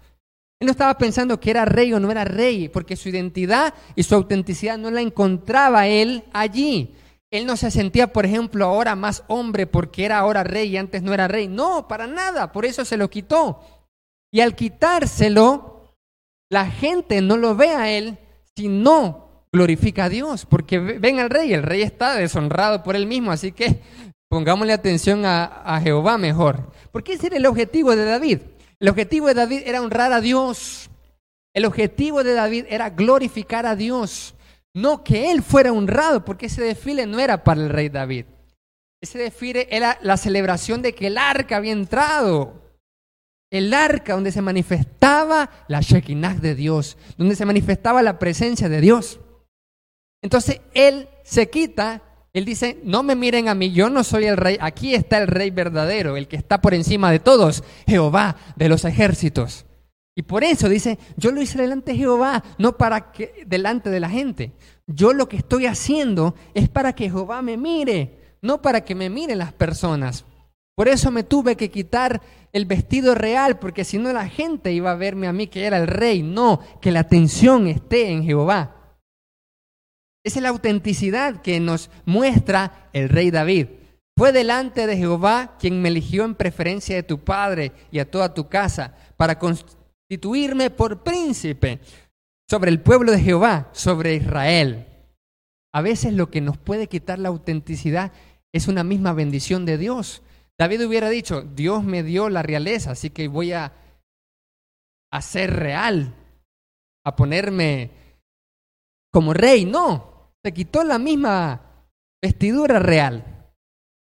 Él 0.59 0.65
no 0.65 0.71
estaba 0.71 0.97
pensando 0.97 1.39
que 1.39 1.51
era 1.51 1.63
rey 1.63 1.93
o 1.93 1.99
no 2.01 2.11
era 2.11 2.25
rey, 2.25 2.67
porque 2.67 2.97
su 2.97 3.07
identidad 3.07 3.73
y 3.95 4.03
su 4.03 4.15
autenticidad 4.15 4.77
no 4.77 4.91
la 4.91 4.99
encontraba 4.99 5.87
él 5.87 6.25
allí. 6.33 6.93
Él 7.31 7.45
no 7.45 7.55
se 7.55 7.71
sentía, 7.71 8.11
por 8.11 8.25
ejemplo, 8.25 8.65
ahora 8.65 8.97
más 8.97 9.23
hombre 9.29 9.65
porque 9.65 10.03
era 10.03 10.19
ahora 10.19 10.43
rey 10.43 10.71
y 10.71 10.77
antes 10.77 11.01
no 11.03 11.13
era 11.13 11.29
rey. 11.29 11.47
No, 11.47 11.87
para 11.87 12.05
nada. 12.05 12.51
Por 12.51 12.65
eso 12.65 12.83
se 12.83 12.97
lo 12.97 13.09
quitó. 13.09 13.61
Y 14.33 14.41
al 14.41 14.55
quitárselo, 14.55 15.95
la 16.49 16.65
gente 16.65 17.21
no 17.21 17.37
lo 17.37 17.55
ve 17.55 17.69
a 17.69 17.91
él, 17.91 18.17
sino 18.55 19.45
glorifica 19.53 20.05
a 20.05 20.09
Dios, 20.09 20.47
porque 20.47 20.79
ven 20.79 21.19
al 21.19 21.29
rey, 21.29 21.53
el 21.53 21.61
rey 21.61 21.83
está 21.83 22.15
deshonrado 22.15 22.81
por 22.81 22.95
él 22.95 23.05
mismo, 23.05 23.31
así 23.31 23.51
que 23.51 23.79
pongámosle 24.29 24.73
atención 24.73 25.21
a, 25.23 25.79
Jehová 25.83 26.17
mejor. 26.17 26.71
Porque 26.91 27.13
ese 27.13 27.27
era 27.27 27.37
el 27.37 27.45
objetivo 27.45 27.95
de 27.95 28.05
David. 28.05 28.39
El 28.79 28.89
objetivo 28.89 29.27
de 29.27 29.35
David 29.35 29.61
era 29.67 29.83
honrar 29.83 30.11
a 30.11 30.19
Dios. 30.19 30.89
El 31.53 31.65
objetivo 31.65 32.23
de 32.23 32.33
David 32.33 32.65
era 32.69 32.89
glorificar 32.89 33.67
a 33.67 33.75
Dios. 33.75 34.33
No 34.73 35.03
que 35.03 35.29
él 35.29 35.43
fuera 35.43 35.71
honrado, 35.71 36.25
porque 36.25 36.47
ese 36.47 36.63
desfile 36.63 37.05
no 37.05 37.19
era 37.19 37.43
para 37.43 37.61
el 37.61 37.69
rey 37.69 37.89
David. 37.89 38.25
Ese 38.99 39.19
desfile 39.19 39.67
era 39.69 39.99
la 40.01 40.17
celebración 40.17 40.81
de 40.81 40.95
que 40.95 41.05
el 41.05 41.19
arca 41.19 41.57
había 41.57 41.73
entrado 41.73 42.62
el 43.53 43.71
arca 43.71 44.15
donde 44.15 44.31
se 44.31 44.41
manifestaba 44.41 45.47
la 45.67 45.79
Shekinah 45.79 46.33
de 46.33 46.55
Dios, 46.55 46.97
donde 47.17 47.35
se 47.35 47.45
manifestaba 47.45 48.01
la 48.01 48.17
presencia 48.17 48.67
de 48.67 48.81
Dios. 48.81 49.19
Entonces 50.23 50.59
él 50.73 51.07
se 51.23 51.49
quita 51.51 52.01
Él 52.33 52.45
dice, 52.45 52.79
no 52.83 53.03
me 53.03 53.15
miren 53.15 53.47
a 53.47 53.53
mí, 53.53 53.71
yo 53.71 53.91
no 53.91 54.03
soy 54.03 54.25
el 54.25 54.37
rey, 54.37 54.57
aquí 54.59 54.95
está 54.95 55.19
el 55.19 55.27
rey 55.27 55.51
verdadero, 55.51 56.17
el 56.17 56.27
que 56.27 56.35
está 56.35 56.61
por 56.61 56.73
encima 56.73 57.11
de 57.11 57.19
todos, 57.19 57.63
Jehová 57.85 58.37
de 58.55 58.69
los 58.69 58.85
ejércitos. 58.85 59.67
Y 60.15 60.23
por 60.23 60.43
eso 60.43 60.67
dice, 60.67 60.97
yo 61.15 61.31
lo 61.31 61.39
hice 61.39 61.61
delante 61.61 61.91
de 61.91 61.99
Jehová, 61.99 62.43
no 62.57 62.75
para 62.75 63.11
que 63.11 63.43
delante 63.45 63.91
de 63.91 63.99
la 63.99 64.09
gente. 64.09 64.53
Yo 64.87 65.13
lo 65.13 65.29
que 65.29 65.37
estoy 65.37 65.67
haciendo 65.67 66.33
es 66.55 66.69
para 66.69 66.93
que 66.93 67.11
Jehová 67.11 67.43
me 67.43 67.55
mire, 67.55 68.37
no 68.41 68.63
para 68.63 68.81
que 68.81 68.95
me 68.95 69.11
miren 69.11 69.37
las 69.37 69.53
personas. 69.53 70.25
Por 70.75 70.87
eso 70.87 71.11
me 71.11 71.23
tuve 71.23 71.55
que 71.55 71.69
quitar 71.69 72.21
el 72.51 72.65
vestido 72.65 73.15
real, 73.15 73.59
porque 73.59 73.83
si 73.83 73.97
no 73.97 74.11
la 74.11 74.27
gente 74.27 74.71
iba 74.71 74.91
a 74.91 74.95
verme 74.95 75.27
a 75.27 75.33
mí 75.33 75.47
que 75.47 75.65
era 75.65 75.77
el 75.77 75.87
rey. 75.87 76.23
No, 76.23 76.59
que 76.81 76.91
la 76.91 77.01
atención 77.01 77.67
esté 77.67 78.11
en 78.11 78.23
Jehová. 78.23 78.97
Esa 80.23 80.39
es 80.39 80.43
la 80.43 80.49
autenticidad 80.49 81.41
que 81.41 81.59
nos 81.59 81.89
muestra 82.05 82.89
el 82.93 83.09
rey 83.09 83.29
David. 83.29 83.67
Fue 84.15 84.31
delante 84.31 84.87
de 84.87 84.97
Jehová 84.97 85.57
quien 85.59 85.81
me 85.81 85.89
eligió 85.89 86.23
en 86.23 86.35
preferencia 86.35 86.95
de 86.95 87.03
tu 87.03 87.19
padre 87.19 87.71
y 87.91 87.99
a 87.99 88.09
toda 88.09 88.33
tu 88.33 88.47
casa 88.47 88.95
para 89.17 89.37
constituirme 89.39 90.69
por 90.69 91.03
príncipe 91.03 91.79
sobre 92.47 92.71
el 92.71 92.79
pueblo 92.79 93.11
de 93.11 93.19
Jehová, 93.19 93.69
sobre 93.73 94.15
Israel. 94.15 94.85
A 95.73 95.81
veces 95.81 96.13
lo 96.13 96.29
que 96.29 96.41
nos 96.41 96.57
puede 96.57 96.87
quitar 96.87 97.17
la 97.17 97.29
autenticidad 97.29 98.11
es 98.53 98.67
una 98.67 98.83
misma 98.83 99.13
bendición 99.13 99.65
de 99.65 99.79
Dios. 99.79 100.21
David 100.59 100.85
hubiera 100.85 101.09
dicho, 101.09 101.41
Dios 101.41 101.83
me 101.83 102.03
dio 102.03 102.29
la 102.29 102.43
realeza, 102.43 102.91
así 102.91 103.09
que 103.09 103.27
voy 103.27 103.53
a, 103.53 103.73
a 105.11 105.21
ser 105.21 105.55
real, 105.55 106.13
a 107.05 107.15
ponerme 107.15 107.91
como 109.11 109.33
rey. 109.33 109.65
No, 109.65 110.33
se 110.43 110.53
quitó 110.53 110.83
la 110.83 110.99
misma 110.99 111.87
vestidura 112.21 112.79
real. 112.79 113.51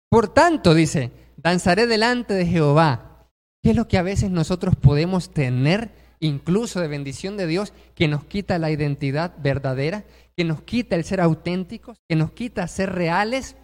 Por 0.09 0.33
tanto, 0.33 0.73
dice, 0.73 1.11
danzaré 1.37 1.87
delante 1.87 2.33
de 2.33 2.45
Jehová. 2.45 3.27
¿Qué 3.61 3.71
es 3.71 3.75
lo 3.75 3.87
que 3.87 3.97
a 3.97 4.03
veces 4.03 4.31
nosotros 4.31 4.75
podemos 4.75 5.31
tener, 5.31 5.91
incluso 6.19 6.79
de 6.79 6.87
bendición 6.87 7.35
de 7.37 7.47
Dios, 7.47 7.73
que 7.93 8.07
nos 8.07 8.23
quita 8.23 8.57
la 8.57 8.71
identidad 8.71 9.35
verdadera, 9.39 10.05
que 10.35 10.45
nos 10.45 10.61
quita 10.61 10.95
el 10.95 11.03
ser 11.03 11.19
auténticos, 11.19 11.97
que 12.07 12.15
nos 12.15 12.31
quita 12.31 12.67
ser 12.67 12.93
reales? 12.93 13.57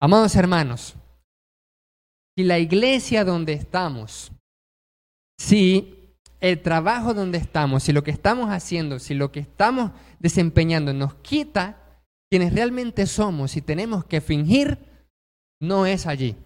Amados 0.00 0.36
hermanos, 0.36 0.94
si 2.36 2.44
la 2.44 2.58
iglesia 2.58 3.24
donde 3.24 3.52
estamos, 3.52 4.32
si 5.38 6.16
el 6.40 6.60
trabajo 6.60 7.14
donde 7.14 7.38
estamos, 7.38 7.84
si 7.84 7.92
lo 7.92 8.02
que 8.02 8.10
estamos 8.10 8.50
haciendo, 8.50 8.98
si 8.98 9.14
lo 9.14 9.30
que 9.30 9.40
estamos 9.40 9.92
desempeñando 10.18 10.92
nos 10.92 11.14
quita 11.16 11.78
quienes 12.30 12.54
realmente 12.54 13.06
somos 13.06 13.56
y 13.56 13.62
tenemos 13.62 14.04
que 14.06 14.20
fingir, 14.20 14.78
no 15.60 15.86
es 15.86 16.06
allí. 16.06 16.36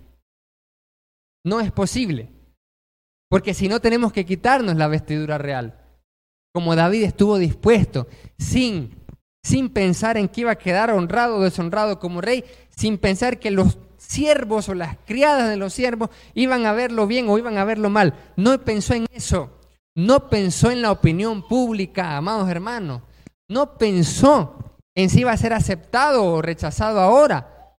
No 1.44 1.60
es 1.60 1.70
posible. 1.70 2.28
Porque 3.30 3.54
si 3.54 3.68
no 3.68 3.80
tenemos 3.80 4.12
que 4.12 4.26
quitarnos 4.26 4.76
la 4.76 4.88
vestidura 4.88 5.38
real, 5.38 5.80
como 6.52 6.74
David 6.74 7.04
estuvo 7.04 7.38
dispuesto, 7.38 8.08
sin, 8.38 8.96
sin 9.44 9.68
pensar 9.70 10.16
en 10.16 10.28
que 10.28 10.42
iba 10.42 10.50
a 10.50 10.58
quedar 10.58 10.90
honrado 10.90 11.36
o 11.36 11.42
deshonrado 11.42 11.98
como 11.98 12.20
rey, 12.20 12.44
sin 12.70 12.98
pensar 12.98 13.38
que 13.38 13.50
los 13.50 13.78
siervos 13.98 14.68
o 14.68 14.74
las 14.74 14.96
criadas 15.06 15.48
de 15.48 15.56
los 15.56 15.72
siervos 15.72 16.10
iban 16.34 16.66
a 16.66 16.72
verlo 16.72 17.06
bien 17.06 17.28
o 17.28 17.38
iban 17.38 17.58
a 17.58 17.64
verlo 17.64 17.90
mal. 17.90 18.14
No 18.36 18.58
pensó 18.64 18.94
en 18.94 19.06
eso. 19.12 19.50
No 19.94 20.28
pensó 20.28 20.70
en 20.70 20.82
la 20.82 20.92
opinión 20.92 21.46
pública, 21.46 22.16
amados 22.16 22.48
hermanos. 22.48 23.02
No 23.48 23.78
pensó 23.78 24.58
en 24.94 25.08
si 25.08 25.20
iba 25.20 25.32
a 25.32 25.36
ser 25.36 25.52
aceptado 25.52 26.24
o 26.24 26.42
rechazado 26.42 27.00
ahora. 27.00 27.74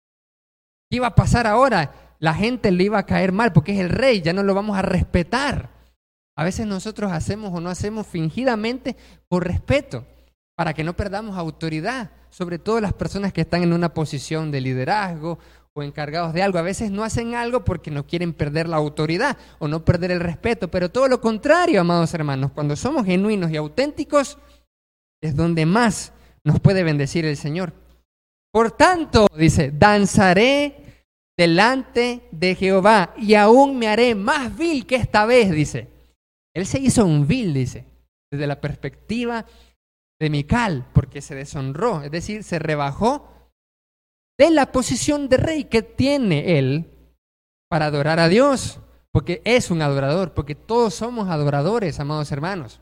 ¿Qué 0.90 0.98
iba 0.98 1.08
a 1.08 1.16
pasar 1.16 1.46
ahora? 1.46 2.16
La 2.20 2.34
gente 2.34 2.72
le 2.72 2.86
iba 2.86 2.98
a 2.98 3.06
caer 3.06 3.32
mal 3.32 3.54
porque 3.54 3.74
es 3.74 3.80
el 3.80 3.90
rey, 3.90 4.22
ya 4.22 4.34
no 4.34 4.44
lo 4.44 4.56
vamos 4.56 4.78
a 4.78 4.82
respetar. 4.82 5.70
A 6.36 6.44
veces 6.44 6.66
nosotros 6.66 7.12
hacemos 7.12 7.54
o 7.54 7.60
no 7.60 7.70
hacemos 7.70 8.08
fingidamente 8.08 8.96
por 9.28 9.46
respeto, 9.46 10.06
para 10.56 10.74
que 10.74 10.84
no 10.84 10.96
perdamos 10.96 11.38
autoridad, 11.38 12.12
sobre 12.30 12.60
todo 12.60 12.80
las 12.80 12.94
personas 12.94 13.34
que 13.34 13.42
están 13.42 13.64
en 13.64 13.74
una 13.74 13.94
posición 13.94 14.52
de 14.52 14.62
liderazgo 14.62 15.40
o 15.78 15.84
encargados 15.84 16.34
de 16.34 16.42
algo. 16.42 16.58
A 16.58 16.64
veces 16.64 16.90
no 16.90 17.04
hacen 17.04 17.36
algo 17.36 17.64
porque 17.64 17.92
no 17.92 18.08
quieren 18.08 18.34
perder 18.34 18.68
la 18.68 18.78
autoridad 18.78 19.38
o 19.60 19.68
no 19.68 19.86
perder 19.86 20.12
el 20.12 20.20
respeto, 20.20 20.70
pero 20.70 20.90
todo 20.90 21.08
lo 21.08 21.22
contrario, 21.22 21.82
amados 21.82 22.14
hermanos, 22.14 22.52
cuando 22.52 22.76
somos 22.76 23.06
genuinos 23.06 23.52
y 23.52 23.58
auténticos, 23.58 24.40
es 25.22 25.36
donde 25.36 25.66
más 25.66 26.14
nos 26.44 26.60
puede 26.60 26.84
bendecir 26.84 27.26
el 27.26 27.38
Señor. 27.38 27.74
Por 28.52 28.72
tanto, 28.72 29.28
dice, 29.38 29.72
danzaré 29.72 31.04
delante 31.38 32.24
de 32.32 32.56
Jehová 32.56 33.14
y 33.16 33.36
aún 33.36 33.78
me 33.78 33.88
haré 33.88 34.16
más 34.16 34.58
vil 34.58 34.88
que 34.88 34.96
esta 34.96 35.26
vez, 35.28 35.52
dice. 35.52 35.90
Él 36.56 36.66
se 36.66 36.80
hizo 36.80 37.06
un 37.06 37.28
vil, 37.28 37.54
dice, 37.54 37.86
desde 38.32 38.48
la 38.48 38.60
perspectiva 38.60 39.46
de 40.20 40.30
Mical, 40.32 40.88
porque 40.94 41.22
se 41.22 41.36
deshonró, 41.36 42.02
es 42.02 42.10
decir, 42.10 42.44
se 42.44 42.58
rebajó 42.58 43.37
de 44.38 44.52
la 44.52 44.72
posición 44.72 45.30
de 45.30 45.38
rey 45.38 45.64
que 45.64 45.82
tiene 45.82 46.60
él 46.60 46.86
para 47.70 47.88
adorar 47.88 48.20
a 48.20 48.28
Dios, 48.28 48.80
porque 49.12 49.42
es 49.46 49.72
un 49.72 49.82
adorador, 49.82 50.34
porque 50.34 50.56
todos 50.56 50.94
somos 50.94 51.30
adoradores, 51.30 52.00
amados 52.00 52.32
hermanos. 52.32 52.80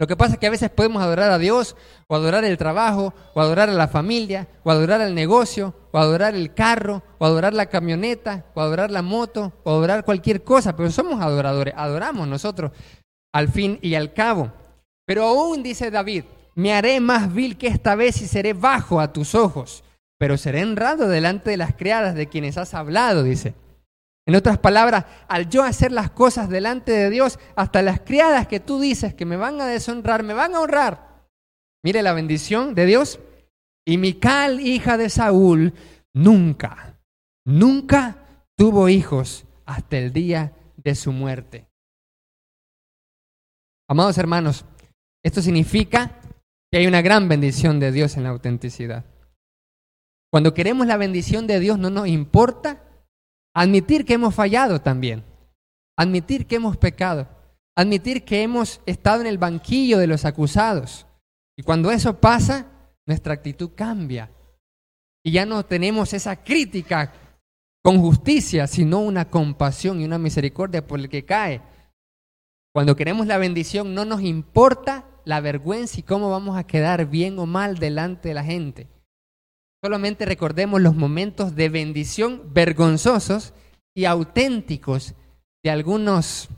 Lo 0.00 0.06
que 0.06 0.16
pasa 0.16 0.32
es 0.32 0.38
que 0.40 0.46
a 0.46 0.50
veces 0.50 0.70
podemos 0.70 1.02
adorar 1.02 1.30
a 1.30 1.38
Dios, 1.38 1.76
o 2.08 2.16
adorar 2.16 2.44
el 2.44 2.56
trabajo, 2.56 3.14
o 3.34 3.40
adorar 3.40 3.68
a 3.68 3.74
la 3.74 3.86
familia, 3.86 4.48
o 4.64 4.70
adorar 4.70 5.00
el 5.02 5.14
negocio, 5.14 5.74
o 5.92 5.98
adorar 5.98 6.34
el 6.34 6.54
carro, 6.54 7.02
o 7.18 7.26
adorar 7.26 7.52
la 7.52 7.66
camioneta, 7.66 8.46
o 8.54 8.60
adorar 8.60 8.90
la 8.90 9.02
moto, 9.02 9.52
o 9.62 9.70
adorar 9.70 10.04
cualquier 10.04 10.42
cosa, 10.42 10.74
pero 10.74 10.90
somos 10.90 11.20
adoradores, 11.20 11.74
adoramos 11.76 12.26
nosotros 12.26 12.72
al 13.32 13.48
fin 13.48 13.78
y 13.82 13.94
al 13.94 14.12
cabo. 14.12 14.50
Pero 15.06 15.24
aún 15.24 15.62
dice 15.62 15.90
David, 15.90 16.24
me 16.54 16.72
haré 16.72 16.98
más 16.98 17.32
vil 17.32 17.56
que 17.56 17.68
esta 17.68 17.94
vez 17.94 18.20
y 18.22 18.26
seré 18.26 18.54
bajo 18.54 19.00
a 19.00 19.12
tus 19.12 19.34
ojos 19.34 19.84
pero 20.22 20.38
seré 20.38 20.62
honrado 20.62 21.08
delante 21.08 21.50
de 21.50 21.56
las 21.56 21.74
criadas 21.74 22.14
de 22.14 22.28
quienes 22.28 22.56
has 22.56 22.74
hablado, 22.74 23.24
dice. 23.24 23.56
En 24.24 24.36
otras 24.36 24.56
palabras, 24.56 25.04
al 25.26 25.50
yo 25.50 25.64
hacer 25.64 25.90
las 25.90 26.12
cosas 26.12 26.48
delante 26.48 26.92
de 26.92 27.10
Dios, 27.10 27.40
hasta 27.56 27.82
las 27.82 28.02
criadas 28.02 28.46
que 28.46 28.60
tú 28.60 28.78
dices 28.78 29.14
que 29.14 29.24
me 29.24 29.36
van 29.36 29.60
a 29.60 29.66
deshonrar, 29.66 30.22
me 30.22 30.32
van 30.32 30.54
a 30.54 30.60
honrar. 30.60 31.26
Mire 31.82 32.04
la 32.04 32.12
bendición 32.12 32.76
de 32.76 32.86
Dios. 32.86 33.18
Y 33.84 33.98
Mical, 33.98 34.60
hija 34.60 34.96
de 34.96 35.10
Saúl, 35.10 35.74
nunca, 36.14 37.00
nunca 37.44 38.46
tuvo 38.56 38.88
hijos 38.88 39.44
hasta 39.66 39.98
el 39.98 40.12
día 40.12 40.52
de 40.76 40.94
su 40.94 41.10
muerte. 41.10 41.66
Amados 43.90 44.16
hermanos, 44.18 44.66
esto 45.24 45.42
significa 45.42 46.20
que 46.70 46.78
hay 46.78 46.86
una 46.86 47.02
gran 47.02 47.28
bendición 47.28 47.80
de 47.80 47.90
Dios 47.90 48.16
en 48.16 48.22
la 48.22 48.28
autenticidad. 48.28 49.04
Cuando 50.32 50.54
queremos 50.54 50.86
la 50.86 50.96
bendición 50.96 51.46
de 51.46 51.60
Dios 51.60 51.78
no 51.78 51.90
nos 51.90 52.08
importa 52.08 52.82
admitir 53.54 54.06
que 54.06 54.14
hemos 54.14 54.34
fallado 54.34 54.80
también, 54.80 55.24
admitir 55.94 56.46
que 56.46 56.56
hemos 56.56 56.78
pecado, 56.78 57.28
admitir 57.76 58.24
que 58.24 58.42
hemos 58.42 58.80
estado 58.86 59.20
en 59.20 59.26
el 59.26 59.36
banquillo 59.36 59.98
de 59.98 60.06
los 60.06 60.24
acusados. 60.24 61.06
Y 61.54 61.62
cuando 61.62 61.90
eso 61.90 62.18
pasa, 62.18 62.66
nuestra 63.04 63.34
actitud 63.34 63.72
cambia. 63.74 64.30
Y 65.22 65.32
ya 65.32 65.44
no 65.44 65.66
tenemos 65.66 66.14
esa 66.14 66.36
crítica 66.36 67.12
con 67.82 68.00
justicia, 68.00 68.66
sino 68.66 69.00
una 69.00 69.28
compasión 69.28 70.00
y 70.00 70.06
una 70.06 70.16
misericordia 70.16 70.86
por 70.86 70.98
el 70.98 71.10
que 71.10 71.26
cae. 71.26 71.60
Cuando 72.72 72.96
queremos 72.96 73.26
la 73.26 73.36
bendición 73.36 73.94
no 73.94 74.06
nos 74.06 74.22
importa 74.22 75.04
la 75.26 75.42
vergüenza 75.42 76.00
y 76.00 76.04
cómo 76.04 76.30
vamos 76.30 76.56
a 76.56 76.66
quedar 76.66 77.04
bien 77.04 77.38
o 77.38 77.44
mal 77.44 77.76
delante 77.76 78.28
de 78.28 78.34
la 78.34 78.44
gente. 78.44 78.91
Solamente 79.84 80.26
recordemos 80.26 80.80
los 80.80 80.94
momentos 80.94 81.56
de 81.56 81.68
bendición 81.68 82.54
vergonzosos 82.54 83.52
y 83.96 84.04
auténticos 84.04 85.14
de 85.64 85.70
algunos 85.70 86.48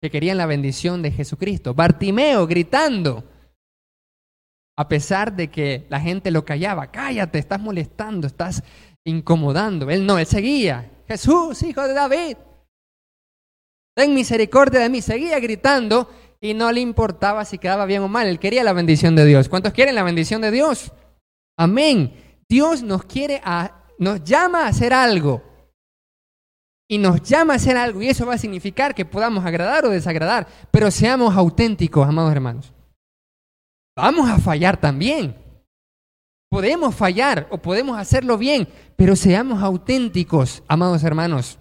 que 0.00 0.10
querían 0.10 0.38
la 0.38 0.46
bendición 0.46 1.02
de 1.02 1.10
Jesucristo. 1.10 1.74
Bartimeo 1.74 2.46
gritando, 2.46 3.24
a 4.78 4.88
pesar 4.88 5.36
de 5.36 5.50
que 5.50 5.86
la 5.90 6.00
gente 6.00 6.30
lo 6.30 6.46
callaba, 6.46 6.90
cállate, 6.90 7.38
estás 7.38 7.60
molestando, 7.60 8.26
estás 8.26 8.62
incomodando. 9.04 9.90
Él 9.90 10.06
no, 10.06 10.18
él 10.18 10.26
seguía, 10.26 10.90
Jesús, 11.06 11.62
hijo 11.62 11.86
de 11.86 11.92
David, 11.92 12.38
ten 13.94 14.14
misericordia 14.14 14.80
de 14.80 14.88
mí. 14.88 15.02
Seguía 15.02 15.38
gritando 15.40 16.10
y 16.40 16.54
no 16.54 16.72
le 16.72 16.80
importaba 16.80 17.44
si 17.44 17.58
quedaba 17.58 17.84
bien 17.84 18.00
o 18.00 18.08
mal, 18.08 18.26
él 18.28 18.38
quería 18.38 18.64
la 18.64 18.72
bendición 18.72 19.14
de 19.14 19.26
Dios. 19.26 19.50
¿Cuántos 19.50 19.74
quieren 19.74 19.94
la 19.94 20.02
bendición 20.04 20.40
de 20.40 20.50
Dios? 20.50 20.90
Amén. 21.58 22.21
Dios 22.52 22.82
nos 22.82 23.04
quiere 23.04 23.40
a, 23.42 23.82
nos 23.98 24.22
llama 24.24 24.64
a 24.64 24.68
hacer 24.68 24.92
algo. 24.92 25.42
Y 26.86 26.98
nos 26.98 27.22
llama 27.22 27.54
a 27.54 27.56
hacer 27.56 27.78
algo 27.78 28.02
y 28.02 28.10
eso 28.10 28.26
va 28.26 28.34
a 28.34 28.38
significar 28.38 28.94
que 28.94 29.06
podamos 29.06 29.42
agradar 29.46 29.86
o 29.86 29.88
desagradar, 29.88 30.46
pero 30.70 30.90
seamos 30.90 31.34
auténticos, 31.34 32.06
amados 32.06 32.30
hermanos. 32.30 32.74
Vamos 33.96 34.28
a 34.28 34.36
fallar 34.36 34.78
también. 34.78 35.34
Podemos 36.50 36.94
fallar 36.94 37.48
o 37.50 37.56
podemos 37.56 37.98
hacerlo 37.98 38.36
bien, 38.36 38.68
pero 38.96 39.16
seamos 39.16 39.62
auténticos, 39.62 40.62
amados 40.68 41.04
hermanos. 41.04 41.58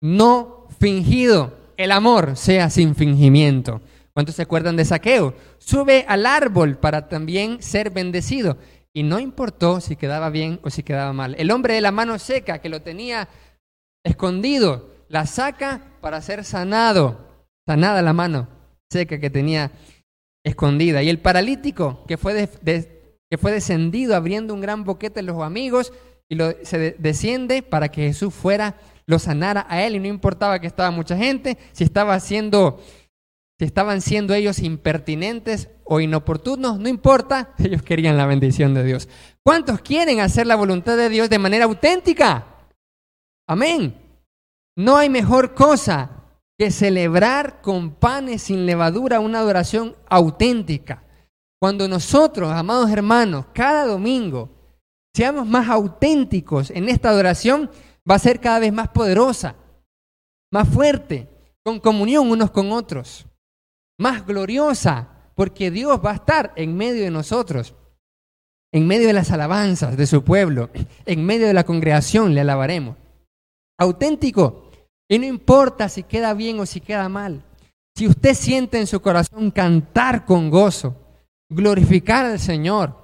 No 0.00 0.66
fingido. 0.80 1.74
El 1.76 1.92
amor 1.92 2.38
sea 2.38 2.70
sin 2.70 2.94
fingimiento. 2.94 3.82
¿Cuántos 4.14 4.36
se 4.36 4.40
acuerdan 4.40 4.76
de 4.76 4.86
Saqueo? 4.86 5.34
Sube 5.58 6.06
al 6.08 6.24
árbol 6.24 6.78
para 6.78 7.06
también 7.06 7.62
ser 7.62 7.90
bendecido. 7.90 8.56
Y 8.96 9.02
no 9.02 9.20
importó 9.20 9.82
si 9.82 9.94
quedaba 9.94 10.30
bien 10.30 10.58
o 10.62 10.70
si 10.70 10.82
quedaba 10.82 11.12
mal. 11.12 11.34
El 11.38 11.50
hombre 11.50 11.74
de 11.74 11.82
la 11.82 11.92
mano 11.92 12.18
seca 12.18 12.60
que 12.62 12.70
lo 12.70 12.80
tenía 12.80 13.28
escondido, 14.02 14.88
la 15.10 15.26
saca 15.26 15.82
para 16.00 16.22
ser 16.22 16.44
sanado. 16.44 17.44
Sanada 17.68 18.00
la 18.00 18.14
mano 18.14 18.48
seca 18.90 19.20
que 19.20 19.28
tenía 19.28 19.70
escondida. 20.42 21.02
Y 21.02 21.10
el 21.10 21.18
paralítico 21.18 22.06
que 22.08 22.16
fue, 22.16 22.48
que 22.64 23.36
fue 23.36 23.52
descendido 23.52 24.16
abriendo 24.16 24.54
un 24.54 24.62
gran 24.62 24.84
boquete 24.84 25.20
en 25.20 25.26
los 25.26 25.42
amigos 25.42 25.92
y 26.26 26.36
lo, 26.36 26.54
se 26.64 26.92
desciende 26.92 27.62
para 27.62 27.90
que 27.90 28.06
Jesús 28.06 28.32
fuera, 28.32 28.76
lo 29.04 29.18
sanara 29.18 29.66
a 29.68 29.84
él 29.84 29.96
y 29.96 30.00
no 30.00 30.06
importaba 30.06 30.58
que 30.58 30.68
estaba 30.68 30.90
mucha 30.90 31.18
gente, 31.18 31.58
si 31.72 31.84
estaba 31.84 32.14
haciendo 32.14 32.80
si 33.58 33.64
estaban 33.64 34.00
siendo 34.00 34.32
ellos 34.34 34.58
impertinentes 34.58 35.68
o 35.86 36.00
inoportunos, 36.00 36.78
no 36.78 36.88
importa, 36.88 37.54
ellos 37.58 37.82
querían 37.82 38.16
la 38.16 38.26
bendición 38.26 38.74
de 38.74 38.84
Dios. 38.84 39.08
¿Cuántos 39.42 39.80
quieren 39.80 40.20
hacer 40.20 40.46
la 40.46 40.56
voluntad 40.56 40.96
de 40.96 41.08
Dios 41.08 41.30
de 41.30 41.38
manera 41.38 41.64
auténtica? 41.64 42.46
Amén. 43.48 43.96
No 44.76 44.96
hay 44.96 45.08
mejor 45.08 45.54
cosa 45.54 46.10
que 46.58 46.70
celebrar 46.70 47.60
con 47.62 47.92
panes 47.94 48.42
sin 48.42 48.66
levadura 48.66 49.20
una 49.20 49.38
adoración 49.38 49.96
auténtica. 50.08 51.04
Cuando 51.60 51.88
nosotros, 51.88 52.50
amados 52.52 52.90
hermanos, 52.90 53.46
cada 53.54 53.86
domingo 53.86 54.50
seamos 55.14 55.46
más 55.46 55.68
auténticos 55.68 56.70
en 56.70 56.88
esta 56.88 57.10
adoración, 57.10 57.70
va 58.08 58.16
a 58.16 58.20
ser 58.20 58.40
cada 58.40 58.58
vez 58.58 58.72
más 58.72 58.88
poderosa, 58.88 59.56
más 60.52 60.68
fuerte, 60.68 61.28
con 61.64 61.80
comunión 61.80 62.30
unos 62.30 62.50
con 62.50 62.70
otros 62.72 63.26
más 63.98 64.26
gloriosa, 64.26 65.08
porque 65.36 65.70
Dios 65.70 66.00
va 66.04 66.12
a 66.12 66.14
estar 66.14 66.52
en 66.56 66.76
medio 66.76 67.04
de 67.04 67.10
nosotros, 67.10 67.74
en 68.72 68.86
medio 68.86 69.06
de 69.06 69.12
las 69.12 69.30
alabanzas 69.30 69.96
de 69.96 70.06
su 70.06 70.24
pueblo, 70.24 70.70
en 71.04 71.24
medio 71.24 71.46
de 71.46 71.54
la 71.54 71.64
congregación 71.64 72.34
le 72.34 72.40
alabaremos. 72.40 72.96
Auténtico, 73.78 74.70
y 75.08 75.18
no 75.18 75.26
importa 75.26 75.88
si 75.90 76.02
queda 76.02 76.32
bien 76.34 76.58
o 76.58 76.66
si 76.66 76.80
queda 76.80 77.08
mal. 77.08 77.44
Si 77.94 78.08
usted 78.08 78.34
siente 78.34 78.78
en 78.78 78.86
su 78.86 79.00
corazón 79.00 79.50
cantar 79.50 80.24
con 80.24 80.50
gozo, 80.50 80.96
glorificar 81.50 82.24
al 82.24 82.40
Señor, 82.40 82.96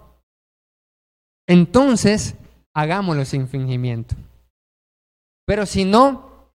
entonces 1.47 2.35
hagámoslo 2.75 3.25
sin 3.27 3.47
fingimiento. 3.47 4.17
Pero 5.47 5.67
si 5.67 5.85
no, 5.85 6.51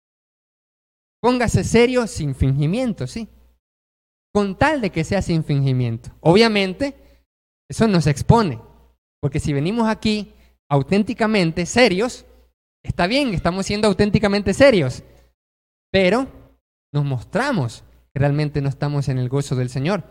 póngase 1.22 1.64
serio 1.64 2.08
sin 2.08 2.34
fingimiento, 2.34 3.06
¿sí? 3.06 3.28
Con 4.38 4.56
tal 4.56 4.82
de 4.82 4.92
que 4.92 5.04
sea 5.04 5.24
sin 5.24 5.44
fingimiento. 5.44 6.12
Obviamente, 6.20 6.94
eso 7.68 7.88
nos 7.88 8.06
expone, 8.06 8.62
porque 9.20 9.40
si 9.40 9.52
venimos 9.52 9.88
aquí 9.88 10.32
auténticamente 10.70 11.66
serios, 11.66 12.28
está 12.84 13.08
bien, 13.08 13.34
estamos 13.34 13.66
siendo 13.66 13.88
auténticamente 13.88 14.54
serios, 14.54 15.02
pero 15.92 16.28
nos 16.94 17.04
mostramos 17.04 17.84
que 18.14 18.20
realmente 18.20 18.62
no 18.62 18.70
estamos 18.70 19.10
en 19.10 19.18
el 19.18 19.28
gozo 19.28 19.56
del 19.56 19.72
Señor. 19.72 20.04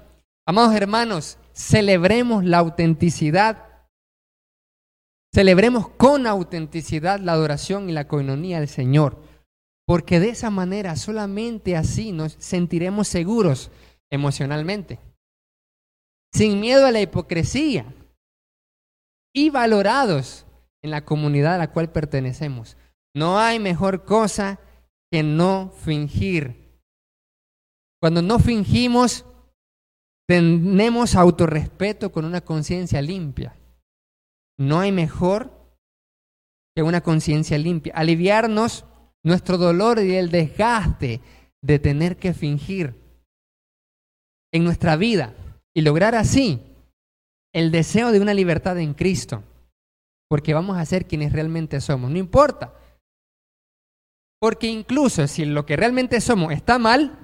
Amados 0.44 0.74
hermanos, 0.74 1.38
celebremos 1.52 2.44
la 2.44 2.58
autenticidad, 2.58 3.86
celebremos 5.32 5.88
con 5.90 6.26
autenticidad 6.26 7.20
la 7.20 7.30
adoración 7.30 7.88
y 7.88 7.92
la 7.92 8.08
coinonía 8.08 8.58
del 8.58 8.68
Señor, 8.68 9.22
porque 9.86 10.18
de 10.18 10.30
esa 10.30 10.50
manera, 10.50 10.96
solamente 10.96 11.76
así 11.76 12.10
nos 12.10 12.34
sentiremos 12.40 13.06
seguros 13.06 13.70
emocionalmente, 14.10 15.00
sin 16.32 16.60
miedo 16.60 16.86
a 16.86 16.90
la 16.90 17.00
hipocresía 17.00 17.94
y 19.34 19.50
valorados 19.50 20.46
en 20.82 20.90
la 20.90 21.04
comunidad 21.04 21.54
a 21.54 21.58
la 21.58 21.70
cual 21.72 21.90
pertenecemos. 21.90 22.76
No 23.14 23.38
hay 23.38 23.58
mejor 23.58 24.04
cosa 24.04 24.60
que 25.10 25.22
no 25.22 25.70
fingir. 25.70 26.80
Cuando 28.00 28.22
no 28.22 28.38
fingimos, 28.38 29.24
tenemos 30.28 31.14
autorrespeto 31.14 32.12
con 32.12 32.24
una 32.24 32.40
conciencia 32.40 33.00
limpia. 33.00 33.56
No 34.58 34.80
hay 34.80 34.92
mejor 34.92 35.52
que 36.74 36.82
una 36.82 37.00
conciencia 37.00 37.56
limpia. 37.58 37.94
Aliviarnos 37.94 38.84
nuestro 39.24 39.58
dolor 39.58 39.98
y 39.98 40.14
el 40.14 40.30
desgaste 40.30 41.20
de 41.62 41.78
tener 41.78 42.16
que 42.16 42.34
fingir 42.34 43.05
en 44.56 44.64
nuestra 44.64 44.96
vida 44.96 45.34
y 45.74 45.82
lograr 45.82 46.14
así 46.14 46.60
el 47.52 47.70
deseo 47.70 48.12
de 48.12 48.20
una 48.20 48.34
libertad 48.34 48.78
en 48.78 48.94
Cristo, 48.94 49.42
porque 50.28 50.54
vamos 50.54 50.76
a 50.76 50.84
ser 50.84 51.06
quienes 51.06 51.32
realmente 51.32 51.80
somos, 51.80 52.10
no 52.10 52.18
importa. 52.18 52.74
Porque 54.40 54.66
incluso 54.66 55.26
si 55.26 55.44
lo 55.44 55.64
que 55.64 55.76
realmente 55.76 56.20
somos 56.20 56.52
está 56.52 56.78
mal, 56.78 57.18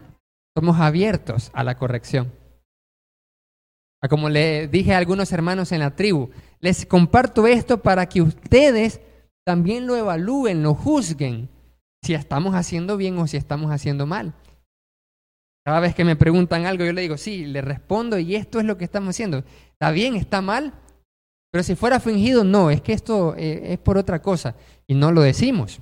somos 0.56 0.78
abiertos 0.78 1.50
a 1.52 1.64
la 1.64 1.76
corrección. 1.76 2.32
Como 4.08 4.28
le 4.28 4.68
dije 4.68 4.94
a 4.94 4.98
algunos 4.98 5.32
hermanos 5.32 5.70
en 5.72 5.80
la 5.80 5.94
tribu, 5.94 6.30
les 6.60 6.86
comparto 6.86 7.46
esto 7.46 7.82
para 7.82 8.06
que 8.06 8.22
ustedes 8.22 9.00
también 9.44 9.86
lo 9.86 9.96
evalúen, 9.96 10.62
lo 10.62 10.74
juzguen, 10.74 11.48
si 12.02 12.14
estamos 12.14 12.54
haciendo 12.54 12.96
bien 12.96 13.18
o 13.18 13.26
si 13.26 13.36
estamos 13.36 13.70
haciendo 13.70 14.06
mal. 14.06 14.34
Cada 15.64 15.80
vez 15.80 15.94
que 15.94 16.04
me 16.04 16.16
preguntan 16.16 16.66
algo, 16.66 16.84
yo 16.84 16.92
le 16.92 17.02
digo, 17.02 17.16
sí, 17.16 17.46
le 17.46 17.60
respondo 17.60 18.18
y 18.18 18.34
esto 18.34 18.58
es 18.58 18.64
lo 18.64 18.76
que 18.76 18.84
estamos 18.84 19.10
haciendo. 19.10 19.44
¿Está 19.72 19.90
bien? 19.92 20.16
¿Está 20.16 20.40
mal? 20.40 20.74
Pero 21.52 21.62
si 21.62 21.76
fuera 21.76 22.00
fingido, 22.00 22.44
no, 22.44 22.70
es 22.70 22.80
que 22.80 22.92
esto 22.92 23.34
eh, 23.36 23.72
es 23.72 23.78
por 23.78 23.98
otra 23.98 24.22
cosa 24.22 24.56
y 24.86 24.94
no 24.94 25.12
lo 25.12 25.20
decimos. 25.20 25.80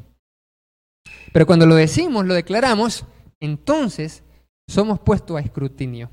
Pero 1.32 1.46
cuando 1.46 1.64
lo 1.64 1.76
decimos, 1.76 2.26
lo 2.26 2.34
declaramos, 2.34 3.06
entonces 3.40 4.24
somos 4.68 4.98
puestos 5.00 5.36
a 5.36 5.40
escrutinio. 5.40 6.10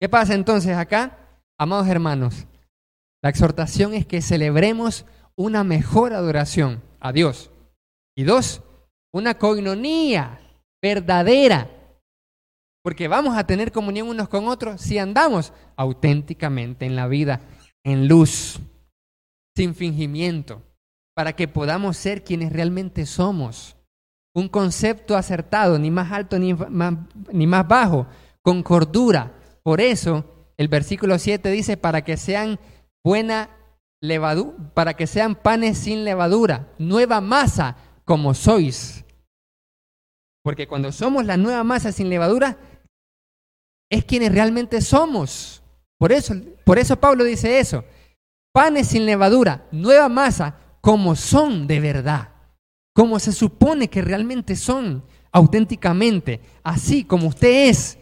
¿Qué 0.00 0.08
pasa 0.08 0.34
entonces 0.34 0.76
acá? 0.76 1.40
Amados 1.58 1.88
hermanos, 1.88 2.46
la 3.22 3.30
exhortación 3.30 3.92
es 3.94 4.06
que 4.06 4.22
celebremos 4.22 5.04
una 5.34 5.64
mejor 5.64 6.12
adoración 6.12 6.82
a 7.00 7.12
Dios. 7.12 7.50
Y 8.16 8.24
dos, 8.24 8.62
una 9.12 9.38
coinonía 9.38 10.40
verdadera 10.82 11.79
porque 12.82 13.08
vamos 13.08 13.36
a 13.36 13.46
tener 13.46 13.72
comunión 13.72 14.08
unos 14.08 14.28
con 14.28 14.48
otros 14.48 14.80
si 14.80 14.98
andamos 14.98 15.52
auténticamente 15.76 16.86
en 16.86 16.96
la 16.96 17.08
vida, 17.08 17.40
en 17.84 18.08
luz, 18.08 18.60
sin 19.56 19.74
fingimiento, 19.74 20.62
para 21.14 21.34
que 21.34 21.48
podamos 21.48 21.96
ser 21.96 22.24
quienes 22.24 22.52
realmente 22.52 23.04
somos. 23.06 23.76
Un 24.34 24.48
concepto 24.48 25.16
acertado, 25.16 25.78
ni 25.78 25.90
más 25.90 26.12
alto 26.12 26.38
ni 26.38 26.54
más, 26.54 26.94
ni 27.32 27.46
más 27.46 27.66
bajo, 27.66 28.06
con 28.42 28.62
cordura. 28.62 29.34
Por 29.62 29.80
eso 29.80 30.24
el 30.56 30.68
versículo 30.68 31.18
7 31.18 31.50
dice, 31.50 31.76
para 31.76 32.02
que 32.04 32.16
sean 32.16 32.58
buena 33.04 33.50
levadura, 34.00 34.56
para 34.72 34.94
que 34.94 35.06
sean 35.06 35.34
panes 35.34 35.78
sin 35.78 36.04
levadura, 36.04 36.72
nueva 36.78 37.20
masa 37.20 37.76
como 38.04 38.34
sois. 38.34 39.04
Porque 40.42 40.66
cuando 40.66 40.90
somos 40.92 41.26
la 41.26 41.36
nueva 41.36 41.64
masa 41.64 41.92
sin 41.92 42.08
levadura, 42.08 42.56
es 43.90 44.04
quienes 44.04 44.32
realmente 44.32 44.80
somos. 44.80 45.62
Por 45.98 46.12
eso, 46.12 46.34
por 46.64 46.78
eso 46.78 46.98
Pablo 46.98 47.24
dice 47.24 47.58
eso. 47.58 47.84
Panes 48.52 48.88
sin 48.88 49.04
levadura, 49.04 49.66
nueva 49.70 50.08
masa, 50.08 50.56
como 50.80 51.14
son 51.14 51.66
de 51.66 51.78
verdad, 51.80 52.30
como 52.94 53.18
se 53.18 53.32
supone 53.32 53.88
que 53.88 54.02
realmente 54.02 54.56
son 54.56 55.04
auténticamente, 55.30 56.40
así 56.64 57.04
como 57.04 57.28
usted 57.28 57.68
es, 57.68 57.98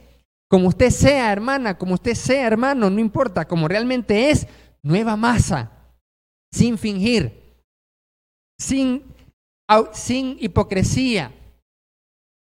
como 0.48 0.68
usted 0.68 0.90
sea 0.90 1.32
hermana, 1.32 1.76
como 1.76 1.94
usted 1.94 2.14
sea 2.14 2.46
hermano, 2.46 2.88
no 2.88 3.00
importa, 3.00 3.46
como 3.46 3.68
realmente 3.68 4.30
es, 4.30 4.46
nueva 4.82 5.16
masa, 5.16 5.70
sin 6.50 6.78
fingir, 6.78 7.62
sin, 8.58 9.02
sin 9.92 10.36
hipocresía, 10.40 11.34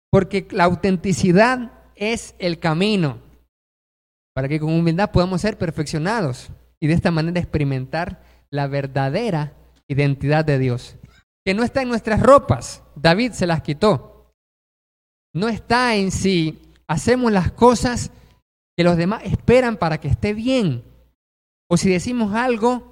porque 0.09 0.47
la 0.51 0.65
autenticidad 0.65 1.73
es 1.95 2.33
el 2.39 2.59
camino 2.59 3.28
para 4.33 4.47
que 4.47 4.59
con 4.59 4.73
humildad 4.73 5.11
podamos 5.11 5.41
ser 5.41 5.57
perfeccionados 5.57 6.49
y 6.79 6.87
de 6.87 6.93
esta 6.93 7.11
manera 7.11 7.39
experimentar 7.39 8.23
la 8.49 8.67
verdadera 8.67 9.53
identidad 9.87 10.45
de 10.45 10.59
Dios, 10.59 10.97
que 11.45 11.53
no 11.53 11.63
está 11.63 11.81
en 11.81 11.89
nuestras 11.89 12.21
ropas, 12.21 12.83
David 12.95 13.31
se 13.33 13.47
las 13.47 13.61
quitó, 13.61 14.33
no 15.33 15.47
está 15.49 15.95
en 15.95 16.11
si 16.11 16.59
hacemos 16.87 17.31
las 17.31 17.51
cosas 17.51 18.11
que 18.77 18.83
los 18.83 18.97
demás 18.97 19.23
esperan 19.25 19.77
para 19.77 19.99
que 19.99 20.07
esté 20.07 20.33
bien, 20.33 20.83
o 21.69 21.77
si 21.77 21.89
decimos 21.89 22.33
algo 22.33 22.89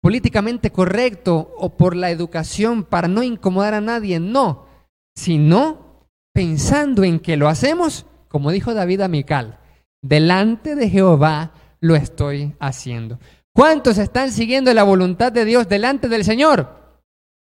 políticamente 0.00 0.70
correcto 0.70 1.54
o 1.58 1.76
por 1.76 1.96
la 1.96 2.10
educación 2.10 2.84
para 2.84 3.08
no 3.08 3.22
incomodar 3.22 3.74
a 3.74 3.80
nadie, 3.80 4.20
no, 4.20 4.66
sino 5.16 6.06
pensando 6.32 7.04
en 7.04 7.20
que 7.20 7.36
lo 7.36 7.48
hacemos, 7.48 8.06
como 8.28 8.50
dijo 8.50 8.74
David 8.74 9.00
a 9.02 9.08
Mical, 9.08 9.57
delante 10.02 10.74
de 10.74 10.88
Jehová 10.88 11.52
lo 11.80 11.96
estoy 11.96 12.54
haciendo. 12.60 13.18
¿Cuántos 13.54 13.98
están 13.98 14.30
siguiendo 14.30 14.72
la 14.72 14.84
voluntad 14.84 15.32
de 15.32 15.44
Dios 15.44 15.68
delante 15.68 16.08
del 16.08 16.24
Señor? 16.24 16.78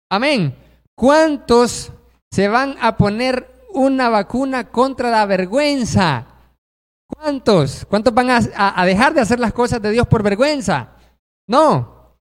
Amén. 0.10 0.56
¿Cuántos 0.96 1.92
se 2.32 2.48
van 2.48 2.76
a 2.82 2.98
poner 2.98 3.50
una 3.74 4.10
vacuna 4.10 4.70
contra 4.70 5.10
la 5.10 5.26
vergüenza? 5.26 6.28
¿Cuántos? 7.08 7.86
¿Cuántos 7.86 8.14
van 8.14 8.30
a, 8.30 8.86
dejar 8.86 9.14
de 9.14 9.22
hacer 9.22 9.40
las 9.40 9.54
cosas 9.54 9.82
de 9.82 9.92
Dios 9.92 10.08
por 10.08 10.24
vergüenza? 10.24 10.90
No. 11.48 12.18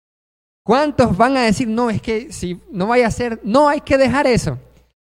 ¿Cuántos 0.64 1.18
van 1.18 1.38
a 1.38 1.42
decir, 1.42 1.68
no, 1.68 1.90
es 1.90 2.02
que 2.02 2.32
si 2.32 2.62
no 2.72 2.88
vaya 2.88 3.08
a 3.08 3.12
ser, 3.12 3.40
no 3.44 3.68
hay 3.68 3.82
que 3.82 3.98
dejar 3.98 4.28
eso? 4.28 4.60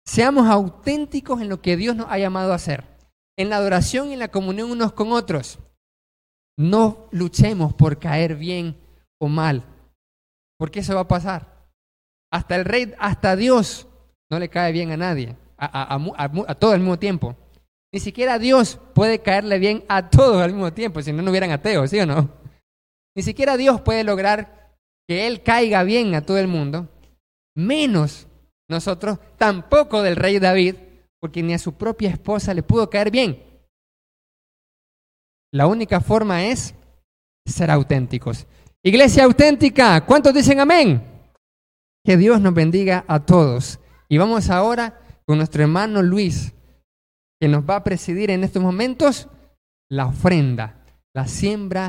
Seamos 0.06 0.48
auténticos 0.48 1.42
en 1.42 1.50
lo 1.50 1.62
que 1.62 1.76
Dios 1.76 1.96
nos 1.96 2.08
ha 2.10 2.18
llamado 2.18 2.52
a 2.52 2.56
hacer, 2.56 2.86
en 3.38 3.50
la 3.50 3.58
adoración 3.58 4.10
y 4.10 4.14
en 4.14 4.20
la 4.20 4.30
comunión 4.30 4.72
unos 4.72 4.94
con 4.94 5.12
otros. 5.12 5.60
No 6.58 7.08
luchemos 7.12 7.74
por 7.74 8.00
caer 8.00 8.36
bien 8.36 8.78
o 9.20 9.28
mal, 9.28 9.64
porque 10.58 10.82
eso 10.82 10.96
va 10.96 11.02
a 11.02 11.08
pasar. 11.08 11.68
Hasta 12.32 12.56
el 12.56 12.66
rey, 12.66 12.94
hasta 13.00 13.36
Dios 13.36 13.88
no 14.30 14.40
le 14.40 14.50
cae 14.50 14.72
bien 14.72 14.92
a 14.92 14.98
nadie, 14.98 15.36
a, 15.58 15.96
a 16.48 16.56
todo 16.56 16.72
al 16.72 16.80
mismo 16.80 17.00
tiempo. 17.00 17.36
Ni 17.94 18.00
siquiera 18.00 18.40
Dios 18.40 18.80
puede 18.96 19.20
caerle 19.20 19.60
bien 19.60 19.84
a 19.88 20.10
todos 20.10 20.42
al 20.42 20.52
mismo 20.52 20.74
tiempo, 20.74 21.02
si 21.02 21.14
no, 21.14 21.22
no 21.22 21.30
hubieran 21.30 21.52
ateos, 21.52 21.92
¿sí 21.92 22.00
o 22.00 22.06
no? 22.08 22.30
Ni 23.16 23.22
siquiera 23.22 23.56
Dios 23.56 23.82
puede 23.82 24.04
lograr 24.04 24.76
que 25.08 25.28
Él 25.28 25.44
caiga 25.44 25.84
bien 25.84 26.16
a 26.16 26.22
todo 26.22 26.40
el 26.40 26.48
mundo, 26.48 26.90
menos 27.56 28.28
nosotros, 28.68 29.20
tampoco 29.38 30.02
del 30.02 30.16
rey 30.16 30.40
David, 30.40 30.76
porque 31.24 31.42
ni 31.42 31.54
a 31.54 31.58
su 31.58 31.76
propia 31.76 32.10
esposa 32.10 32.54
le 32.54 32.64
pudo 32.64 32.90
caer 32.90 33.10
bien. 33.10 33.42
La 35.54 35.68
única 35.68 36.02
forma 36.02 36.44
es 36.44 36.76
ser 37.46 37.72
auténticos. 37.72 38.46
Iglesia 38.84 39.24
auténtica, 39.24 40.06
¿cuántos 40.06 40.34
dicen 40.34 40.60
amén? 40.60 41.02
Que 42.04 42.18
Dios 42.18 42.42
nos 42.42 42.54
bendiga 42.54 43.06
a 43.08 43.26
todos. 43.26 43.80
Y 44.10 44.18
vamos 44.18 44.50
ahora 44.50 45.00
con 45.26 45.38
nuestro 45.38 45.64
hermano 45.64 46.02
Luis 46.02 46.54
que 47.40 47.48
nos 47.48 47.64
va 47.64 47.78
a 47.78 47.84
presidir 47.86 48.30
en 48.30 48.44
estos 48.44 48.62
momentos 48.62 49.30
la 49.90 50.08
ofrenda, 50.08 50.84
la 51.16 51.26
siembra 51.26 51.82